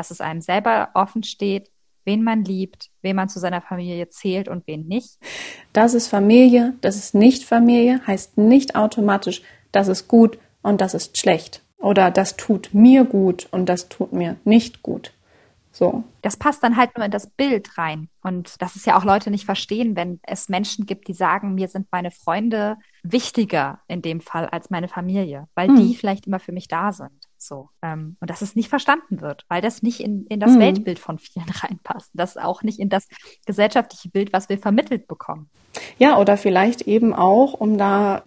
Dass 0.00 0.10
es 0.10 0.22
einem 0.22 0.40
selber 0.40 0.88
offen 0.94 1.24
steht, 1.24 1.70
wen 2.06 2.24
man 2.24 2.42
liebt, 2.42 2.88
wen 3.02 3.16
man 3.16 3.28
zu 3.28 3.38
seiner 3.38 3.60
Familie 3.60 4.08
zählt 4.08 4.48
und 4.48 4.66
wen 4.66 4.86
nicht. 4.86 5.18
Das 5.74 5.92
ist 5.92 6.08
Familie, 6.08 6.72
das 6.80 6.96
ist 6.96 7.14
nicht 7.14 7.44
Familie, 7.44 8.00
heißt 8.06 8.38
nicht 8.38 8.76
automatisch, 8.76 9.42
das 9.72 9.88
ist 9.88 10.08
gut 10.08 10.38
und 10.62 10.80
das 10.80 10.94
ist 10.94 11.18
schlecht. 11.18 11.62
Oder 11.76 12.10
das 12.10 12.38
tut 12.38 12.72
mir 12.72 13.04
gut 13.04 13.46
und 13.50 13.68
das 13.68 13.90
tut 13.90 14.14
mir 14.14 14.36
nicht 14.44 14.82
gut. 14.82 15.12
So. 15.70 16.02
Das 16.22 16.38
passt 16.38 16.62
dann 16.62 16.78
halt 16.78 16.96
nur 16.96 17.04
in 17.04 17.10
das 17.10 17.26
Bild 17.28 17.76
rein. 17.76 18.08
Und 18.22 18.54
das 18.62 18.76
ist 18.76 18.86
ja 18.86 18.96
auch 18.96 19.04
Leute 19.04 19.30
nicht 19.30 19.44
verstehen, 19.44 19.96
wenn 19.96 20.18
es 20.22 20.48
Menschen 20.48 20.86
gibt, 20.86 21.08
die 21.08 21.12
sagen, 21.12 21.54
mir 21.54 21.68
sind 21.68 21.88
meine 21.92 22.10
Freunde 22.10 22.78
wichtiger 23.02 23.80
in 23.86 24.00
dem 24.00 24.22
Fall 24.22 24.46
als 24.46 24.70
meine 24.70 24.88
Familie, 24.88 25.46
weil 25.54 25.68
hm. 25.68 25.76
die 25.76 25.94
vielleicht 25.94 26.26
immer 26.26 26.40
für 26.40 26.52
mich 26.52 26.68
da 26.68 26.92
sind. 26.92 27.19
So. 27.42 27.70
Ähm, 27.82 28.16
und 28.20 28.28
dass 28.28 28.42
es 28.42 28.54
nicht 28.54 28.68
verstanden 28.68 29.20
wird, 29.20 29.44
weil 29.48 29.62
das 29.62 29.82
nicht 29.82 30.00
in, 30.00 30.26
in 30.26 30.40
das 30.40 30.52
hm. 30.52 30.60
Weltbild 30.60 30.98
von 30.98 31.18
vielen 31.18 31.48
reinpasst. 31.62 32.10
Das 32.14 32.36
auch 32.36 32.62
nicht 32.62 32.78
in 32.78 32.88
das 32.88 33.08
gesellschaftliche 33.46 34.10
Bild, 34.10 34.32
was 34.32 34.48
wir 34.48 34.58
vermittelt 34.58 35.08
bekommen. 35.08 35.48
Ja, 35.98 36.18
oder 36.18 36.36
vielleicht 36.36 36.82
eben 36.82 37.14
auch, 37.14 37.54
um 37.54 37.78
da 37.78 38.24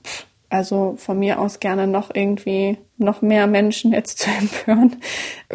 also 0.49 0.95
von 0.97 1.17
mir 1.17 1.39
aus 1.39 1.59
gerne 1.59 1.87
noch 1.87 2.13
irgendwie 2.13 2.77
noch 2.97 3.21
mehr 3.21 3.47
Menschen 3.47 3.91
jetzt 3.91 4.19
zu 4.19 4.29
empören, 4.29 4.97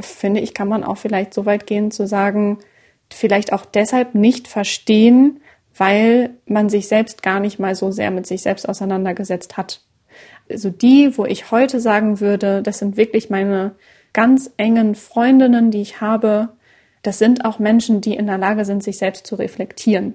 finde 0.01 0.41
ich, 0.41 0.55
kann 0.55 0.69
man 0.69 0.85
auch 0.85 0.99
vielleicht 0.99 1.35
so 1.35 1.47
weit 1.47 1.67
gehen 1.67 1.91
zu 1.91 2.07
sagen, 2.07 2.59
vielleicht 3.11 3.53
auch 3.53 3.65
deshalb 3.65 4.15
nicht 4.15 4.49
verstehen, 4.49 5.41
weil 5.77 6.31
man 6.47 6.69
sich 6.69 6.89
selbst 6.89 7.23
gar 7.23 7.41
nicht 7.41 7.59
mal 7.59 7.75
so 7.75 7.91
sehr 7.91 8.11
mit 8.11 8.27
sich 8.27 8.43
selbst 8.43 8.69
auseinandergesetzt 8.69 9.57
hat. 9.57 9.83
Also 10.51 10.71
die, 10.71 11.17
wo 11.17 11.25
ich 11.25 11.51
heute 11.51 11.81
sagen 11.81 12.21
würde, 12.21 12.63
das 12.63 12.79
sind 12.79 12.97
wirklich 12.97 13.31
meine 13.31 13.75
ganz 14.13 14.51
engen 14.57 14.95
Freundinnen, 14.95 15.71
die 15.71 15.83
ich 15.83 16.01
habe, 16.01 16.49
das 17.03 17.19
sind 17.19 17.45
auch 17.45 17.59
Menschen, 17.59 18.01
die 18.01 18.15
in 18.15 18.27
der 18.27 18.39
Lage 18.39 18.65
sind, 18.65 18.83
sich 18.83 18.99
selbst 18.99 19.27
zu 19.27 19.37
reflektieren. 19.37 20.15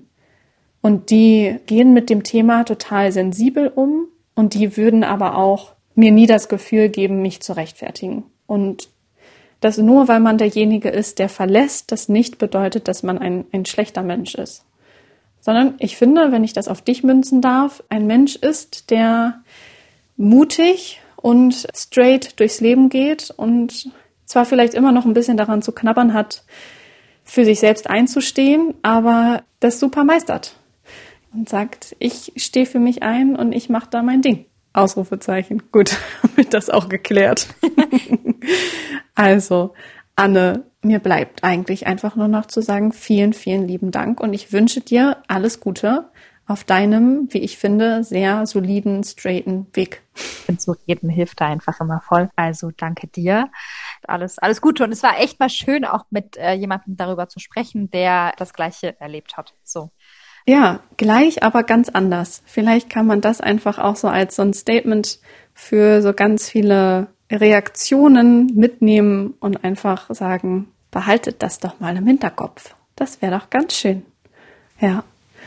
Und 0.81 1.09
die 1.11 1.59
gehen 1.65 1.93
mit 1.93 2.09
dem 2.09 2.23
Thema 2.23 2.65
total 2.65 3.11
sensibel 3.11 3.71
um 3.73 4.07
und 4.35 4.53
die 4.53 4.75
würden 4.75 5.03
aber 5.03 5.37
auch 5.37 5.73
mir 5.95 6.11
nie 6.11 6.25
das 6.25 6.49
Gefühl 6.49 6.89
geben, 6.89 7.21
mich 7.21 7.41
zu 7.41 7.53
rechtfertigen. 7.53 8.23
Und 8.47 8.89
das 9.61 9.77
nur, 9.77 10.09
weil 10.09 10.19
man 10.19 10.37
derjenige 10.37 10.89
ist, 10.89 11.19
der 11.19 11.29
verlässt, 11.29 11.91
das 11.93 12.09
nicht 12.09 12.37
bedeutet, 12.37 12.89
dass 12.89 13.01
man 13.01 13.17
ein, 13.17 13.45
ein 13.53 13.65
schlechter 13.65 14.03
Mensch 14.03 14.35
ist. 14.35 14.65
Sondern 15.39 15.75
ich 15.79 15.95
finde, 15.95 16.33
wenn 16.33 16.43
ich 16.43 16.51
das 16.51 16.67
auf 16.67 16.81
dich 16.81 17.03
münzen 17.03 17.41
darf, 17.41 17.81
ein 17.87 18.05
Mensch 18.05 18.35
ist, 18.35 18.89
der 18.89 19.41
mutig 20.17 21.01
und 21.15 21.67
straight 21.75 22.39
durchs 22.39 22.61
Leben 22.61 22.89
geht 22.89 23.31
und 23.31 23.89
zwar 24.25 24.45
vielleicht 24.45 24.73
immer 24.73 24.91
noch 24.91 25.05
ein 25.05 25.13
bisschen 25.13 25.37
daran 25.37 25.61
zu 25.61 25.71
knabbern 25.71 26.13
hat, 26.13 26.43
für 27.23 27.45
sich 27.45 27.59
selbst 27.59 27.89
einzustehen, 27.89 28.73
aber 28.81 29.43
das 29.59 29.79
super 29.79 30.03
meistert 30.03 30.57
und 31.33 31.49
sagt, 31.49 31.95
ich 31.99 32.33
stehe 32.35 32.65
für 32.65 32.79
mich 32.79 33.03
ein 33.03 33.35
und 33.35 33.53
ich 33.53 33.69
mache 33.69 33.87
da 33.89 34.03
mein 34.03 34.21
Ding. 34.21 34.45
Ausrufezeichen. 34.73 35.63
Gut, 35.71 35.97
damit 36.21 36.53
das 36.53 36.69
auch 36.69 36.89
geklärt. 36.89 37.47
also, 39.15 39.73
Anne, 40.15 40.63
mir 40.81 40.99
bleibt 40.99 41.43
eigentlich 41.43 41.87
einfach 41.87 42.15
nur 42.15 42.27
noch 42.27 42.47
zu 42.47 42.61
sagen, 42.61 42.91
vielen, 42.91 43.33
vielen 43.33 43.67
lieben 43.67 43.91
Dank 43.91 44.19
und 44.19 44.33
ich 44.33 44.51
wünsche 44.51 44.81
dir 44.81 45.17
alles 45.27 45.59
Gute 45.59 46.09
auf 46.45 46.63
deinem, 46.63 47.27
wie 47.31 47.39
ich 47.39 47.57
finde, 47.57 48.03
sehr 48.03 48.45
soliden, 48.45 49.03
straighten 49.03 49.67
Weg. 49.73 50.01
Und 50.47 50.61
so 50.61 50.75
jedem 50.85 51.09
hilft 51.09 51.39
da 51.39 51.47
einfach 51.47 51.79
immer 51.79 52.01
voll. 52.01 52.29
Also 52.35 52.71
danke 52.75 53.07
dir. 53.07 53.49
Alles, 54.05 54.39
alles 54.39 54.59
Gute. 54.59 54.83
Und 54.83 54.91
es 54.91 55.03
war 55.03 55.19
echt 55.19 55.39
mal 55.39 55.49
schön, 55.49 55.85
auch 55.85 56.05
mit 56.09 56.37
äh, 56.37 56.53
jemandem 56.53 56.97
darüber 56.97 57.29
zu 57.29 57.39
sprechen, 57.39 57.89
der 57.91 58.33
das 58.37 58.53
Gleiche 58.53 58.99
erlebt 58.99 59.37
hat. 59.37 59.53
So. 59.63 59.89
Ja, 60.45 60.81
gleich, 60.97 61.43
aber 61.43 61.63
ganz 61.63 61.87
anders. 61.87 62.43
Vielleicht 62.45 62.89
kann 62.89 63.07
man 63.07 63.21
das 63.21 63.39
einfach 63.39 63.79
auch 63.79 63.95
so 63.95 64.09
als 64.09 64.35
so 64.35 64.41
ein 64.41 64.53
Statement 64.53 65.19
für 65.53 66.01
so 66.01 66.11
ganz 66.11 66.49
viele 66.49 67.07
Reaktionen 67.31 68.47
mitnehmen 68.53 69.35
und 69.39 69.63
einfach 69.63 70.13
sagen, 70.13 70.73
behaltet 70.91 71.41
das 71.41 71.59
doch 71.59 71.79
mal 71.79 71.95
im 71.95 72.05
Hinterkopf. 72.05 72.75
Das 72.97 73.21
wäre 73.21 73.39
doch 73.39 73.49
ganz 73.49 73.75
schön. 73.75 74.05
Ja. 74.79 75.05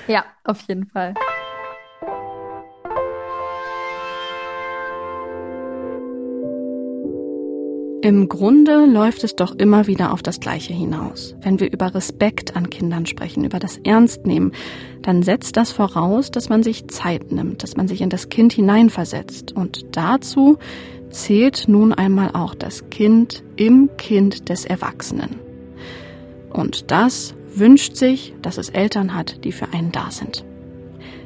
Ja, 0.09 0.25
auf 0.45 0.61
jeden 0.69 0.87
Fall. 0.87 1.15
Im 8.03 8.29
Grunde 8.29 8.85
läuft 8.85 9.25
es 9.25 9.35
doch 9.35 9.57
immer 9.57 9.89
wieder 9.89 10.13
auf 10.13 10.23
das 10.23 10.39
Gleiche 10.39 10.73
hinaus. 10.73 11.35
Wenn 11.41 11.59
wir 11.59 11.73
über 11.73 11.93
Respekt 11.93 12.55
an 12.55 12.71
Kindern 12.71 13.05
sprechen, 13.05 13.43
über 13.43 13.59
das 13.59 13.79
Ernstnehmen, 13.79 14.53
dann 15.03 15.25
setzt 15.25 15.57
das 15.57 15.73
voraus, 15.73 16.31
dass 16.31 16.49
man 16.49 16.63
sich 16.63 16.87
Zeit 16.87 17.33
nimmt, 17.33 17.65
dass 17.65 17.77
man 17.77 17.89
sich 17.89 18.03
in 18.03 18.11
das 18.11 18.29
Kind 18.29 18.53
hineinversetzt. 18.53 19.51
Und 19.57 19.97
dazu 19.97 20.57
zählt 21.11 21.65
nun 21.67 21.93
einmal 21.93 22.31
auch 22.33 22.55
das 22.55 22.89
Kind 22.91 23.43
im 23.57 23.91
Kind 23.97 24.51
des 24.51 24.67
Erwachsenen. 24.67 25.41
Und 26.53 26.93
das 26.93 27.35
wünscht 27.59 27.97
sich, 27.97 28.35
dass 28.43 28.59
es 28.59 28.69
Eltern 28.69 29.15
hat, 29.15 29.45
die 29.45 29.53
für 29.53 29.73
einen 29.73 29.93
da 29.93 30.11
sind. 30.11 30.45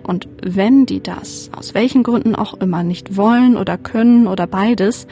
Und 0.02 0.28
wenn 0.42 0.86
die 0.86 1.00
das, 1.00 1.50
aus 1.56 1.74
welchen 1.74 2.02
Gründen 2.02 2.34
auch 2.34 2.54
immer, 2.54 2.82
nicht 2.82 3.16
wollen 3.16 3.56
oder 3.56 3.78
können 3.78 4.26
oder 4.26 4.46
beides, 4.46 5.06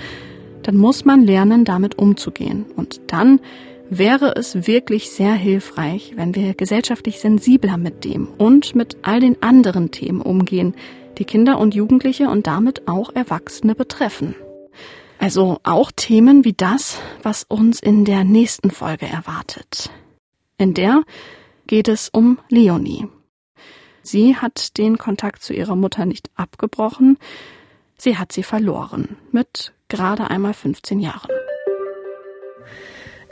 dann 0.62 0.76
muss 0.76 1.04
man 1.04 1.22
lernen, 1.22 1.64
damit 1.64 1.98
umzugehen. 1.98 2.66
Und 2.76 3.00
dann 3.08 3.40
wäre 3.90 4.34
es 4.36 4.66
wirklich 4.66 5.10
sehr 5.10 5.34
hilfreich, 5.34 6.12
wenn 6.16 6.34
wir 6.34 6.54
gesellschaftlich 6.54 7.20
sensibler 7.20 7.76
mit 7.76 8.04
dem 8.04 8.28
und 8.38 8.74
mit 8.74 8.96
all 9.02 9.20
den 9.20 9.42
anderen 9.42 9.90
Themen 9.90 10.20
umgehen, 10.20 10.74
die 11.18 11.24
Kinder 11.24 11.58
und 11.58 11.74
Jugendliche 11.74 12.28
und 12.28 12.46
damit 12.46 12.88
auch 12.88 13.14
Erwachsene 13.14 13.74
betreffen. 13.74 14.34
Also 15.18 15.58
auch 15.64 15.90
Themen 15.94 16.44
wie 16.44 16.52
das, 16.52 17.00
was 17.22 17.44
uns 17.44 17.80
in 17.80 18.04
der 18.04 18.24
nächsten 18.24 18.70
Folge 18.70 19.06
erwartet. 19.06 19.90
In 20.60 20.74
der 20.74 21.02
geht 21.68 21.86
es 21.86 22.08
um 22.08 22.38
Leonie. 22.48 23.06
Sie 24.02 24.36
hat 24.36 24.76
den 24.76 24.98
Kontakt 24.98 25.42
zu 25.42 25.54
ihrer 25.54 25.76
Mutter 25.76 26.04
nicht 26.04 26.30
abgebrochen, 26.34 27.16
sie 27.96 28.16
hat 28.18 28.32
sie 28.32 28.42
verloren 28.42 29.16
mit 29.30 29.72
gerade 29.86 30.30
einmal 30.30 30.54
15 30.54 30.98
Jahren. 30.98 31.30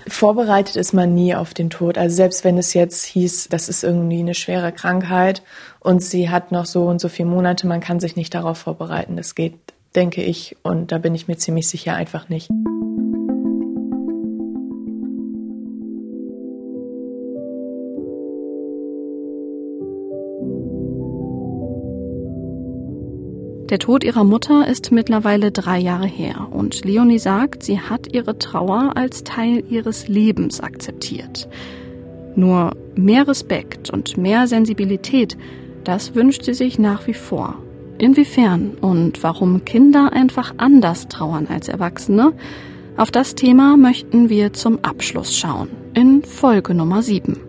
Vorbereitet 0.06 0.76
ist 0.76 0.92
man 0.92 1.14
nie 1.14 1.34
auf 1.34 1.52
den 1.52 1.68
Tod. 1.68 1.98
Also 1.98 2.14
selbst 2.14 2.44
wenn 2.44 2.58
es 2.58 2.74
jetzt 2.74 3.04
hieß, 3.04 3.48
das 3.48 3.68
ist 3.68 3.82
irgendwie 3.82 4.20
eine 4.20 4.34
schwere 4.34 4.70
Krankheit 4.70 5.42
und 5.80 6.00
sie 6.00 6.30
hat 6.30 6.52
noch 6.52 6.66
so 6.66 6.84
und 6.84 7.00
so 7.00 7.08
viele 7.08 7.28
Monate, 7.28 7.66
man 7.66 7.80
kann 7.80 7.98
sich 7.98 8.14
nicht 8.14 8.34
darauf 8.34 8.58
vorbereiten. 8.58 9.16
Das 9.16 9.34
geht, 9.34 9.54
denke 9.96 10.22
ich, 10.22 10.56
und 10.62 10.92
da 10.92 10.98
bin 10.98 11.16
ich 11.16 11.26
mir 11.26 11.38
ziemlich 11.38 11.68
sicher 11.68 11.94
einfach 11.96 12.28
nicht. 12.28 12.50
Der 23.70 23.80
Tod 23.80 24.04
ihrer 24.04 24.22
Mutter 24.22 24.68
ist 24.68 24.92
mittlerweile 24.92 25.50
drei 25.50 25.78
Jahre 25.78 26.06
her 26.06 26.46
und 26.52 26.84
Leonie 26.84 27.18
sagt, 27.18 27.64
sie 27.64 27.80
hat 27.80 28.14
ihre 28.14 28.38
Trauer 28.38 28.92
als 28.94 29.24
Teil 29.24 29.64
ihres 29.68 30.06
Lebens 30.06 30.60
akzeptiert. 30.60 31.48
Nur 32.36 32.76
mehr 32.94 33.26
Respekt 33.26 33.90
und 33.90 34.16
mehr 34.18 34.46
Sensibilität, 34.46 35.36
das 35.82 36.14
wünscht 36.14 36.44
sie 36.44 36.54
sich 36.54 36.78
nach 36.78 37.08
wie 37.08 37.14
vor. 37.14 37.56
Inwiefern 37.98 38.76
und 38.80 39.22
warum 39.24 39.64
Kinder 39.64 40.12
einfach 40.12 40.54
anders 40.58 41.08
trauern 41.08 41.48
als 41.50 41.68
Erwachsene, 41.68 42.34
auf 42.96 43.10
das 43.10 43.34
Thema 43.34 43.76
möchten 43.76 44.28
wir 44.28 44.52
zum 44.52 44.78
Abschluss 44.82 45.36
schauen, 45.36 45.68
in 45.92 46.22
Folge 46.22 46.72
Nummer 46.72 47.02
7. 47.02 47.45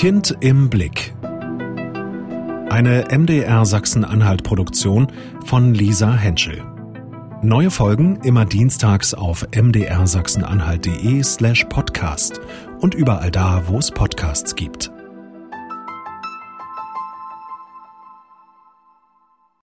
Kind 0.00 0.34
im 0.40 0.70
Blick. 0.70 1.12
Eine 2.70 3.08
MDR 3.14 3.66
Sachsen-Anhalt-Produktion 3.66 5.08
von 5.44 5.74
Lisa 5.74 6.14
Henschel. 6.14 6.64
Neue 7.42 7.70
Folgen 7.70 8.18
immer 8.22 8.46
dienstags 8.46 9.12
auf 9.12 9.46
mdrsachsenanhalt.de 9.54 11.22
slash 11.22 11.66
podcast 11.66 12.40
und 12.80 12.94
überall 12.94 13.30
da, 13.30 13.64
wo 13.66 13.76
es 13.76 13.90
Podcasts 13.90 14.56
gibt. 14.56 14.90